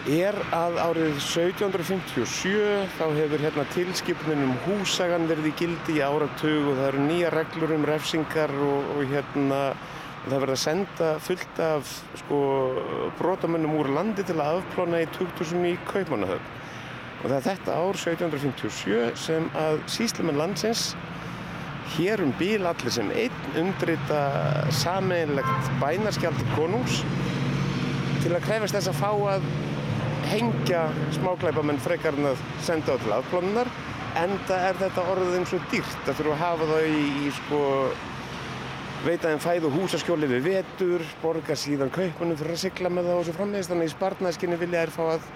er 0.09 0.38
að 0.54 0.78
árið 0.78 1.18
1757 1.18 2.92
þá 2.96 3.04
hefur 3.18 3.42
hérna 3.42 3.64
tilskipunin 3.74 4.44
um 4.46 4.54
húsagan 4.64 5.26
verið 5.28 5.50
í 5.50 5.54
gildi 5.59 5.98
í 5.98 6.04
áratug 6.07 6.70
og 6.70 6.78
það 6.78 6.87
eru 6.92 7.07
nýja 7.09 7.33
reglur 7.35 7.74
um 7.74 7.87
refsingar 7.88 8.54
og, 8.54 8.92
og 8.94 9.11
hérna 9.11 9.59
það 10.28 10.37
verður 10.37 10.54
að 10.54 10.62
senda 10.62 11.11
fullt 11.24 11.61
af 11.64 11.90
sko 12.22 12.38
brotamönnum 13.18 13.76
úr 13.81 13.90
landi 13.98 14.24
til 14.26 14.38
að 14.38 14.62
afplána 14.62 15.02
í 15.02 15.11
2000 15.18 15.66
í 15.66 15.74
Kaupmannahöfn. 15.90 16.54
Og 17.18 17.26
það 17.26 17.37
er 17.38 17.46
þetta 17.48 17.76
ár 17.76 17.96
1757 17.98 19.16
sem 19.18 19.48
að 19.59 19.81
síslumenn 19.90 20.38
landsins 20.38 20.92
hér 21.96 22.22
um 22.22 22.35
bíl 22.38 22.66
allir 22.68 22.92
sem 22.92 23.09
einn 23.11 23.59
undrita 23.59 24.20
sameinlegt 24.76 25.70
bænarskjald 25.81 26.44
konungs 26.54 27.00
til 28.22 28.35
að 28.35 28.44
krefast 28.44 28.76
þess 28.76 28.90
að 28.92 29.00
fá 29.00 29.11
að 29.35 29.48
hengja 30.28 30.85
smáklæpamenn 31.16 31.81
frekarinn 31.81 32.28
að 32.28 32.44
senda 32.66 32.94
á 32.94 33.00
til 33.00 33.14
afplánunar 33.16 33.70
enda 34.18 34.61
er 34.68 34.78
þetta 34.83 35.07
orðið 35.12 35.38
eins 35.38 35.57
og 35.57 35.66
dýrt 35.72 36.11
að 36.11 36.20
þurfa 36.20 36.37
að 36.37 36.42
hafa 36.44 36.70
það 36.72 36.87
í, 36.90 37.02
í 37.24 37.33
sko 37.38 37.61
veita 39.04 39.31
þeim 39.31 39.42
fæð 39.42 39.66
og 39.68 39.76
húsaskjóli 39.78 40.28
við 40.31 40.48
vetur, 40.48 41.04
borga 41.22 41.57
síðan 41.57 41.92
kaupunum 41.94 42.38
fyrir 42.38 42.57
að 42.57 42.64
sigla 42.64 42.90
með 42.92 43.11
það 43.11 43.20
og 43.20 43.28
svo 43.28 43.37
frammeðist 43.37 43.72
þannig 43.72 43.90
í 43.90 43.94
spartnæskinni 43.94 44.59
vilja 44.61 44.83
er 44.85 44.92
fá 44.92 45.04
að 45.14 45.28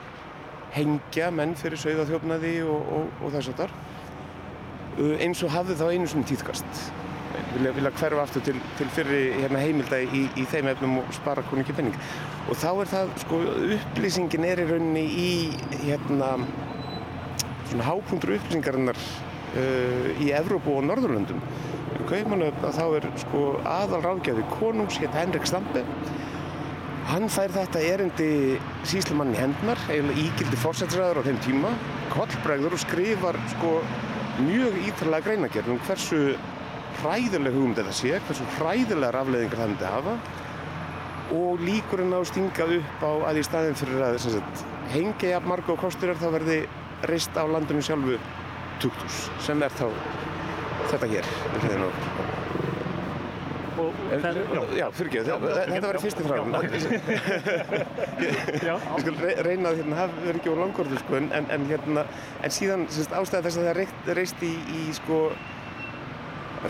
hengja 0.73 1.31
menn 1.35 1.57
fyrir 1.59 1.81
sögðaþjófnaði 1.81 2.59
og, 2.65 2.93
og, 2.97 3.17
og 3.23 3.35
þess 3.35 3.53
að 3.53 3.63
þar 3.63 3.75
eins 5.25 5.41
og 5.45 5.53
hafði 5.53 5.79
þá 5.81 5.87
einu 5.89 6.09
sem 6.11 6.25
tíðkast. 6.29 6.83
Vilja, 7.55 7.73
vilja 7.73 7.93
hverfa 7.97 8.25
aftur 8.27 8.43
til, 8.45 8.59
til 8.77 8.89
fyrri 8.93 9.21
hérna, 9.39 9.61
heimilda 9.61 10.03
í, 10.05 10.27
í 10.37 10.45
þeim 10.53 10.69
efnum 10.73 10.99
og 11.01 11.15
spara 11.17 11.45
konu 11.49 11.63
ekki 11.65 11.75
penning 11.79 11.97
og 12.51 12.59
þá 12.61 12.69
er 12.71 12.91
það, 12.91 13.13
sko, 13.23 13.39
upplýsingin 13.77 14.45
er 14.49 14.61
í 14.61 14.67
rauninni 14.69 15.05
í 15.09 15.31
hérna 15.87 16.35
svona 17.71 17.87
hápunktur 17.89 18.35
upplýsingarinnar 18.37 19.01
uh, 19.01 20.11
í 20.21 20.29
Evrópu 20.37 20.77
og 20.77 20.85
Norðurlöndum. 20.89 21.41
Kaupmannöfn 22.09 22.67
að 22.69 22.77
þá 22.77 22.85
er 22.99 23.09
sko 23.23 23.43
aðal 23.69 24.03
ráðgjafi 24.05 24.45
konungs 24.57 25.01
hérna 25.01 25.23
Henrik 25.23 25.49
Stampe 25.49 25.85
Hann 27.11 27.27
fær 27.33 27.51
þetta 27.53 27.81
erindi 27.83 28.59
síslumann 28.89 29.35
í 29.35 29.39
hendnar, 29.41 29.81
eiginlega 29.91 30.23
ígildi 30.23 30.59
fórsættisræður 30.63 31.21
á 31.21 31.27
þeim 31.27 31.41
tíma, 31.45 31.73
kollbregður 32.13 32.77
og 32.77 32.83
skrifar 32.85 33.39
sko 33.57 33.73
mjög 34.41 34.79
íþarlega 34.87 35.27
greinagerð 35.27 35.73
um 35.75 35.81
hversu 35.89 36.21
hræðileg 37.01 37.57
hugum 37.57 37.75
þetta 37.77 37.95
sé, 37.97 38.15
hversu 38.27 38.47
hræðilegar 38.57 39.19
afleðingar 39.23 39.63
það 39.63 39.73
myndi 39.73 39.91
hafa 39.93 40.17
og 41.33 41.65
líkurinn 41.67 42.15
á 42.15 42.21
stinga 42.29 42.69
upp 42.77 43.05
á 43.05 43.13
að 43.31 43.41
í 43.41 43.45
staðin 43.49 43.79
fyrir 43.81 44.05
að 44.07 44.19
sagt, 44.27 44.65
hengja 44.93 45.35
jafn 45.35 45.53
marga 45.53 45.75
og 45.75 45.83
kostur 45.83 46.13
er 46.13 46.21
þá 46.21 46.29
verði 46.37 46.59
reist 47.11 47.35
á 47.37 47.45
landinu 47.49 47.83
sjálfu 47.85 48.21
tuktus 48.83 49.27
sem 49.43 49.63
er 49.65 49.75
þá 49.75 49.89
þetta 50.93 51.13
hér 51.17 52.42
Er, 53.73 54.37
já, 54.53 54.61
já 54.77 54.85
fyrir 54.93 55.09
ekki, 55.09 55.23
þetta 55.25 55.87
var 55.87 55.97
fyrsti 56.03 56.25
fráðum 56.27 56.53
ég 56.61 56.69
skal 59.01 59.15
reyna 59.47 59.71
að 59.71 59.79
hérna, 59.81 59.97
það 59.97 60.11
verður 60.19 60.37
ekki 60.41 60.51
úr 60.53 60.61
langkorðu 60.61 60.97
sko, 61.01 61.13
en, 61.21 61.29
en, 61.41 61.63
hérna, 61.71 62.03
en 62.45 62.53
síðan 62.53 62.83
sérst, 62.93 63.13
ástæða 63.17 63.45
þess 63.49 63.59
að 63.63 63.67
það 63.71 63.79
reist, 64.21 64.41
í, 64.45 64.53
í 64.77 64.79
sko, 64.99 65.19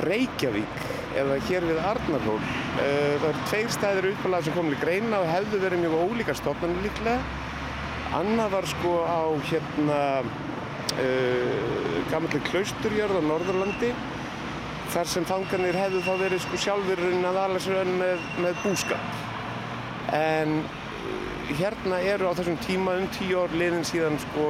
Reykjavík 0.03 0.75
eða 1.21 1.35
hér 1.49 1.63
við 1.69 1.79
Arnarhól 1.85 2.39
uh, 2.39 2.45
það 2.81 3.27
eru 3.29 3.41
tveir 3.51 3.71
stæðir 3.75 4.07
uppalað 4.15 4.45
sem 4.47 4.55
komið 4.57 4.77
í 4.79 4.81
greina 4.81 5.17
og 5.21 5.27
hefðu 5.29 5.57
verið 5.67 5.83
mjög 5.83 5.95
ólíkar 6.07 6.37
stofnarnir 6.39 6.85
líklega. 6.87 7.21
Annað 8.17 8.49
var 8.55 8.65
sko 8.71 8.93
á 9.05 9.21
hérna 9.51 10.01
uh, 10.23 10.27
gammalli 12.09 12.41
klausturjörð 12.49 13.17
á 13.21 13.23
Norðurlandi 13.29 13.91
þar 14.93 15.09
sem 15.09 15.27
fangarnir 15.29 15.77
hefðu 15.79 16.03
þá 16.05 16.13
verið 16.21 16.45
sko 16.45 16.61
sjálfur 16.61 17.03
að 17.03 17.41
alagsröðin 17.47 17.99
með, 18.01 18.25
með 18.45 18.59
búskap 18.65 20.13
en 20.13 20.59
hérna 21.53 21.99
eru 22.07 22.29
á 22.29 22.37
þessum 22.37 22.59
tíma 22.65 22.97
um 23.01 23.07
tíu 23.13 23.41
ár 23.43 23.55
liðin 23.57 23.87
síðan 23.87 24.19
sko 24.23 24.49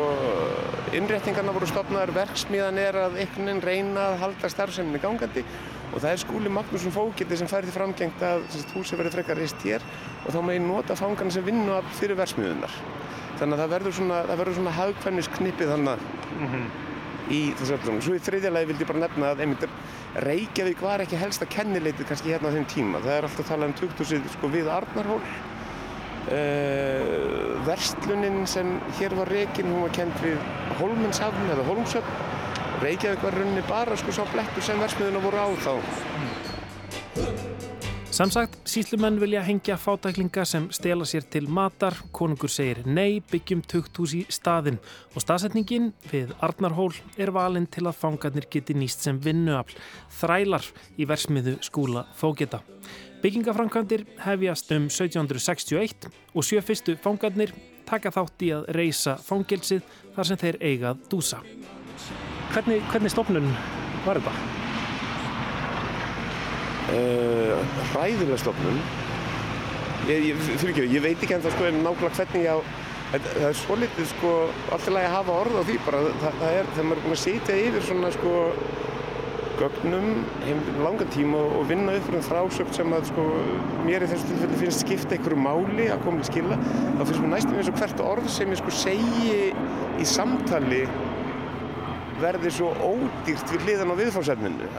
innréttingarna 0.96 1.54
voru 1.54 1.68
stopnaðar, 1.70 2.12
verksmiðan 2.16 2.80
er 2.82 2.98
að 3.06 3.20
einhvern 3.22 3.48
veginn 3.48 3.62
reyna 3.64 4.08
að 4.10 4.18
halda 4.22 4.50
starfseminni 4.52 5.02
gangandi 5.02 5.44
og 5.92 6.00
það 6.00 6.10
er 6.10 6.22
skúli 6.22 6.52
Magnússon 6.52 6.94
Fókildi 6.94 7.38
sem 7.38 7.50
færði 7.50 7.74
framgengt 7.74 8.22
að 8.24 8.44
húsi 8.74 8.98
verið 8.98 9.18
frekar 9.18 9.40
reist 9.40 9.64
hér 9.66 9.84
og 10.24 10.34
þá 10.34 10.40
megin 10.46 10.68
nota 10.68 10.96
fangarna 10.98 11.34
sem 11.34 11.46
vinnu 11.46 11.74
af 11.76 11.88
fyrir 11.98 12.18
verksmiðunar 12.20 12.76
þannig 13.38 13.56
að 13.56 13.62
það 13.62 13.74
verður 13.74 13.96
svona, 13.98 14.22
svona 14.54 14.76
hagkvæmnis 14.76 15.30
knippið 15.36 15.72
þannig 15.74 16.06
mm 16.36 16.46
-hmm. 16.52 16.66
í 17.30 17.40
þessu 17.58 17.76
öllum. 17.78 18.00
Svo 18.02 18.14
í 18.14 18.22
þriðja 18.22 18.52
lagi 18.52 18.70
vildi 18.70 18.84
ég 18.84 18.90
bara 18.92 19.02
nefna 19.02 19.32
að 19.32 19.40
einmitt 19.44 19.66
Reykjavík 20.20 20.82
var 20.84 21.00
ekki 21.00 21.16
helsta 21.16 21.48
kennileitið 21.48 22.10
kannski 22.10 22.34
hérna 22.34 22.52
á 22.52 22.54
þeim 22.56 22.68
tíma. 22.68 23.00
Það 23.00 23.16
er 23.16 23.26
alltaf 23.28 23.48
talað 23.48 23.70
um 23.70 23.78
tuktusið 23.80 24.28
sko, 24.34 24.52
við 24.52 24.68
Arnarhól. 24.72 25.22
Uh, 26.22 27.56
verslunin 27.66 28.44
sem 28.46 28.76
hér 29.00 29.16
var 29.18 29.32
reygin, 29.32 29.72
hún 29.72 29.82
var 29.82 29.96
kent 29.96 30.20
við 30.22 30.36
Holmenshafn 30.78 31.50
eða 31.50 31.64
Holmsöfn 31.66 32.30
Reykjavík 32.82 33.22
var 33.22 33.34
runni 33.38 33.62
bara 33.68 33.96
sko 33.96 34.10
sá 34.14 34.24
blettur 34.32 34.64
sem 34.66 34.80
versmiðuna 34.82 35.20
voru 35.22 35.38
á 35.38 35.48
þá 35.62 35.72
Samsagt, 38.12 38.58
síslumenn 38.68 39.16
vilja 39.16 39.40
hengja 39.40 39.78
fátæklinga 39.80 40.42
sem 40.44 40.66
stela 40.76 41.06
sér 41.08 41.24
til 41.32 41.46
matar, 41.48 41.94
konungur 42.12 42.50
segir 42.52 42.82
nei, 42.84 43.22
byggjum 43.24 43.62
tukthús 43.64 44.12
í 44.18 44.20
staðin 44.28 44.76
og 45.14 45.24
staðsetningin 45.24 45.88
við 46.10 46.34
Arnarhól 46.44 46.92
er 47.16 47.32
valinn 47.32 47.64
til 47.72 47.86
að 47.88 47.96
fangarnir 48.02 48.50
geti 48.52 48.76
nýst 48.76 49.08
sem 49.08 49.16
vinnuafl, 49.16 49.78
þrælar 50.20 50.68
í 51.00 51.08
versmiðu 51.08 51.56
skúla 51.64 52.04
fógeta. 52.12 52.60
Byggingafrankandir 53.24 54.04
hefjast 54.26 54.76
um 54.76 54.90
1761 54.92 56.10
og 56.12 56.44
sjö 56.44 56.60
fyrstu 56.60 57.00
fangarnir 57.00 57.54
taka 57.88 58.12
þátt 58.12 58.44
í 58.44 58.52
að 58.58 58.68
reysa 58.76 59.16
fangilsið 59.24 59.88
þar 60.12 60.28
sem 60.28 60.44
þeir 60.44 60.60
eigað 60.60 61.06
dúsa. 61.08 61.40
Hvernig, 62.52 62.84
hvernig 62.92 63.16
stofnun 63.16 63.54
var 64.04 64.20
þetta? 64.20 64.61
Uh, 66.92 67.74
hræðilega 67.94 68.38
stofnun. 68.42 68.80
Ég, 70.10 70.32
ég, 70.32 70.46
ekki, 70.58 70.88
ég 70.90 71.04
veit 71.04 71.20
ekki 71.22 71.36
en 71.38 71.44
það 71.44 71.54
sko 71.56 71.68
er 71.68 71.76
nákvæmlega 71.78 72.16
hvernig 72.18 72.46
ég 72.48 72.56
á 72.56 72.58
Það 73.12 73.42
er 73.44 73.56
svo 73.60 73.74
litið 73.76 74.06
sko, 74.08 74.28
alltaf 74.72 74.94
að 74.96 75.10
hafa 75.12 75.34
orð 75.42 75.56
á 75.60 75.62
því 75.68 75.74
bara, 75.84 75.98
það, 76.22 76.36
það 76.40 76.54
er, 76.56 76.68
þegar 76.70 76.86
maður 76.88 77.00
er 77.00 77.04
búin 77.04 77.12
að 77.12 77.18
setja 77.20 77.56
yfir 77.60 77.84
svona 77.84 78.12
sko 78.14 78.36
gögnum 79.58 80.06
heim 80.46 80.62
langan 80.80 81.10
tíma 81.12 81.42
og, 81.44 81.66
vinna 81.68 81.96
upp 81.98 82.06
fyrir 82.08 82.24
frásökt 82.24 82.78
sem 82.78 82.94
að 82.96 83.10
sko 83.10 83.26
mér 83.84 84.06
í 84.06 84.08
þessu 84.10 84.30
tilfelli 84.30 84.60
finnst 84.62 84.84
skipta 84.86 85.16
einhverju 85.18 85.42
máli 85.44 85.90
að 85.92 86.06
koma 86.06 86.22
til 86.22 86.30
skila, 86.30 86.58
þá 86.62 87.02
finnst 87.02 87.20
mér 87.20 87.32
næstum 87.34 87.60
eins 87.60 87.70
og 87.74 87.78
hvert 87.82 88.02
orð 88.06 88.30
sem 88.32 88.54
ég 88.54 88.62
sko 88.62 88.74
segi 88.80 89.36
í 90.00 90.08
samtali 90.08 90.82
verði 92.20 92.50
svo 92.52 92.70
ódýrt 92.82 93.52
við 93.52 93.66
hliðan 93.66 93.92
á 93.94 94.00
viðfársefninu 94.00 94.70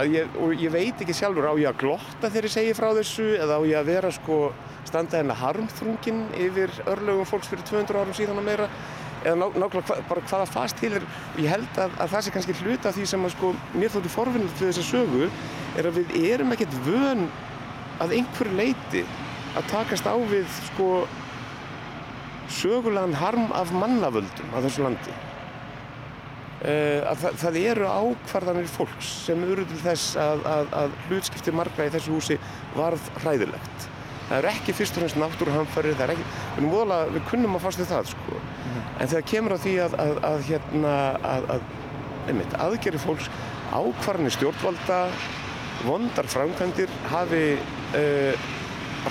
og 0.41 0.53
ég 0.59 0.73
veit 0.73 1.01
ekki 1.01 1.15
sjálfur 1.17 1.49
á 1.49 1.53
ég 1.57 1.69
að 1.71 1.79
glotta 1.83 2.29
þegar 2.29 2.47
ég 2.49 2.53
segi 2.55 2.75
frá 2.77 2.89
þessu 2.97 3.27
eða 3.37 3.57
á 3.57 3.61
ég 3.67 3.79
að 3.79 3.89
vera 3.89 4.11
sko 4.13 4.37
standa 4.87 5.19
hérna 5.19 5.37
harmþrungin 5.39 6.25
yfir 6.37 6.73
örlögum 6.91 7.29
fólks 7.29 7.49
fyrir 7.51 7.65
200 7.69 8.01
árum 8.03 8.17
síðan 8.17 8.41
og 8.41 8.47
meira? 8.47 8.67
Eða 9.23 9.37
ná, 9.39 9.45
nákvæmlega 9.55 9.87
hva, 9.87 9.97
bara 10.09 10.23
hvaða 10.27 10.47
fast 10.51 10.79
til 10.81 10.91
er? 10.97 11.03
Og 11.33 11.39
ég 11.39 11.53
held 11.53 11.77
að, 11.79 11.93
að 12.03 12.09
það 12.11 12.25
sé 12.25 12.33
kannski 12.35 12.55
hluta 12.59 12.91
því 12.91 13.05
sem 13.07 13.25
að 13.25 13.35
sko 13.37 13.51
mér 13.71 13.93
þóttu 13.93 14.11
forvinnilegt 14.11 14.59
við 14.59 14.71
þessa 14.73 14.87
sögu 14.89 15.29
er 15.79 15.87
að 15.89 15.99
við 16.01 16.15
erum 16.33 16.55
ekkert 16.55 16.79
vön 16.83 17.27
að 18.03 18.17
einhverju 18.19 18.57
leiti 18.59 19.05
að 19.55 19.69
takast 19.71 20.09
á 20.09 20.15
við 20.27 20.49
sko 20.73 20.89
sögulegan 22.51 23.15
harm 23.15 23.53
af 23.55 23.71
mannavöldum 23.71 24.51
á 24.51 24.59
þessu 24.65 24.83
landi 24.83 25.15
að 26.63 27.23
það, 27.23 27.39
það 27.41 27.57
eru 27.59 27.87
ákvarðanir 27.91 28.69
fólks 28.71 29.09
sem 29.25 29.41
eru 29.43 29.65
til 29.67 29.79
þess 29.83 30.13
að, 30.15 30.45
að, 30.47 30.69
að 30.79 30.93
hlutskipti 31.09 31.55
margra 31.55 31.89
í 31.89 31.91
þessu 31.91 32.13
húsi 32.15 32.37
varð 32.77 33.09
hræðilegt 33.19 33.87
það 34.29 34.37
eru 34.37 34.51
ekki 34.53 34.75
fyrst 34.77 34.95
og 34.95 35.03
fremst 35.03 35.19
náttúruhamfæri 35.19 35.95
það 35.97 36.05
er 36.05 36.13
ekki, 36.15 36.27
við, 36.55 36.67
voðalega, 36.71 37.13
við 37.17 37.25
kunnum 37.31 37.57
að 37.57 37.65
fástu 37.65 37.87
það 37.89 38.11
sko. 38.13 38.39
mm. 38.39 38.77
en 38.95 39.11
þegar 39.11 39.27
kemur 39.33 39.55
á 39.55 39.63
því 39.65 39.73
að, 39.83 39.97
að, 40.05 40.21
að 40.29 40.45
hérna 40.47 40.93
einmitt, 42.31 42.55
aðgeri 42.63 43.01
fólks 43.03 43.29
ákvarðanir 43.73 44.35
stjórnvalda 44.37 44.99
vondar 45.83 46.29
framkvæmdir 46.31 46.91
hafi 47.11 47.43
uh, 47.99 48.47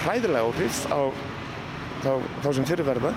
hræðilega 0.07 0.49
áhrif 0.49 0.83
á 0.89 1.01
þá, 2.03 2.13
þá 2.43 2.49
sem 2.57 2.69
fyrirverða 2.69 3.13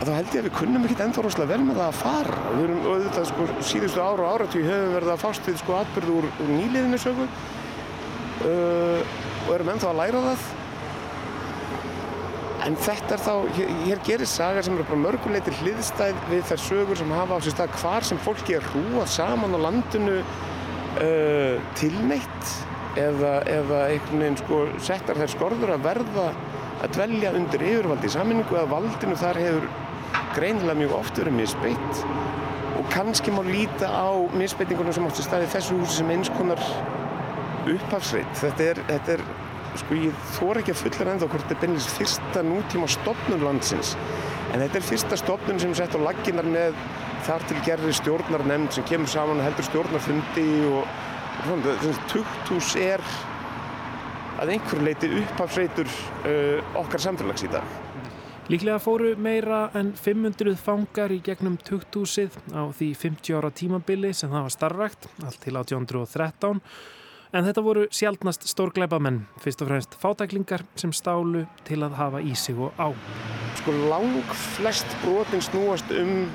að 0.00 0.08
þá 0.08 0.14
held 0.16 0.30
ég 0.32 0.40
að 0.40 0.46
við 0.46 0.54
kunnum 0.56 0.84
ekkert 0.86 1.02
ennþá 1.04 1.22
rosalega 1.26 1.52
vel 1.52 1.64
með 1.66 1.78
það 1.80 1.90
að 1.90 1.98
fara. 1.98 2.36
Og 2.40 2.54
við 2.56 2.62
erum 2.66 2.86
auðvitað 2.86 3.26
sko 3.28 3.48
síðustu 3.68 4.00
ára 4.00 4.24
og 4.24 4.30
áratví 4.32 4.62
höfum 4.64 4.94
verið 4.96 5.10
að 5.12 5.20
fást 5.20 5.50
við 5.50 5.58
sko 5.60 5.74
atbyrðu 5.76 6.14
úr, 6.20 6.28
úr 6.40 6.52
nýliðinu 6.54 7.00
sögu. 7.02 7.26
Uh, 8.40 9.18
og 9.44 9.52
erum 9.58 9.72
ennþá 9.74 9.90
að 9.90 10.00
læra 10.00 10.22
það. 10.24 10.46
En 12.64 12.78
þetta 12.80 13.16
er 13.16 13.24
þá, 13.24 13.34
hér, 13.56 13.74
hér 13.84 14.00
gerir 14.04 14.28
sagar 14.28 14.64
sem 14.64 14.76
eru 14.76 14.86
bara 14.88 15.02
mörguleitir 15.02 15.58
hliðstæð 15.60 16.24
við 16.32 16.48
þær 16.48 16.62
sögur 16.64 17.00
sem 17.00 17.14
hafa 17.16 17.36
á 17.36 17.44
sér 17.44 17.56
stað 17.56 17.76
hvar 17.80 18.08
sem 18.08 18.20
fólki 18.24 18.56
er 18.56 18.66
hrúað 18.72 19.12
saman 19.12 19.56
á 19.56 19.60
landinu 19.64 20.16
uh, 20.20 21.70
tilneitt 21.80 22.56
eða, 23.00 23.36
eða 23.48 23.84
einhvern 23.92 24.24
veginn 24.24 24.40
sko 24.40 24.62
settar 24.84 25.20
þær 25.20 25.32
skorður 25.36 25.74
að 25.76 25.86
verða 25.88 26.26
að 26.80 26.96
dvelja 26.96 27.32
undir 27.36 27.64
yfirvaldi 27.64 28.08
í 28.08 28.12
saminningu 28.12 28.56
eða 28.56 28.72
valdinu 28.74 29.16
þar 29.20 29.40
hefur 29.40 29.70
greinilega 30.36 30.78
mjög 30.78 30.96
oft 31.00 31.20
verið 31.20 31.36
misbeitt 31.40 32.02
og 32.80 32.88
kannski 32.92 33.32
má 33.34 33.42
líta 33.44 33.90
á 33.90 34.08
misbeitingunum 34.36 34.94
sem 34.96 35.06
átti 35.06 35.26
staði 35.26 35.50
þessu 35.52 35.76
húsi 35.80 36.00
sem 36.00 36.10
eins 36.14 36.30
konar 36.32 36.60
upphafsveit. 37.68 38.30
Þetta 38.40 38.68
er, 38.72 38.80
þetta 38.88 39.16
er, 39.16 39.24
sko 39.82 39.98
ég 39.98 40.24
þóra 40.38 40.62
ekki 40.62 40.74
að 40.74 40.82
fulla 40.84 41.12
ennþá 41.14 41.28
hvort 41.28 41.44
þetta 41.44 41.56
er 41.56 41.62
beinleins 41.64 41.90
fyrsta 41.98 42.44
nútíma 42.46 42.88
stopnum 42.90 43.44
landsins 43.44 43.94
en 44.50 44.64
þetta 44.64 44.80
er 44.80 44.86
fyrsta 44.86 45.18
stopnum 45.20 45.60
sem 45.62 45.74
er 45.74 45.82
sett 45.82 45.94
á 45.94 46.00
lagginnar 46.02 46.48
með 46.48 46.78
þar 47.26 47.44
til 47.50 47.60
gerði 47.66 47.92
stjórnarnemnd 48.00 48.74
sem 48.74 48.86
kemur 48.88 49.10
saman 49.12 49.42
og 49.42 49.46
heldur 49.46 49.68
stjórnarfundi 49.68 50.48
og, 50.70 50.80
og 51.44 51.68
svona, 51.84 52.08
tukthús 52.10 52.72
er 52.80 53.04
að 54.40 54.54
einhverju 54.56 54.86
leiti 54.86 55.12
upphafsveitur 55.20 55.90
uh, 55.90 56.76
okkar 56.80 57.02
samfélags 57.04 57.44
í 57.44 57.52
dag. 57.52 57.89
Líklega 58.50 58.80
fóru 58.82 59.12
meira 59.14 59.68
en 59.78 59.92
500 59.94 60.56
fangar 60.58 61.12
í 61.14 61.20
gegnum 61.22 61.54
tukthúsið 61.62 62.34
á 62.50 62.66
því 62.74 62.88
50 62.98 63.36
ára 63.38 63.50
tímabili 63.54 64.10
sem 64.10 64.32
það 64.32 64.42
var 64.42 64.54
starfrækt, 64.56 65.06
allt 65.22 65.38
til 65.44 65.54
1813 65.54 66.58
en 67.30 67.46
þetta 67.46 67.62
voru 67.62 67.84
sjálfnast 67.94 68.48
stórgleipamenn, 68.50 69.20
fyrst 69.38 69.62
og 69.62 69.70
fremst 69.70 69.94
fátæklingar 70.02 70.64
sem 70.74 70.90
stálu 70.90 71.44
til 71.68 71.78
að 71.86 71.94
hafa 72.00 72.24
í 72.26 72.34
sig 72.34 72.58
og 72.58 72.74
á. 72.74 72.90
Sko 73.60 73.76
lang 73.86 74.34
flest 74.56 74.98
brotin 75.04 75.46
snúast 75.46 75.94
um 75.94 76.26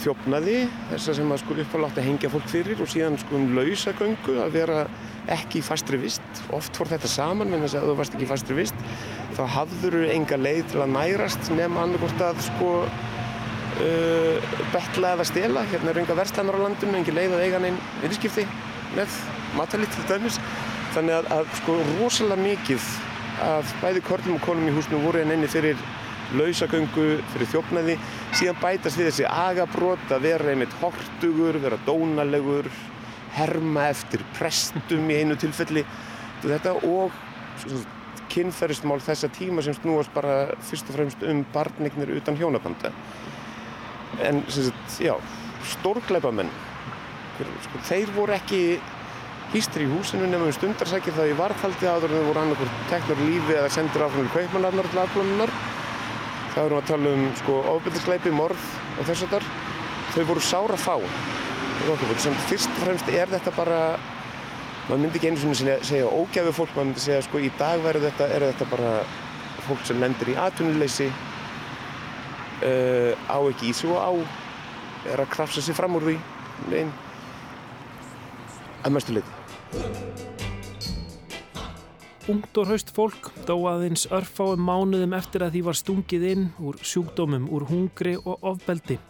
þjófnaði, 0.00 0.56
þess 0.88 1.12
að 1.12 1.20
sem 1.20 1.36
að 1.36 1.42
sko 1.44 1.58
uppálátt 1.66 2.00
að 2.00 2.08
hengja 2.08 2.32
fólk 2.32 2.48
fyrir 2.48 2.80
og 2.80 2.88
síðan 2.88 3.20
sko 3.20 3.36
um 3.36 3.52
lausagöngu 3.58 4.40
að 4.40 4.56
vera 4.56 4.86
ekki 5.30 5.60
í 5.60 5.64
fastri 5.64 6.00
vist. 6.02 6.24
Oft 6.54 6.76
fór 6.78 6.90
þetta 6.90 7.10
saman, 7.10 7.50
menn 7.50 7.62
þess 7.64 7.78
að 7.78 7.88
þú 7.90 7.96
varst 8.00 8.16
ekki 8.16 8.26
í 8.26 8.30
fastri 8.30 8.56
vist, 8.58 8.84
þá 9.36 9.42
hafður 9.56 9.98
þú 10.00 10.10
enga 10.16 10.38
leið 10.40 10.64
til 10.72 10.82
að 10.82 10.94
nærast 10.96 11.52
nefn 11.54 11.78
annarkort 11.84 12.26
að 12.26 12.42
sko 12.48 12.72
uh, 12.82 14.50
betla 14.74 15.14
eða 15.16 15.28
stela. 15.30 15.64
Hérna 15.70 15.94
eru 15.94 16.04
enga 16.04 16.18
verslanar 16.18 16.58
á 16.58 16.64
landinu, 16.66 16.98
engi 16.98 17.14
leið 17.14 17.38
að 17.38 17.46
eiga 17.46 17.62
neinn 17.62 17.80
viðskipti 18.02 18.46
með 18.96 19.16
matalít 19.58 19.94
til 19.96 20.06
dæmis. 20.10 20.40
Þannig 20.92 21.20
að, 21.20 21.32
að 21.38 21.56
sko 21.62 21.80
rosalega 21.96 22.42
mikið 22.42 22.92
af 23.42 23.74
bæði 23.82 24.02
kornum 24.06 24.36
og 24.36 24.44
konum 24.44 24.68
í 24.68 24.74
húsinu 24.74 25.00
voru 25.02 25.22
en 25.22 25.32
enni 25.34 25.48
fyrir 25.50 25.78
lausagöngu, 26.36 27.06
fyrir 27.32 27.50
þjófnaði. 27.52 27.96
Síðan 28.38 28.60
bætast 28.62 28.98
við 28.98 29.10
þessi 29.10 29.26
agabrót 29.28 30.12
að 30.14 30.26
vera 30.28 30.52
einmitt 30.52 30.74
hortugur, 30.80 31.58
vera 31.60 31.80
dónalegur, 31.86 32.68
herma 33.36 33.88
eftir 33.92 34.22
prestum 34.36 35.10
í 35.10 35.18
einu 35.22 35.36
tilfelli. 35.40 35.84
Þetta 36.42 36.74
og 36.88 37.12
kynferðismál 38.32 39.00
þessa 39.04 39.28
tíma 39.32 39.62
sem 39.64 39.76
snúast 39.76 40.12
bara 40.14 40.54
fyrst 40.64 40.88
og 40.90 40.96
fremst 40.96 41.22
um 41.28 41.44
barnignir 41.52 42.14
utan 42.16 42.38
hjónabanda. 42.38 42.92
En 44.22 44.42
sagt, 44.52 44.98
já, 45.00 45.14
stórgleipamenn, 45.76 46.50
sko, 47.38 47.80
þeir 47.88 48.12
voru 48.16 48.36
ekki 48.36 48.62
hýstir 49.52 49.84
í 49.84 49.90
húsinu 49.90 50.24
nefnum 50.26 50.48
við 50.48 50.56
stundarsækir 50.56 51.16
það 51.16 51.32
í 51.32 51.36
varðhaldi 51.36 51.88
áður 51.88 52.12
en 52.12 52.20
þau 52.20 52.28
voru 52.30 52.42
annarkort 52.42 52.82
teknar 52.88 53.20
lífi 53.20 53.56
eða 53.58 53.72
sendir 53.72 54.04
áfram 54.06 54.28
í 54.28 54.32
kaupmannarnar 54.32 54.88
til 54.88 55.02
afblununar. 55.02 55.52
Það 56.52 56.66
erum 56.66 56.80
að 56.80 56.88
tala 56.88 57.12
um 57.16 57.26
sko, 57.40 57.58
ofbildisleipi, 57.76 58.32
morð 58.36 58.68
og 58.98 59.08
þess 59.08 59.26
að 59.26 59.36
þar. 59.36 59.50
Þau 60.12 60.24
voru 60.28 60.44
sára 60.44 60.80
fá. 60.80 60.96
Sem 61.82 62.34
fyrst 62.46 62.70
og 62.70 62.84
fremst 62.84 63.08
er 63.10 63.26
þetta 63.26 63.50
bara, 63.56 63.78
maður 64.86 65.00
myndi 65.02 65.18
ekki 65.18 65.32
einu 65.32 65.40
svona 65.42 65.56
segja, 65.58 65.76
segja 65.82 66.10
ógæfu 66.14 66.52
fólk, 66.54 66.76
maður 66.76 66.88
myndi 66.92 67.02
segja 67.02 67.24
sko 67.26 67.40
í 67.42 67.50
dag 67.58 67.82
verður 67.82 68.06
þetta, 68.06 68.28
er 68.36 68.44
þetta 68.52 68.68
bara 68.70 68.92
fólk 69.66 69.82
sem 69.88 69.98
lendir 69.98 70.30
í 70.30 70.36
atvinnuleysi, 70.38 71.08
uh, 72.62 73.10
á 73.26 73.38
ekki 73.50 73.72
í 73.72 73.74
og 73.90 73.98
á, 73.98 74.10
er 75.10 75.24
að 75.24 75.32
krafsa 75.34 75.64
sig 75.64 75.74
fram 75.74 75.98
úr 75.98 76.06
því, 76.06 76.16
einn, 76.70 76.94
að 78.86 78.98
mestu 79.00 79.18
leiti. 79.18 79.38
Hraust 82.62 82.94
fólk 82.94 83.32
dó 83.48 83.56
aðeins 83.66 84.06
örfáum 84.14 84.62
mánuðum 84.62 85.18
eftir 85.18 85.42
að 85.42 85.56
því 85.56 85.66
var 85.66 85.82
stungið 85.82 86.26
inn 86.30 86.50
úr 86.62 86.78
sjúkdómum, 86.78 87.50
úr 87.50 87.66
hungri 87.66 88.14
og 88.22 88.38
ofbeldi. 88.54 89.02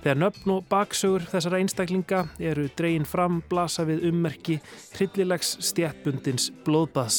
Þegar 0.00 0.16
nöfn 0.16 0.52
og 0.54 0.62
baksögur 0.70 1.26
þessara 1.28 1.58
einstaklinga 1.60 2.22
eru 2.40 2.70
dreyin 2.78 3.04
fram 3.04 3.42
blasa 3.50 3.84
við 3.84 4.06
ummerki 4.08 4.54
hryllilegs 4.94 5.58
stjættbundins 5.68 6.46
blóðbaðs. 6.64 7.18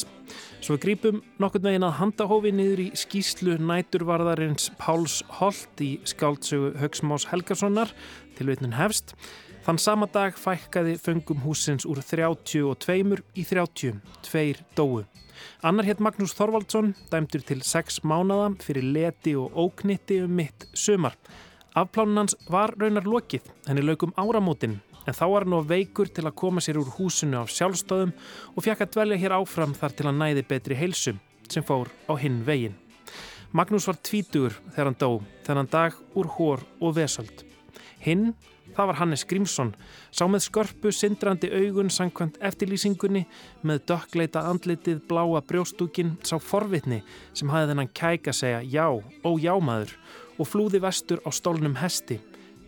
Svo 0.62 0.74
grípum 0.82 1.20
nokkurn 1.42 1.68
veginn 1.68 1.86
að 1.86 1.96
handahófi 2.00 2.50
niður 2.54 2.82
í 2.82 2.88
skýslu 2.98 3.54
næturvarðarins 3.62 4.72
Páls 4.80 5.20
Holt 5.38 5.82
í 5.84 5.92
skáldsögu 6.10 6.72
Högsmás 6.80 7.28
Helgarssonar 7.30 7.92
til 8.34 8.48
veitnun 8.50 8.74
hefst. 8.74 9.14
Þann 9.62 9.78
sama 9.78 10.08
dag 10.10 10.34
fækkaði 10.34 10.96
föngum 10.98 11.44
húsins 11.44 11.86
úr 11.86 12.02
32 12.02 13.22
í 13.38 13.46
30, 13.46 14.02
tveir 14.26 14.64
dóu. 14.74 15.04
Annar 15.62 15.86
hétt 15.86 16.02
Magnús 16.02 16.34
Þorvaldsson, 16.34 16.96
dæmtur 17.14 17.46
til 17.46 17.62
6 17.62 18.02
mánada 18.02 18.50
fyrir 18.62 18.90
leti 18.90 19.36
og 19.38 19.54
óknitti 19.54 20.18
um 20.26 20.34
mitt 20.42 20.66
sömar. 20.74 21.14
Afplánunans 21.72 22.34
var 22.52 22.74
raunar 22.76 23.06
lokið, 23.08 23.46
henni 23.64 23.80
lögum 23.80 24.10
áramótin, 24.20 24.74
en 25.08 25.16
þá 25.16 25.22
var 25.32 25.46
hann 25.46 25.54
á 25.56 25.60
veikur 25.64 26.10
til 26.12 26.26
að 26.28 26.34
koma 26.36 26.60
sér 26.60 26.76
úr 26.82 26.90
húsinu 26.98 27.40
á 27.40 27.48
sjálfstöðum 27.48 28.12
og 28.52 28.64
fjekk 28.66 28.82
að 28.84 28.90
dvelja 28.92 29.20
hér 29.22 29.34
áfram 29.38 29.72
þar 29.78 29.94
til 29.96 30.06
að 30.10 30.18
næði 30.18 30.42
betri 30.50 30.76
heilsum, 30.76 31.20
sem 31.48 31.64
fór 31.64 31.88
á 32.04 32.12
hinn 32.20 32.42
vegin. 32.44 32.76
Magnús 33.56 33.88
var 33.88 33.96
tvítugur 34.04 34.58
þegar 34.74 34.90
hann 34.90 35.00
dó, 35.00 35.10
þennan 35.48 35.70
dag 35.72 35.96
úr 36.12 36.28
hór 36.36 36.60
og 36.76 36.92
vesöld. 36.98 37.40
Hinn, 38.04 38.34
það 38.76 38.90
var 38.90 38.98
Hannes 39.00 39.24
Grímsson, 39.24 39.70
sá 40.12 40.26
með 40.28 40.44
skörpu 40.50 40.92
sindrandi 40.92 41.48
augun 41.56 41.88
sangkvæmt 41.88 42.36
eftirlýsingunni 42.44 43.24
með 43.64 43.86
dökkleita 43.88 44.44
andlitið 44.50 45.00
bláa 45.08 45.40
brjóstúkin 45.40 46.18
sá 46.20 46.36
forvitni 46.36 47.00
sem 47.32 47.48
hafði 47.48 47.72
þennan 47.72 47.92
kæk 47.96 48.28
að 48.28 48.38
segja 48.42 48.60
já, 48.60 48.86
ó 48.92 49.30
já 49.40 49.56
maður 49.56 49.96
og 50.38 50.48
flúði 50.48 50.80
vestur 50.82 51.22
á 51.26 51.30
stólnum 51.34 51.76
hesti. 51.80 52.20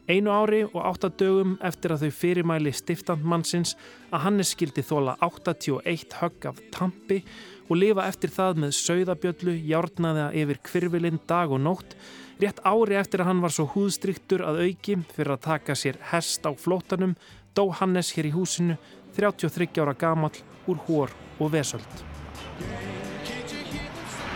Einu 0.04 0.34
ári 0.36 0.60
og 0.66 0.82
áttadögum 0.84 1.54
eftir 1.64 1.94
að 1.94 2.04
þau 2.04 2.16
fyrirmæli 2.18 2.74
stiftandmannsins 2.76 3.72
að 4.12 4.24
Hannes 4.26 4.50
skildi 4.52 4.84
þóla 4.84 5.14
81 5.24 6.18
högg 6.20 6.48
af 6.50 6.60
tampi 6.74 7.22
og 7.70 7.78
lifa 7.80 8.04
eftir 8.10 8.32
það 8.34 8.60
með 8.64 8.74
sögðabjöllu, 8.76 9.54
járnaða 9.64 10.26
yfir 10.36 10.60
kvirvilinn 10.68 11.22
dag 11.28 11.52
og 11.52 11.62
nótt, 11.64 11.96
rétt 12.42 12.60
ári 12.68 12.98
eftir 13.00 13.24
að 13.24 13.30
hann 13.30 13.40
var 13.44 13.54
svo 13.56 13.64
húðstryktur 13.72 14.44
að 14.44 14.60
auki 14.66 14.98
fyrir 15.14 15.38
að 15.38 15.46
taka 15.48 15.78
sér 15.78 15.96
hest 16.12 16.44
á 16.44 16.52
flótanum, 16.52 17.16
dó 17.56 17.70
Hannes 17.72 18.12
hér 18.12 18.28
í 18.28 18.34
húsinu, 18.36 18.76
33 19.16 19.72
ára 19.80 19.96
gamall 19.96 20.36
úr 20.68 20.84
hór 20.84 21.16
og 21.40 21.54
vesöld 21.54 23.03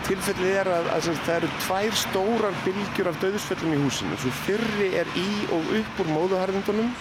tilfellið 0.09 0.57
er 0.63 0.69
að, 0.73 0.89
að, 0.95 1.07
að 1.11 1.21
það 1.27 1.35
eru 1.35 1.49
tvær 1.63 1.97
stórar 2.01 2.59
bylgjur 2.65 3.09
af 3.11 3.21
döðsföllum 3.21 3.75
í 3.75 3.79
húsinu. 3.83 4.17
Svo 4.17 4.33
fyrri 4.43 4.89
er 4.97 5.09
í 5.19 5.29
og 5.55 5.71
upp 5.79 6.01
úr 6.03 6.11
móðuharðindunum. 6.15 6.91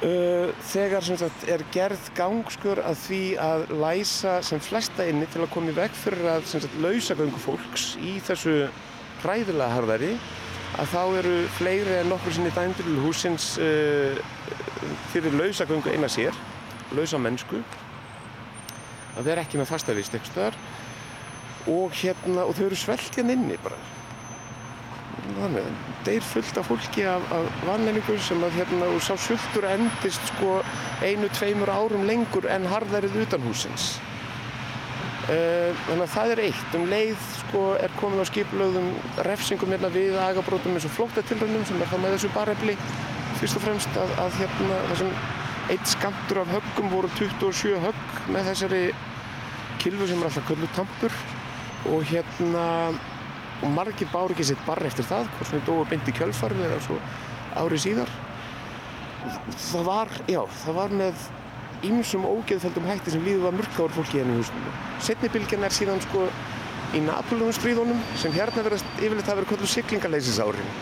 Uh, 0.00 0.48
þegar 0.70 1.04
sagt, 1.04 1.42
er 1.50 1.60
gerð 1.74 2.06
gangskur 2.16 2.80
að 2.80 3.02
því 3.02 3.24
að 3.44 3.64
læsa 3.82 4.38
sem 4.46 4.62
flesta 4.64 5.04
inni 5.04 5.26
til 5.28 5.42
að 5.44 5.50
koma 5.52 5.74
í 5.74 5.76
veg 5.76 5.92
fyrir 5.92 6.30
að 6.38 6.46
sagt, 6.48 6.78
lausa 6.80 7.16
gangu 7.18 7.40
fólks 7.42 7.90
í 8.00 8.14
þessu 8.24 8.54
hræðilega 9.20 9.74
harðari 9.74 10.14
að 10.80 10.94
þá 10.94 11.02
eru 11.20 11.34
fleiri 11.58 11.98
en 11.98 12.08
nokkur 12.14 12.32
sinni 12.32 12.54
dæmdur 12.56 12.88
í 12.88 12.96
húsins 13.04 13.50
uh, 13.60 14.16
fyrir 15.12 15.36
lausa 15.36 15.68
gangu 15.68 15.92
eina 15.92 16.08
sér, 16.08 16.38
lausa 16.96 17.20
mennsku 17.20 17.60
að 19.18 19.26
vera 19.26 19.44
ekki 19.44 19.60
með 19.60 19.68
fastavist 19.74 20.16
eitthvað 20.16 20.56
og 21.68 21.96
hérna, 21.96 22.44
og 22.44 22.54
þau 22.56 22.66
eru 22.68 22.78
svelt 22.78 23.16
hérna 23.16 23.36
inni 23.36 23.58
bara. 23.64 23.78
Þannig, 25.30 25.66
þeir 26.06 26.24
fullt 26.26 26.58
af 26.58 26.68
fólki 26.70 27.04
af, 27.06 27.24
af 27.34 27.48
vanleiningu 27.66 28.16
sem 28.24 28.44
að 28.44 28.56
hérna, 28.60 28.88
og 28.90 29.02
sá 29.04 29.14
sultur 29.20 29.66
endist 29.68 30.32
sko 30.32 30.60
einu, 31.04 31.28
tveimur 31.36 31.70
árum 31.72 32.06
lengur 32.08 32.48
en 32.50 32.68
harðarið 32.70 33.20
utan 33.26 33.44
húsins 33.46 33.92
uh, 35.30 35.82
þannig 35.86 36.04
að 36.04 36.14
það 36.14 36.32
er 36.34 36.42
eitt. 36.46 36.76
Um 36.76 36.86
leið 36.90 37.26
sko 37.40 37.64
er 37.80 37.94
komin 38.00 38.22
á 38.22 38.26
skiplöðum 38.30 38.88
refsingum 39.26 39.74
hérna 39.74 39.92
við 39.94 40.16
agabrótum 40.20 40.76
eins 40.76 40.88
og 40.88 40.96
flóttatilrönnum 40.96 41.66
sem 41.68 41.80
er 41.80 41.90
það 41.92 42.04
með 42.04 42.16
þessu 42.16 42.32
barefli. 42.36 42.76
Fyrst 43.40 43.58
og 43.60 43.64
fremst 43.64 44.00
að, 44.00 44.14
að 44.24 44.40
hérna 44.40 44.80
þessum 44.90 45.12
eitt 45.70 45.92
skamtur 45.92 46.42
af 46.42 46.54
höggum 46.56 46.90
voru 46.92 47.10
27 47.18 47.76
högg 47.84 48.22
með 48.34 48.50
þessari 48.50 48.82
kilfu 49.80 50.08
sem 50.10 50.18
er 50.20 50.28
alltaf 50.28 50.48
köllu 50.48 50.68
tampur 50.76 51.14
og 51.88 52.04
hérna 52.10 52.66
og 53.60 53.74
margir 53.76 54.08
bári 54.12 54.36
ekki 54.36 54.50
sitt 54.52 54.62
barri 54.66 54.88
eftir 54.88 55.08
það 55.08 55.28
hvort 55.36 55.50
sem 55.50 55.64
dói 55.66 55.88
beint 55.88 56.08
í 56.08 56.16
kjölfarfi 56.16 56.64
eða 56.64 56.80
svo 56.84 56.96
árið 57.60 57.84
síðar. 57.84 58.12
Það 59.70 59.84
var, 59.84 60.12
já, 60.30 60.40
það 60.62 60.76
var 60.78 60.94
með 61.02 61.26
ýmsum 61.86 62.24
ógeðfældum 62.28 62.88
hætti 62.88 63.14
sem 63.14 63.24
líður 63.24 63.46
var 63.48 63.56
mörkáður 63.56 63.94
fólki 63.98 64.20
hérna 64.20 64.36
í 64.36 64.40
húsinu 64.40 64.72
setnibilgjan 65.04 65.64
er 65.64 65.74
síðan 65.74 66.02
sko 66.04 66.26
í 66.96 67.00
Napoleonstríðunum 67.06 68.00
sem 68.20 68.34
hérna 68.34 68.64
verðast 68.66 69.00
yfirleitt 69.00 69.28
að 69.30 69.40
vera 69.40 69.50
kvöldu 69.52 69.68
syklingaleisinsárin 69.70 70.72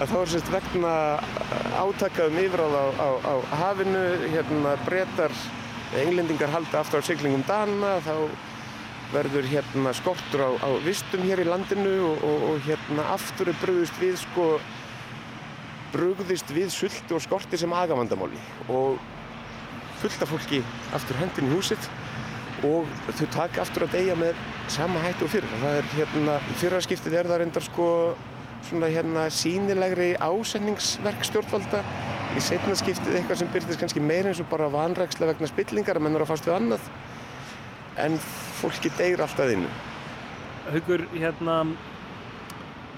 að 0.00 0.12
þá 0.12 0.16
er 0.20 0.32
sérst 0.32 0.52
vegna 0.54 0.92
átaka 1.76 2.26
um 2.30 2.38
yfiráð 2.40 2.74
á, 2.74 2.84
á, 2.98 3.08
á 3.30 3.34
hafinu 3.62 4.04
hérna 4.32 4.74
breytar 4.86 5.34
englendingar 6.00 6.52
halda 6.54 6.80
aftur 6.80 7.04
á 7.04 7.08
syklingum 7.10 7.44
dana 7.46 7.98
þá 8.06 8.14
verður 9.14 9.48
hérna 9.50 9.94
skortur 9.96 10.44
á, 10.46 10.50
á 10.62 10.70
vistum 10.84 11.24
hér 11.26 11.42
í 11.42 11.48
landinu 11.48 11.94
og, 12.10 12.26
og, 12.26 12.44
og 12.50 12.68
hérna 12.68 13.08
aftur 13.14 13.50
er 13.50 13.58
brugðist 13.62 13.98
við 14.02 14.18
sko 14.22 14.50
brugðist 15.90 16.52
við 16.54 16.70
sulti 16.70 17.16
og 17.16 17.22
skorti 17.24 17.58
sem 17.58 17.72
agavandamáli 17.74 18.38
og 18.70 19.00
fullt 20.00 20.22
af 20.22 20.30
fólki 20.30 20.62
aftur 20.96 21.18
hendin 21.20 21.50
í 21.50 21.56
húsitt 21.56 21.90
og 22.66 22.88
þau 23.16 23.26
taka 23.32 23.62
aftur 23.64 23.86
að 23.86 23.96
deyja 23.96 24.16
með 24.18 24.38
sama 24.70 25.00
hættu 25.04 25.26
og 25.26 25.32
fyrir. 25.32 25.52
Það 25.62 25.78
er 25.78 25.86
hérna, 25.96 26.34
fyrraskiptið 26.60 27.16
er 27.16 27.30
það 27.30 27.40
reyndar 27.42 27.64
sko 27.64 27.88
svona 28.68 28.90
hérna 28.92 29.26
sínilegri 29.32 30.10
ásenningsverk 30.20 31.24
stjórnvalda. 31.26 31.80
Í 32.36 32.42
setna 32.44 32.76
skiptið 32.78 33.16
eitthvað 33.18 33.40
sem 33.40 33.48
byrðist 33.54 33.80
kannski 33.80 34.02
meira 34.04 34.30
eins 34.30 34.42
og 34.42 34.50
bara 34.52 34.68
vanræksla 34.70 35.30
vegna 35.32 35.48
spillingar 35.50 35.98
að 35.98 36.06
mennur 36.06 36.26
að 36.26 36.30
fast 36.34 36.46
við 36.46 36.58
annað 36.58 36.84
en 37.98 38.18
fólki 38.60 38.92
deyr 38.98 39.22
alltaf 39.24 39.50
innu. 39.50 39.70
Haugur, 40.70 41.06
hérna, 41.16 41.56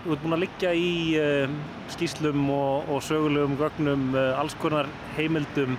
þú 0.03 0.15
ert 0.15 0.25
búinn 0.25 0.37
að 0.37 0.45
liggja 0.45 0.75
í 0.77 0.93
uh, 1.21 1.57
skýslum 1.95 2.45
og, 2.53 2.91
og 2.93 3.03
sögulegum 3.07 3.57
gögnum, 3.61 4.11
uh, 4.17 4.41
alls 4.41 4.57
konar 4.61 4.91
heimildum. 5.17 5.79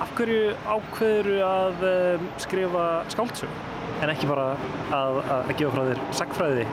Af 0.00 0.14
hverju 0.16 0.54
ákveður 0.68 1.32
að 1.44 1.84
uh, 1.88 2.30
skrifa 2.40 2.86
skáldsög 3.12 3.60
en 4.00 4.12
ekki 4.14 4.28
bara 4.30 4.54
að, 4.54 4.94
að, 4.96 5.20
að 5.34 5.52
gefa 5.58 5.74
frá 5.74 5.84
þér 5.90 6.06
sagfræði 6.22 6.66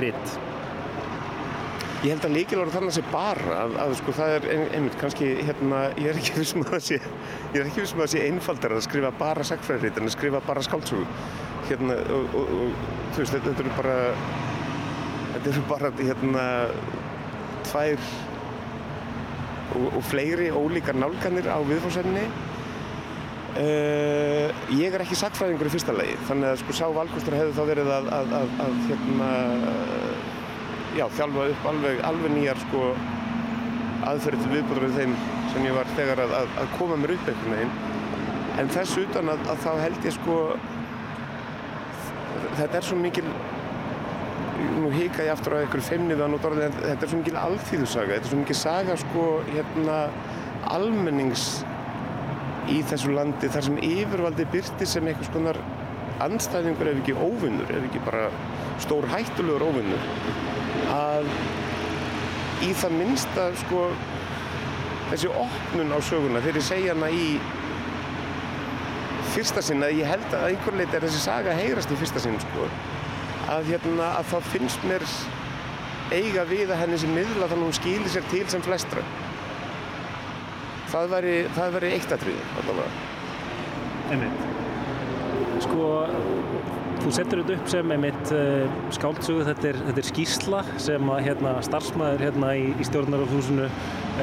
ritt? 0.00 0.38
Ég 2.04 2.12
held 2.12 2.26
að 2.26 2.34
líkilega 2.36 2.72
þannig 2.74 2.90
að 2.90 2.96
það 2.96 2.96
sé 2.98 3.12
bara 3.14 3.52
að, 3.62 3.74
að 3.80 3.92
sko 3.96 4.12
það 4.12 4.32
er 4.34 4.46
ein, 4.52 4.64
einmitt 4.76 4.96
kannski 5.00 5.28
hérna, 5.38 5.78
ég 5.96 6.10
er 6.10 6.18
ekki 6.20 6.34
vissum 6.36 6.60
að 6.60 6.74
það 6.74 6.82
sé 6.84 6.98
að 8.04 8.10
sé 8.12 8.24
einfaldar 8.26 8.74
að 8.76 8.82
skrifa 8.84 9.12
bara 9.22 9.46
sagfræðrít 9.48 9.96
en 9.96 10.10
að 10.10 10.12
skrifa 10.12 10.42
bara 10.44 10.64
skáldsögu. 10.66 11.06
Hérna 11.64 11.96
og, 12.12 12.36
og, 12.36 12.52
og 12.58 12.74
þú 13.14 13.22
veist 13.22 13.32
þetta, 13.38 13.54
þetta 13.54 13.64
eru 13.64 13.72
bara 13.78 13.96
þetta 15.30 15.50
eru 15.54 15.62
bara 15.70 15.92
hérna 16.02 16.44
tvær 17.70 18.04
og, 19.80 19.98
fleiri 20.10 20.50
ólíkar 20.52 21.00
nálganir 21.00 21.48
á 21.48 21.58
viðfórsefni 21.64 22.26
uh, 23.64 24.46
ég 24.76 24.92
er 24.92 25.06
ekki 25.06 25.16
sagfræðingur 25.24 25.72
í 25.72 25.74
fyrsta 25.78 25.96
lagi 25.96 26.20
þannig 26.28 26.52
að 26.52 26.60
sko 26.66 26.76
sá 26.76 26.86
valkostur 27.00 27.40
hefur 27.40 27.56
þá 27.56 27.64
verið 27.72 27.88
að, 27.96 28.12
að, 28.20 28.34
að 28.68 28.80
hérna 28.90 29.30
já, 30.94 31.06
þjálfa 31.16 31.48
upp 31.52 31.66
alveg, 31.70 32.02
alveg 32.06 32.34
nýjar 32.34 32.60
sko, 32.66 32.84
aðferði 34.10 34.42
til 34.42 34.52
viðbúður 34.52 34.86
við 34.86 35.00
þeim 35.00 35.16
sem 35.52 35.66
ég 35.66 35.76
var 35.78 35.90
þegar 35.96 36.22
að, 36.24 36.36
að, 36.38 36.54
að 36.62 36.70
koma 36.78 37.00
mér 37.00 37.14
upp 37.16 37.28
einhvern 37.32 37.56
veginn. 37.56 37.74
En 38.62 38.70
þess 38.70 39.00
utan 39.02 39.32
að, 39.32 39.44
að 39.50 39.60
þá 39.64 39.70
held 39.82 40.06
ég 40.06 40.14
sko, 40.14 40.38
þetta 42.60 42.78
er 42.78 42.88
svo 42.88 42.98
mikil, 43.00 43.26
nú 44.78 44.90
hika 44.94 45.26
ég 45.26 45.34
aftur 45.34 45.58
á 45.58 45.62
einhverju 45.64 45.88
feimniðan 45.88 46.36
og 46.36 46.48
en 46.52 46.78
þetta 46.78 46.96
er 47.00 47.12
svo 47.12 47.20
mikil 47.20 47.38
alþýðusaga, 47.42 48.16
þetta 48.16 48.28
er 48.28 48.32
svo 48.32 48.42
mikil 48.44 48.58
saga 48.60 48.98
sko, 49.02 49.28
hérna, 49.50 50.00
almennings 50.74 51.48
í 52.72 52.78
þessu 52.88 53.12
landi 53.12 53.50
þar 53.52 53.66
sem 53.66 53.80
yfirvaldi 53.84 54.46
byrti 54.52 54.86
sem 54.88 55.10
einhvers 55.10 55.32
konar 55.34 55.58
anstæðingur 56.24 56.92
ef 56.92 57.00
ekki 57.02 57.16
óvinnur, 57.18 57.68
ef 57.68 57.88
ekki 57.90 58.00
bara 58.06 58.28
stór 58.80 59.06
hættulegur 59.10 59.66
óvinnur 59.66 60.53
að 60.92 61.28
í 62.64 62.72
það 62.80 62.96
minnsta 62.98 63.46
sko 63.64 63.86
þessi 65.10 65.30
opnun 65.30 65.94
á 65.94 65.98
söguna 66.04 66.42
þegar 66.44 66.60
ég 66.60 66.68
segja 66.68 66.96
hana 66.96 67.12
í 67.12 67.28
fyrsta 69.34 69.62
sinn 69.64 69.84
að 69.84 69.98
ég 70.00 70.10
held 70.12 70.36
að 70.36 70.50
einhver 70.50 70.76
leiti 70.78 70.98
er 70.98 71.06
þessi 71.06 71.24
saga 71.24 71.56
heyrast 71.58 71.92
í 71.92 71.98
fyrsta 72.00 72.22
sinn 72.22 72.38
sko 72.42 72.68
að 73.52 73.72
hérna 73.72 74.12
að 74.18 74.30
það 74.32 74.52
finnst 74.52 74.86
mér 74.88 75.04
eiga 76.12 76.44
við 76.48 76.70
að 76.70 76.80
henni 76.82 76.98
sem 77.00 77.12
miðla 77.14 77.48
þannig 77.48 77.62
að 77.62 77.68
hún 77.68 77.76
skýli 77.78 78.12
sér 78.12 78.26
til 78.30 78.44
sem 78.52 78.64
flestra. 78.64 79.04
Það 80.92 81.10
væri, 81.14 81.34
það 81.56 81.76
væri 81.78 81.92
eitt 81.96 82.14
aðrið 82.14 82.58
allavega. 82.60 82.90
Einmitt. 84.14 84.44
Sko 85.64 85.88
Þú 87.04 87.10
setur 87.12 87.40
þetta 87.42 87.56
upp 87.58 87.66
sem 87.68 87.90
einmitt 87.92 88.30
uh, 88.32 88.76
skáldsögu, 88.96 89.42
þetta 89.44 89.66
er, 89.68 89.78
þetta 89.90 90.00
er 90.00 90.06
skýrsla 90.08 90.60
sem 90.80 91.10
að 91.12 91.18
hérna, 91.26 91.50
starfsmæður 91.66 92.22
hérna 92.24 92.52
í, 92.56 92.62
í 92.80 92.86
stjórnarafhúsinu 92.88 93.66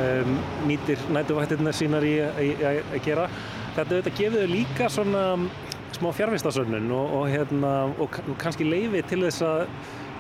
um, 0.02 0.32
nýtir 0.66 1.04
nætuvættirna 1.14 1.74
sínar 1.78 2.08
í 2.08 2.16
að 2.26 2.96
gera. 3.06 3.28
Þetta, 3.76 4.00
þetta 4.00 4.16
gefur 4.18 4.42
þau 4.42 4.56
líka 4.56 4.90
svona 4.90 5.26
smá 5.94 6.10
fjárvistasönnun 6.18 6.90
og, 6.98 7.14
og, 7.20 7.28
hérna, 7.30 7.76
og 8.02 8.18
kannski 8.42 8.66
leifi 8.66 9.04
til 9.12 9.22
þess 9.28 9.46
að 9.46 9.62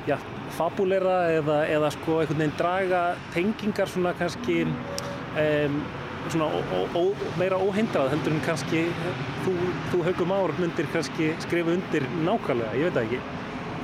já, 0.05 0.19
fabulera 0.53 1.17
eða, 1.39 1.57
eða 1.79 1.91
sko 1.97 2.19
einhvern 2.21 2.43
veginn 2.43 2.57
draga 2.61 3.01
tengingar 3.33 3.89
svona 3.89 4.13
kannski 4.21 4.61
um, 4.67 5.81
svona 6.29 6.47
ó, 6.47 6.81
ó, 6.95 7.03
meira 7.39 7.59
óhindrað 7.59 8.11
heldur 8.13 8.35
en 8.35 8.43
kannski 8.45 8.83
þú, 9.45 9.53
þú 9.91 10.01
haugum 10.07 10.33
ár 10.35 10.53
myndir 10.59 10.89
kannski 10.93 11.31
skrifa 11.45 11.73
undir 11.75 12.05
nákvæmlega, 12.25 12.75
ég 12.79 12.89
veit 12.89 12.97
það 12.97 13.07
ekki. 13.07 13.21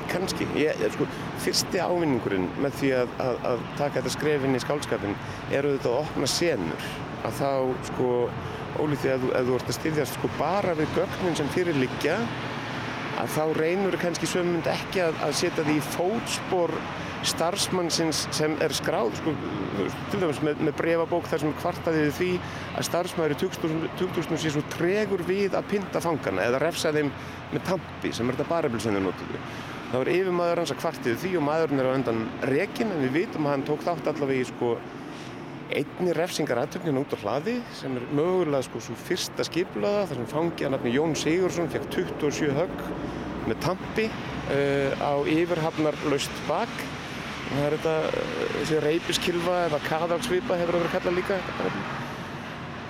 Kannski, 0.08 0.46
ég, 0.56 0.84
sko, 0.94 1.08
fyrsti 1.44 1.82
ávinningurinn 1.84 2.46
með 2.64 2.78
því 2.80 2.92
að, 3.02 3.16
að, 3.26 3.42
að 3.50 3.66
taka 3.80 3.98
þetta 3.98 4.14
skrefinn 4.14 4.56
í 4.56 4.62
skálskapin 4.64 5.18
er 5.52 5.68
auðvitað 5.68 5.98
að 5.98 6.00
opna 6.06 6.30
senur. 6.32 6.86
Að 7.28 7.42
þá 7.42 7.50
sko 7.90 8.12
ólítið 8.78 9.16
ef, 9.16 9.26
ef 9.34 9.50
þú 9.50 9.58
ert 9.58 9.74
að 9.74 9.80
styrjast 9.80 10.20
sko 10.20 10.32
bara 10.38 10.78
við 10.78 10.96
gögnin 10.96 11.36
sem 11.40 11.52
fyrir 11.52 11.76
liggja 11.82 12.22
að 13.18 13.34
þá 13.34 13.44
reynur 13.58 13.98
kannski 14.00 14.30
sömund 14.30 14.70
ekki 14.70 15.02
að, 15.08 15.20
að 15.26 15.36
setja 15.42 15.66
því 15.66 15.78
í 15.80 15.86
fótspor 15.96 16.74
starfsmannsins 17.26 18.26
sem 18.36 18.54
er 18.64 18.74
skráð 18.76 19.16
sko, 19.20 19.34
til 20.12 20.20
dæmis 20.22 20.42
með, 20.46 20.62
með 20.68 20.76
brefabók 20.82 21.30
þar 21.32 21.44
sem 21.44 21.56
kvartaði 21.62 22.04
við 22.06 22.14
því 22.18 22.30
að 22.78 22.88
starfsmæður 22.90 23.36
í 23.36 23.40
2000 24.02 24.44
sé 24.44 24.54
svo 24.54 24.64
tregur 24.76 25.24
við 25.28 25.58
að 25.58 25.72
pynta 25.74 26.04
fangana 26.04 26.46
eða 26.48 26.62
refsa 26.66 26.94
þeim 26.96 27.10
með 27.54 27.66
tampi 27.72 28.14
sem 28.14 28.30
er 28.30 28.40
þetta 28.40 28.70
þau 28.78 29.02
notuðu. 29.08 29.42
Það 29.88 30.02
var 30.02 30.10
yfirmaður 30.12 30.60
hans 30.62 30.72
að 30.74 30.80
kvartiði 30.82 31.20
því 31.22 31.30
og 31.40 31.44
maðurinn 31.48 31.80
er 31.82 31.88
á 31.88 31.96
endan 31.96 32.24
rekin 32.50 32.90
en 32.92 33.04
við 33.06 33.14
vitum 33.22 33.46
að 33.48 33.54
hann 33.54 33.68
tók 33.70 33.86
þátt 33.86 34.10
allavega 34.12 34.44
í 34.44 34.48
sko 34.50 34.74
einni 35.68 36.14
refsingar 36.16 36.60
aðtöknina 36.62 37.02
út 37.04 37.16
á 37.16 37.22
hlaði 37.24 37.58
sem 37.76 37.96
er 38.00 38.04
mögulega 38.16 38.66
sko 38.68 38.82
svo 38.84 38.96
fyrsta 39.08 39.46
skiplaða 39.48 40.06
þar 40.10 40.20
sem 40.22 40.30
fangi 40.32 40.68
að 40.68 40.74
nafni 40.76 40.94
Jón 40.96 41.16
Sigursson 41.20 41.72
fekk 41.72 41.88
27 41.96 42.52
högg 42.56 42.84
með 43.48 43.60
tampi 43.64 44.08
uh, 44.12 44.92
á 45.00 45.14
yfirhafnarlaust 45.24 46.44
bak 46.48 46.72
og 47.48 47.54
það 47.54 47.64
er 47.68 47.78
þetta 47.78 47.96
uh, 48.08 48.42
þessi 48.58 48.82
reypiskilfa 48.88 49.60
eða 49.68 49.82
kaðalsvipa 49.88 50.60
hefur 50.62 50.80
verið 50.80 50.96
kallað 50.98 51.20
líka 51.22 51.40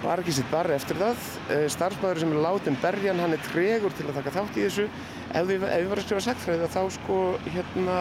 var 0.04 0.22
ekki 0.22 0.36
sitt 0.38 0.50
barri 0.54 0.76
eftir 0.78 1.00
það 1.02 1.28
uh, 1.50 1.68
starfsmæður 1.76 2.24
sem 2.24 2.34
er 2.34 2.44
látin 2.48 2.80
berjan 2.82 3.22
hann 3.24 3.38
er 3.38 3.46
tregur 3.50 3.96
til 3.98 4.08
að 4.10 4.20
taka 4.22 4.36
þátt 4.40 4.58
í 4.58 4.66
þessu 4.68 4.88
ef 4.88 5.50
við, 5.50 5.68
ef 5.68 5.84
við 5.84 5.92
varum 5.92 6.04
að 6.04 6.08
skrifa 6.08 6.26
sagtfræði 6.30 6.72
þá 6.74 6.82
sko 6.98 7.22
hérna 7.50 8.00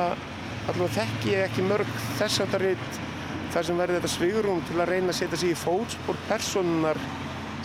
allavega 0.66 0.94
þekk 1.00 1.28
ég 1.30 1.44
ekki 1.46 1.66
mörg 1.66 1.92
þess 2.18 2.42
að 2.42 2.54
það 2.54 2.66
reyt 2.66 3.04
þar 3.54 3.68
sem 3.68 3.78
verður 3.80 4.00
þetta 4.00 4.12
svigurum 4.12 4.64
til 4.68 4.80
að 4.80 4.90
reyna 4.90 5.12
að 5.12 5.18
setja 5.20 5.38
sig 5.40 5.52
í 5.54 5.58
fótspór 5.60 6.18
personar 6.28 6.98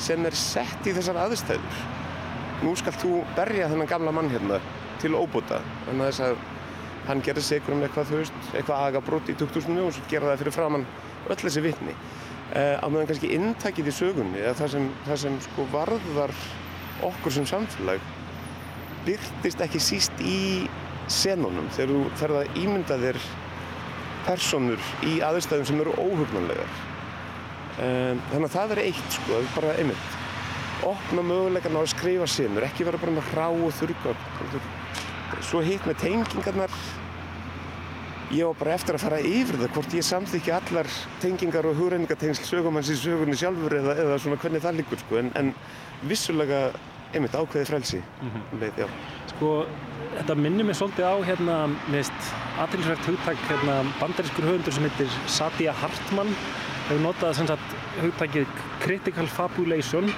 sem 0.01 0.23
er 0.25 0.37
sett 0.37 0.87
í 0.87 0.93
þessar 0.95 1.19
aðstæður. 1.25 1.81
Nú 2.61 2.73
skal 2.79 2.93
þú 2.95 3.21
berja 3.35 3.69
þennan 3.71 3.89
gamla 3.89 4.13
mann 4.15 4.29
hérna 4.31 4.61
til 5.01 5.15
óbúta. 5.17 5.59
Þannig 5.87 6.05
að 6.05 6.11
þess 6.11 6.23
að 6.29 6.43
hann 7.07 7.21
gerir 7.25 7.45
sigur 7.45 7.75
um 7.75 7.83
eitthvað, 7.85 8.11
þú 8.11 8.19
veist, 8.21 8.41
eitthvað 8.53 8.83
agabrót 8.87 9.31
í 9.31 9.37
2000 9.39 9.79
og 9.81 9.93
svo 9.95 10.03
gera 10.11 10.31
það 10.31 10.43
fyrir 10.43 10.55
framann 10.55 10.85
öll 11.29 11.39
þessi 11.41 11.63
vitni. 11.65 11.95
Uh, 12.51 12.75
á 12.83 12.85
meðan 12.91 13.07
kannski 13.09 13.31
intakið 13.31 13.87
í 13.87 13.95
sögunni, 13.95 14.41
eða 14.41 14.57
það 14.59 14.73
sem, 14.73 14.87
það 15.07 15.19
sem 15.23 15.37
sko 15.47 15.65
varðar 15.71 16.33
okkur 17.07 17.35
sem 17.37 17.47
samfélag, 17.47 18.09
byrtist 19.07 19.63
ekki 19.63 19.81
síst 19.81 20.19
í 20.19 20.67
senunum 21.11 21.69
þegar 21.75 21.93
þú 21.93 22.01
ferða 22.19 22.41
að 22.43 22.59
ímynda 22.61 22.97
þér 23.01 23.19
personur 24.27 24.89
í 25.07 25.17
aðstæðum 25.25 25.69
sem 25.69 25.79
eru 25.83 25.95
óhugnanlegar. 25.97 26.75
Um, 27.81 28.19
þannig 28.33 28.49
að 28.49 28.57
það 28.57 28.75
er 28.75 28.83
eitt 28.83 29.15
sko, 29.15 29.39
bara 29.55 29.77
einmitt. 29.79 30.19
Opna 30.85 31.23
mögulegan 31.25 31.77
á 31.77 31.81
að 31.81 31.91
skrifa 31.93 32.27
sinur, 32.29 32.67
ekki 32.67 32.85
vera 32.85 32.99
bara 33.01 33.15
með 33.15 33.31
hrá 33.31 33.47
og 33.47 33.73
þurrgögn. 33.79 34.80
Svo 35.41 35.61
hitt 35.65 35.86
með 35.88 35.97
tengingarnar, 36.03 36.73
ég 38.32 38.47
var 38.47 38.59
bara 38.59 38.75
eftir 38.77 38.95
að 38.95 39.05
fara 39.05 39.19
yfir 39.19 39.59
það 39.59 39.73
hvort 39.75 39.95
ég 39.97 40.07
samþykki 40.07 40.53
allar 40.55 40.89
tengingar 41.23 41.67
og 41.67 41.77
hugreiningatengsl 41.79 42.47
sögumanns 42.47 42.91
í 42.91 42.97
sögunni 42.99 43.36
sjálfur 43.39 43.75
eða, 43.79 43.97
eða 44.05 44.19
svona 44.23 44.39
hvernig 44.43 44.63
það 44.63 44.79
líkur 44.79 45.03
sko, 45.03 45.19
en, 45.21 45.32
en 45.39 45.53
vissulega 46.07 46.61
einmitt 47.11 47.36
ákveði 47.36 47.67
frelsi. 47.67 47.99
Mm 48.21 48.29
-hmm. 48.29 48.59
Leit, 48.61 48.79
sko, 49.34 49.65
þetta 50.17 50.36
minnir 50.36 50.65
mig 50.65 50.75
svolítið 50.75 51.07
á 51.11 51.15
hérna, 51.27 51.55
meðist 51.91 52.34
aðtilsvægt 52.59 53.07
hugtak 53.09 53.47
hérna, 53.49 53.82
bandarískur 53.99 54.47
höfundur 54.47 54.73
sem 54.73 54.84
heitir 54.84 55.09
Sadia 55.27 55.73
Hartmann 55.73 56.36
hefur 56.88 57.03
notað 57.03 57.36
sem 57.36 57.47
sagt 57.47 57.75
hugtakið 58.01 58.47
critical 58.79 59.27
fabulation 59.27 60.09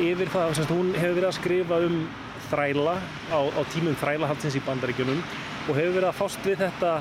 yfir 0.00 0.28
það, 0.28 0.54
sem 0.54 0.64
sagt 0.64 0.74
hún 0.74 0.92
hefur 0.94 1.14
verið 1.18 1.28
að 1.28 1.38
skrifa 1.38 1.80
um 1.86 2.08
þræla 2.52 2.98
á, 3.32 3.40
á 3.40 3.60
tímum 3.72 3.96
þrælahaldsins 4.00 4.58
í 4.60 4.64
bandaríkjunum 4.66 5.22
og 5.22 5.74
hefur 5.76 5.96
verið 5.96 6.10
að 6.10 6.18
fást 6.20 6.46
við 6.46 6.62
þetta 6.66 6.92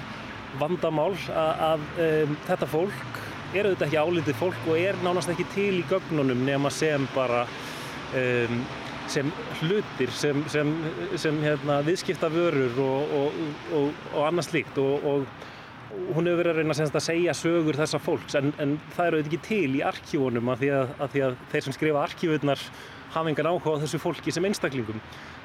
vandamál 0.60 1.14
að, 1.32 1.84
um, 2.06 2.38
þetta 2.48 2.70
fólk 2.72 3.20
er 3.52 3.68
auðvitað 3.68 3.88
ekki 3.88 4.00
álitið 4.00 4.40
fólk 4.40 4.70
og 4.72 4.80
er 4.80 5.00
nánast 5.04 5.32
ekki 5.32 5.48
til 5.56 5.74
í 5.82 5.88
gögnunum 5.90 6.46
nema 6.48 6.72
sem 6.74 7.08
bara 7.16 7.44
um, 8.16 8.62
sem 9.12 9.32
hlutir, 9.60 10.12
sem, 10.16 10.44
sem, 10.52 10.70
sem 11.20 11.40
hérna, 11.44 11.82
viðskipta 11.84 12.30
vörur 12.32 12.78
og, 12.80 13.16
og, 13.18 13.42
og, 13.76 14.04
og 14.14 14.28
annað 14.30 14.48
slíkt 14.48 14.80
og 14.80 15.26
hún 16.16 16.28
hefur 16.30 16.40
verið 16.40 16.54
að 16.54 16.62
reyna 16.62 16.78
að 16.88 17.04
segja 17.04 17.36
sögur 17.36 17.80
þessa 17.80 18.00
fólks 18.00 18.38
en, 18.40 18.54
en 18.64 18.78
það 18.96 19.10
eru 19.10 19.20
auðvitað 19.20 19.34
ekki 19.34 19.48
til 19.50 19.76
í 19.76 19.84
því 20.62 20.72
að, 20.78 20.96
að 21.04 21.14
því 21.16 21.24
að 21.28 21.38
þeir 21.52 21.66
sem 21.66 21.76
skrifa 21.76 22.04
arkífunnar 22.06 22.66
hafa 23.12 23.32
engan 23.32 23.52
áhuga 23.52 23.76
á 23.76 23.82
þessu 23.84 24.00
fólki 24.00 24.32
sem 24.32 24.48
einstaklingum 24.48 25.02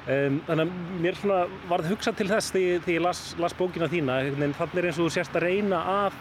um, 0.07 0.39
þannig 0.47 0.63
að 0.63 1.03
mér 1.03 1.19
svona 1.19 1.41
varð 1.69 1.91
hugsað 1.93 2.17
til 2.21 2.29
þess 2.31 2.55
þegar 2.55 2.89
ég 2.95 3.03
las, 3.03 3.21
las 3.41 3.55
bókina 3.57 3.91
þína 3.91 4.21
en 4.29 4.57
þannig 4.57 4.81
er 4.81 4.89
eins 4.89 4.99
og 4.99 5.07
þú 5.07 5.15
sérst 5.17 5.37
að 5.37 5.47
reyna 5.47 5.83
að 5.93 6.17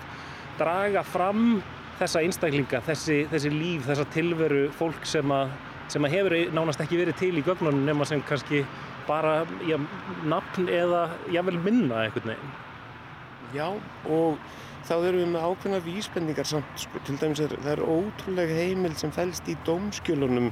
draga 0.59 1.03
fram 1.07 1.63
þessa 1.97 2.21
einstaklinga, 2.25 2.83
þessi, 2.85 3.23
þessi 3.33 3.51
líf, 3.53 3.87
þessa 3.89 4.05
tilveru 4.13 4.67
fólk 4.77 5.09
sem 5.09 5.33
að 5.33 5.55
sem 5.93 6.03
að 6.03 6.17
hefur 6.17 6.35
nánast 6.55 6.83
ekki 6.83 6.99
verið 6.99 7.19
til 7.21 7.35
í 7.39 7.43
gögnunum 7.47 7.85
nema 7.87 8.07
sem 8.09 8.23
kannski 8.27 8.65
bara 9.07 9.45
já, 9.69 9.77
nafn 10.27 10.67
eða 10.67 11.07
jável 11.31 11.61
minna 11.63 12.03
einhvern 12.03 12.33
veginn. 12.33 12.55
Já 13.55 13.69
og 14.11 14.41
þá 14.87 14.95
erum 14.97 15.21
við 15.21 15.31
með 15.35 15.47
ákveðna 15.47 15.81
vísbendingar 15.85 16.49
samt, 16.51 16.83
sko, 16.83 17.03
til 17.07 17.19
dæmis 17.21 17.43
er 17.45 17.55
það 17.55 17.73
er 17.77 17.85
ótrúlega 17.87 18.59
heimild 18.59 18.99
sem 18.99 19.15
fælst 19.15 19.47
í 19.51 19.57
dómskjölunum 19.67 20.51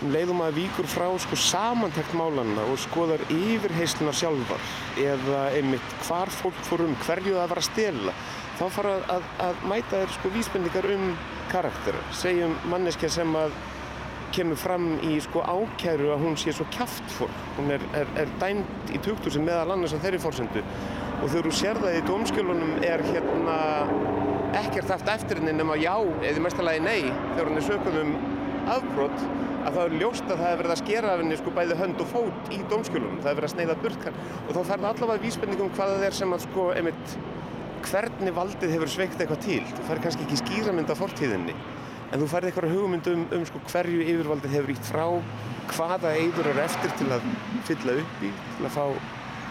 um 0.00 0.12
leiðum 0.14 0.40
að 0.44 0.60
víkur 0.62 0.88
frá 0.88 1.06
sko 1.20 1.36
samantækt 1.36 2.14
málanna 2.16 2.64
og 2.72 2.78
skoðar 2.80 3.22
yfirheyslunar 3.34 4.16
sjálfar 4.16 4.62
eða 5.00 5.42
einmitt 5.56 5.96
hvar 6.06 6.32
fólk 6.32 6.62
fór 6.68 6.86
um, 6.86 6.94
hverju 7.04 7.36
það 7.36 7.50
var 7.52 7.60
að 7.60 7.68
stela 7.68 8.14
þá 8.60 8.64
fara 8.76 8.94
að, 9.16 9.28
að, 9.44 9.66
mæta 9.68 9.98
þér 9.98 10.14
sko 10.16 10.30
vísbendingar 10.34 10.88
um 10.94 11.04
karakter. 11.50 11.96
Segjum 12.16 12.56
manneskja 12.70 13.10
sem 13.12 13.36
að 13.36 13.54
kemur 14.34 14.58
fram 14.60 14.90
í 15.06 15.16
sko 15.24 15.42
ákæru 15.42 16.12
að 16.14 16.24
hún 16.24 16.36
sé 16.38 16.52
svo 16.54 16.66
kjaftfór 16.74 17.32
hún 17.58 17.72
er, 17.74 17.84
er, 17.98 18.10
er 18.22 18.34
dæmt 18.40 18.92
í 18.94 19.00
2000 19.02 19.42
meðal 19.42 19.74
annars 19.74 19.96
á 19.96 19.98
þeirri 19.98 20.20
fórsendu 20.22 20.62
og 21.20 21.24
þegar 21.24 21.48
þú 21.48 21.54
sér 21.58 21.80
það 21.82 21.96
í 21.98 22.04
domskjölunum 22.06 22.76
er 22.86 23.02
hérna 23.08 23.56
ekkert 24.60 24.92
haft 24.94 25.10
eftir 25.10 25.40
henni 25.40 25.56
nema 25.58 25.78
já 25.80 25.96
eða 25.98 26.44
mestalagi 26.46 26.84
nei 26.84 27.10
þegar 27.10 27.50
hún 27.50 27.58
er 27.58 27.66
sökuð 27.66 27.98
um 28.04 28.14
afbrott 28.70 29.26
að 29.60 29.74
það 29.76 29.82
er 29.84 29.96
ljóst 30.00 30.26
að 30.26 30.40
það 30.40 30.52
er 30.52 30.60
verið 30.60 30.74
að 30.74 30.80
skera 30.80 31.10
af 31.12 31.20
henni 31.22 31.38
sko 31.40 31.52
bæði 31.56 31.76
hönd 31.80 32.00
og 32.00 32.08
fót 32.10 32.54
í 32.54 32.60
domskjölunum 32.70 33.20
það 33.20 33.30
er 33.30 33.38
verið 33.40 33.48
að 33.50 33.54
sneiða 33.54 33.76
burtkar 33.82 34.16
og 34.40 34.50
þá 34.56 34.60
færði 34.70 34.88
allavega 34.90 35.24
vísbendingum 35.26 35.74
hvað 35.76 35.92
það 35.94 36.06
er 36.08 36.16
sem 36.20 36.34
að 36.36 36.44
sko 36.46 36.66
einmitt 36.76 37.14
hvernig 37.90 38.34
valdið 38.36 38.74
hefur 38.74 38.90
sveikt 38.92 39.20
eitthvað 39.20 39.44
til. 39.46 39.62
Þú 39.72 39.84
fær 39.88 40.02
kannski 40.04 40.26
ekki 40.26 40.40
skýramynda 40.42 40.96
fortíðinni 40.98 41.54
en 42.10 42.22
þú 42.22 42.28
færði 42.30 42.50
eitthvað 42.50 42.74
hugmyndum 42.74 43.22
um 43.36 43.46
sko 43.48 43.62
hverju 43.70 44.02
yfirvaldið 44.02 44.56
hefur 44.56 44.74
ítt 44.74 44.88
frá 44.88 45.04
hvaða 45.70 46.12
eigur 46.18 46.50
eru 46.50 46.64
eftir 46.64 46.92
til 46.98 47.08
að 47.14 47.26
fylla 47.68 47.96
upp 48.02 48.24
í, 48.26 48.32
til 48.56 48.66
að 48.66 48.74
fá 48.74 48.84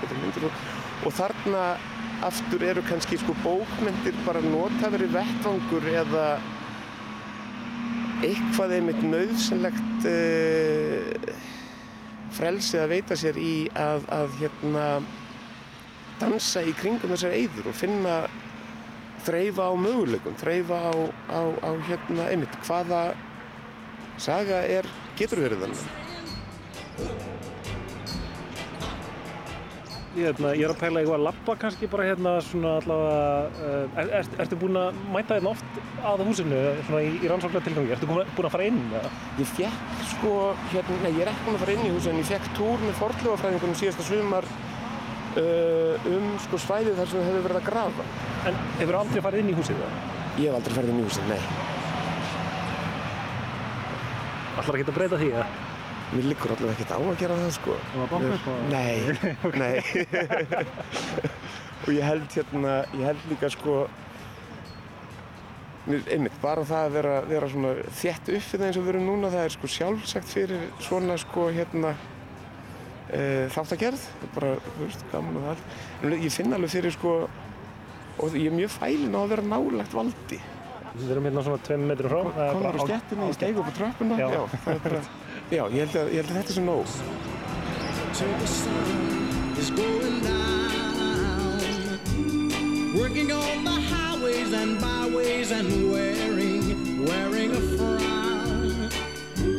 betra 0.01 0.19
myndir 0.19 0.47
og, 0.49 0.63
og 1.07 1.15
þarna 1.15 1.63
aftur 2.27 2.65
eru 2.67 2.83
kannski 2.87 3.19
sko 3.21 3.35
bókmyndir 3.45 4.17
bara 4.25 4.43
notaveri 4.43 5.07
vettvangur 5.13 5.87
eða 5.93 6.25
eitthvað 8.25 8.75
einmitt 8.77 9.01
nöðsynlegt 9.05 10.07
uh, 10.09 11.31
frelsi 12.35 12.79
að 12.79 12.91
veita 12.93 13.17
sér 13.19 13.39
í 13.39 13.53
að, 13.77 14.05
að 14.13 14.35
hérna 14.41 14.85
dansa 16.19 16.63
í 16.67 16.73
kringum 16.77 17.13
þessar 17.13 17.35
eigur 17.37 17.71
og 17.71 17.77
finna 17.79 18.19
þreyfa 19.25 19.69
á 19.71 19.73
möguleikum, 19.75 20.35
þreyfa 20.39 20.77
á, 20.79 20.93
á, 21.31 21.41
á 21.63 21.71
hérna 21.87 22.27
einmitt 22.31 22.55
hvaða 22.67 23.01
saga 24.19 24.61
er, 24.67 24.87
getur 25.19 25.43
verið 25.43 25.65
þannig. 25.65 25.83
Hérna, 30.09 30.55
ég 30.57 30.65
er 30.65 30.71
að 30.73 30.79
pæla 30.79 31.01
eitthvað 31.03 31.19
að 31.19 31.25
lappa 31.27 31.53
kannski 31.61 31.87
bara 31.89 32.05
hérna 32.07 32.31
svona 32.41 32.71
allavega, 32.79 33.49
uh, 33.61 33.99
er, 34.01 34.07
er, 34.17 34.29
ertu 34.41 34.57
búin 34.57 34.79
að 34.81 34.97
mæta 35.13 35.37
hérna 35.37 35.51
oft 35.51 35.77
að 36.09 36.23
húsinu 36.25 36.61
svona 36.87 37.01
í, 37.05 37.11
í 37.21 37.29
rannsóknar 37.29 37.65
tilgangi, 37.67 37.93
ertu 37.93 38.09
búin 38.09 38.25
að 38.25 38.55
fara 38.55 38.65
inn? 38.71 38.79
Eða? 38.89 39.11
Ég 39.37 39.53
fekk 39.53 40.01
sko, 40.15 40.33
hérna, 40.73 40.97
nei 41.03 41.11
ég 41.11 41.21
er 41.27 41.31
ekki 41.33 41.45
búin 41.45 41.59
að 41.59 41.63
fara 41.65 41.77
inn 41.77 41.85
í 41.85 41.93
húsinu 41.93 42.15
en 42.15 42.23
ég 42.23 42.31
fekk 42.31 42.49
túr 42.57 42.83
með 42.87 42.97
forðljóðafræðingunum 43.03 43.79
síðasta 43.83 44.07
sumar 44.09 44.49
uh, 44.49 46.11
um 46.15 46.27
sko 46.47 46.63
svæðið 46.65 47.01
þar 47.03 47.13
sem 47.13 47.21
þau 47.21 47.29
hefur 47.29 47.47
verið 47.51 47.61
að 47.61 47.69
grafa. 47.69 48.09
En 48.49 48.61
hefur 48.81 49.01
aldrei 49.03 49.25
farið 49.29 49.45
inn 49.45 49.53
í 49.53 49.57
húsið 49.61 49.81
það? 49.85 49.97
Ég 50.39 50.45
hef 50.49 50.57
aldrei 50.57 50.79
farið 50.79 50.95
inn 50.95 51.01
í 51.03 51.09
húsið, 51.09 51.33
nei. 51.35 51.41
Ekki 54.59 54.85
að 54.89 54.95
breyta 54.97 55.17
því 55.21 55.35
eða? 55.37 55.68
Mér 56.09 56.25
liggur 56.25 56.55
allavega 56.55 56.73
ekkert 56.73 56.93
á 56.95 56.99
að 56.99 57.19
gera 57.21 57.35
það 57.37 57.51
sko. 57.53 57.73
Það 57.91 57.99
var 58.01 58.13
banka 58.13 58.37
sko? 58.41 58.53
Nei, 58.71 58.95
okay. 59.45 59.59
nei. 59.61 59.75
og 61.83 61.89
ég 61.93 62.05
held 62.07 62.37
hérna, 62.37 62.77
ég 62.97 63.03
held 63.11 63.27
líka 63.29 63.51
sko 63.53 63.75
einmitt, 65.89 66.35
bara 66.41 66.63
það 66.67 66.85
að 66.85 66.95
vera, 66.97 67.13
vera 67.29 67.49
svona 67.49 67.73
þétt 67.97 68.31
upp 68.35 68.47
við 68.51 68.61
það 68.61 68.65
eins 68.67 68.79
og 68.79 68.85
við 68.85 68.91
erum 68.93 69.05
núna, 69.09 69.31
það 69.33 69.45
er 69.45 69.53
sko 69.55 69.69
sjálfsagt 69.73 70.29
fyrir 70.29 70.65
svona 70.85 71.17
sko 71.21 71.47
hérna 71.55 71.93
e, 73.09 73.21
þáttagerð, 73.53 74.05
bara, 74.35 74.51
þú 74.65 74.83
veist, 74.83 75.05
gaman 75.13 75.39
og 75.39 75.45
það 75.45 75.53
allt. 75.55 75.79
En 76.01 76.15
ég 76.17 76.35
finn 76.35 76.57
alveg 76.57 76.73
fyrir 76.75 76.95
sko, 76.95 77.15
og 78.19 78.37
ég 78.37 78.51
er 78.51 78.57
mjög 78.57 78.75
fælin 78.75 79.17
á 79.17 79.19
að 79.23 79.33
vera 79.33 79.47
nálagt 79.53 79.97
valdi. 79.97 80.41
Við 80.99 81.13
erum 81.13 81.29
hérna 81.29 81.45
svona 81.45 81.63
2 81.69 81.79
metri 81.85 82.11
frá. 82.11 82.19
er 82.19 82.53
Komur 82.53 82.67
bara 82.67 82.81
á 82.81 82.85
á 82.89 83.25
ég 83.29 83.37
steig 83.37 83.57
upp 83.61 83.69
á 83.69 83.73
tröppuna, 83.77 84.19
Já. 84.19 84.27
já, 84.33 84.41
það 84.65 84.73
er 84.73 84.81
bara, 84.85 85.01
já, 85.49 85.65
ég 85.69 85.79
held 85.83 85.95
að, 85.95 86.11
ég 86.13 86.19
held 86.21 86.29
að 86.29 86.37
þetta 86.39 86.53
sé 86.53 86.61
nóg. 86.63 86.85
Working 92.99 93.31
on 93.31 93.63
the 93.63 93.77
highways 93.89 94.53
and 94.53 94.79
byways 94.81 95.51
and 95.51 95.91
wearing, 95.91 97.05
wearing 97.05 97.51
a 97.51 97.61
frown. 97.77 98.89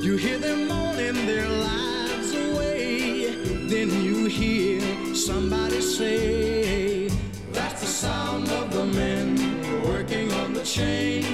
You 0.03 0.17
hear 0.17 0.39
them 0.39 0.69
mourning 0.69 1.27
their 1.27 1.49
lives 1.49 2.35
away. 2.35 3.35
Then 3.69 3.91
you 4.03 4.27
hear 4.27 4.83
somebody 5.15 5.81
say, 5.81 7.09
That's 7.53 7.81
the 7.81 7.87
sound 7.87 8.49
of 8.51 8.73
the 8.73 8.85
men 8.87 9.37
working 9.85 10.33
on 10.33 10.53
the 10.53 10.65
chain 10.65 11.25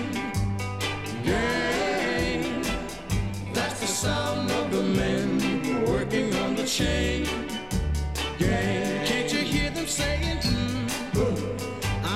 gang. 1.26 1.85
Sound 4.06 4.52
of 4.52 4.70
the 4.70 4.84
men 4.84 5.84
working 5.84 6.32
on 6.36 6.54
the 6.54 6.64
chain 6.64 7.24
gang. 8.38 9.04
Can't 9.04 9.32
you 9.32 9.40
hear 9.40 9.70
them 9.70 9.86
saying, 9.86 10.38
"Mm, 10.38 10.86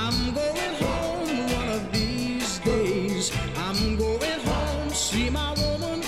I'm 0.02 0.18
going 0.40 0.74
home 0.84 1.30
one 1.58 1.68
of 1.78 1.82
these 1.92 2.60
days. 2.60 3.32
I'm 3.66 3.96
going 3.96 4.40
home, 4.50 4.90
see 4.90 5.30
my 5.30 5.50
woman 5.64 5.98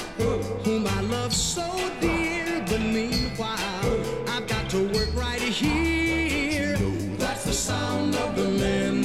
whom 0.65 0.87
I 0.87 1.01
love 1.17 1.35
so 1.35 1.67
dear. 2.01 2.65
But 2.71 2.83
meanwhile, 2.97 3.95
I've 4.35 4.47
got 4.55 4.65
to 4.75 4.81
work 4.97 5.11
right 5.27 5.43
here. 5.63 6.77
That's 7.23 7.45
the 7.51 7.57
sound 7.71 8.15
of 8.25 8.37
the 8.37 8.49
men 8.65 8.97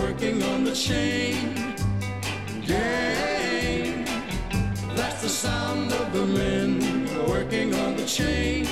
working 0.00 0.42
on 0.42 0.64
the 0.64 0.74
chain 0.74 1.17
sound 5.38 5.92
of 5.92 6.12
the 6.12 6.26
men 6.26 6.80
working 7.28 7.72
on 7.72 7.94
the 7.94 8.04
chain 8.04 8.66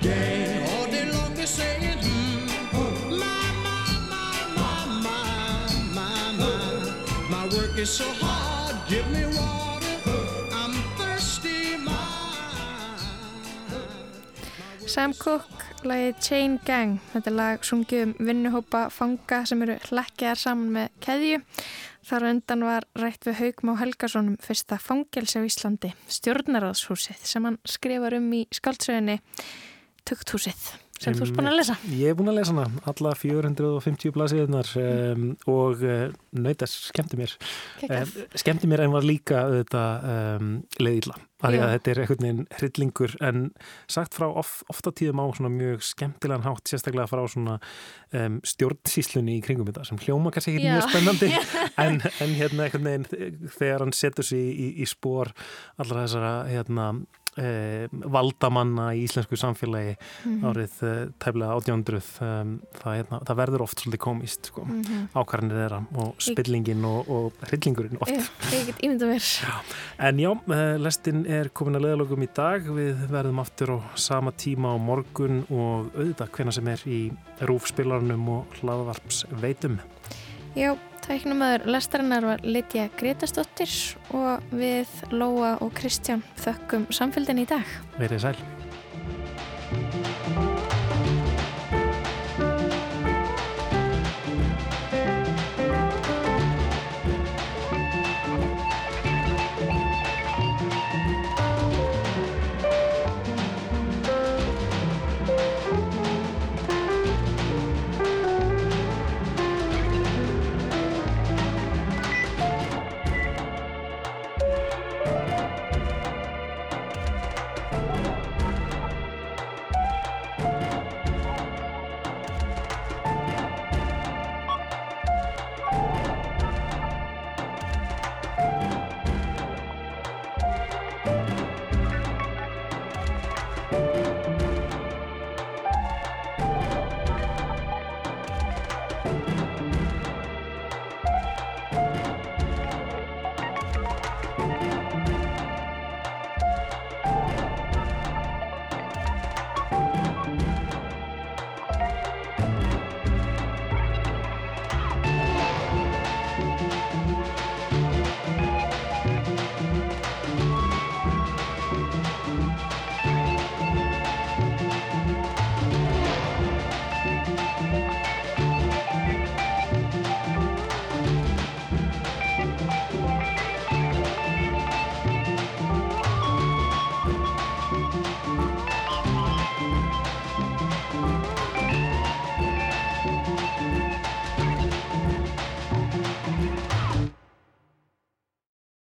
gang. 0.00 0.62
All 0.72 0.86
day 0.86 1.04
long 1.12 1.34
they're 1.34 1.46
saying, 1.46 1.98
hmm, 2.00 3.10
my, 3.20 3.42
my, 3.66 3.82
my, 4.08 4.30
my, 4.56 4.78
my, 5.04 5.68
my, 5.96 6.32
my. 6.40 7.28
My 7.28 7.44
work 7.54 7.76
is 7.76 7.90
so 7.90 8.08
hard, 8.24 8.74
give 8.88 9.04
me 9.12 9.26
water. 9.36 9.96
I'm 10.60 10.72
thirsty, 10.96 11.76
Sam 14.86 15.12
Cooke, 15.12 15.44
lagið 15.84 16.24
Chain 16.24 16.58
Gang. 16.64 17.02
Þetta 17.12 17.30
er 17.30 17.36
lag 17.36 17.68
sungið 17.68 18.06
um 18.06 18.16
vinnuhópa 18.30 18.86
fanga 18.88 19.44
sem 19.44 19.60
eru 19.68 19.76
hlekkjaðar 19.90 20.40
saman 20.40 20.72
með 20.78 20.88
keðju. 21.04 21.44
Þar 22.10 22.24
undan 22.26 22.62
var 22.66 22.84
rætt 22.98 23.22
við 23.28 23.36
Haugmá 23.38 23.76
Helgason 23.78 24.32
um 24.32 24.38
fyrsta 24.42 24.80
fangelsi 24.82 25.38
á 25.38 25.46
Íslandi, 25.46 25.92
stjórnaraðshúsið, 26.10 27.20
sem 27.22 27.44
hann 27.46 27.58
skrifar 27.62 28.16
um 28.18 28.26
í 28.34 28.40
skáldsöginni 28.50 29.20
Tukthúsið, 30.10 30.64
sem 31.00 31.16
þú 31.16 31.24
erst 31.24 31.36
búin 31.36 31.48
að 31.48 31.56
lesa. 31.60 31.76
Ég 31.96 32.12
er 32.12 32.18
búin 32.18 32.30
að 32.32 32.38
lesa 32.40 32.54
hana, 32.54 32.84
alla 32.90 33.14
450 33.16 34.14
blasiðnar 34.16 34.70
um, 34.82 35.26
og 35.50 35.82
uh, 35.86 36.06
nautast 36.36 36.90
skemmti 36.90 37.18
mér. 37.20 37.34
Um, 37.88 38.14
skemmti 38.38 38.68
mér 38.70 38.84
en 38.84 38.94
var 38.94 39.06
líka 39.06 39.46
þetta 39.54 39.84
um, 40.12 40.54
leiðilla. 40.80 41.16
Af 41.40 41.54
því 41.54 41.60
að 41.64 41.70
þetta 41.72 41.90
er 41.90 41.98
einhvern 42.02 42.24
veginn 42.26 42.40
hryllingur 42.52 43.12
en 43.24 43.44
sagt 43.88 44.12
frá 44.12 44.26
of, 44.28 44.58
ofta 44.68 44.92
tíðum 44.92 45.22
á 45.24 45.26
svona 45.38 45.48
mjög 45.54 45.86
skemmtilegan 45.88 46.44
hátt, 46.44 46.66
sérstaklega 46.68 47.08
frá 47.08 47.22
svona 47.32 47.54
stjórnsíslunni 48.44 49.38
í 49.38 49.44
kringum 49.44 49.68
þetta 49.70 49.86
sem 49.88 50.00
hljóma 50.04 50.32
kannski 50.34 50.58
ekki 50.58 50.66
mjög 50.66 50.90
spennandi 50.90 51.30
en, 51.86 51.96
en 52.02 52.34
hérna 52.36 52.66
einhvern 52.66 52.90
veginn 52.90 53.48
þegar 53.56 53.86
hann 53.86 53.96
setur 53.96 54.26
sig 54.26 54.42
í, 54.42 54.50
í, 54.50 54.68
í 54.84 54.90
spór 54.90 55.32
allra 55.80 56.04
þessara 56.04 56.34
hérna 56.50 56.90
eh, 56.92 57.19
valdamanna 57.90 58.90
í 58.94 59.04
íslensku 59.06 59.36
samfélagi 59.40 59.96
Mhm. 60.24 60.44
árið 60.50 60.74
eh, 60.82 61.08
tæflega 61.22 61.54
1800 61.56 62.20
um, 62.20 62.60
það, 62.80 62.96
hérna, 62.98 63.20
það 63.24 63.36
verður 63.40 63.64
oft 63.66 63.80
svolítið 63.80 64.02
komist 64.04 64.50
sko, 64.50 64.64
Mhm. 64.64 65.08
ákvarðanir 65.14 65.58
þeirra 65.60 65.80
og 65.96 66.14
spillingin 66.18 66.84
og, 66.84 67.08
og 67.10 67.32
hryllingurinn 67.48 67.98
oft 68.00 68.10
mér. 68.10 68.30
En 70.00 70.16
já, 70.18 70.30
eh, 70.32 70.78
lestin 70.78 71.26
er 71.26 71.48
komin 71.50 71.76
að 71.76 71.84
leðalögum 71.86 72.22
í 72.24 72.28
dag. 72.34 72.62
Við 72.64 73.06
verðum 73.10 73.40
aftur 73.42 73.76
á 73.76 73.78
sama 73.96 74.32
tíma 74.32 74.74
á 74.74 74.78
morgun 74.80 75.42
og 75.50 75.90
auðvitað 75.94 76.30
hvena 76.30 76.52
sem 76.52 76.68
er 76.68 76.82
í 76.86 77.00
rúfspilarnum 77.40 78.28
og 78.28 78.46
hlaðvarps 78.60 79.24
veitum. 79.40 79.78
Já, 80.58 80.72
tæknumöður 81.06 81.68
lestarinnar 81.70 82.24
var 82.26 82.40
Lidja 82.42 82.88
Gretastóttir 82.98 83.70
og 84.10 84.42
við 84.50 84.90
Lóa 85.14 85.52
og 85.62 85.70
Kristján 85.78 86.24
þökkum 86.42 86.88
samfélgin 86.90 87.44
í 87.44 87.46
dag. 87.46 87.62
Verið 88.00 88.24
sæl. 88.24 88.34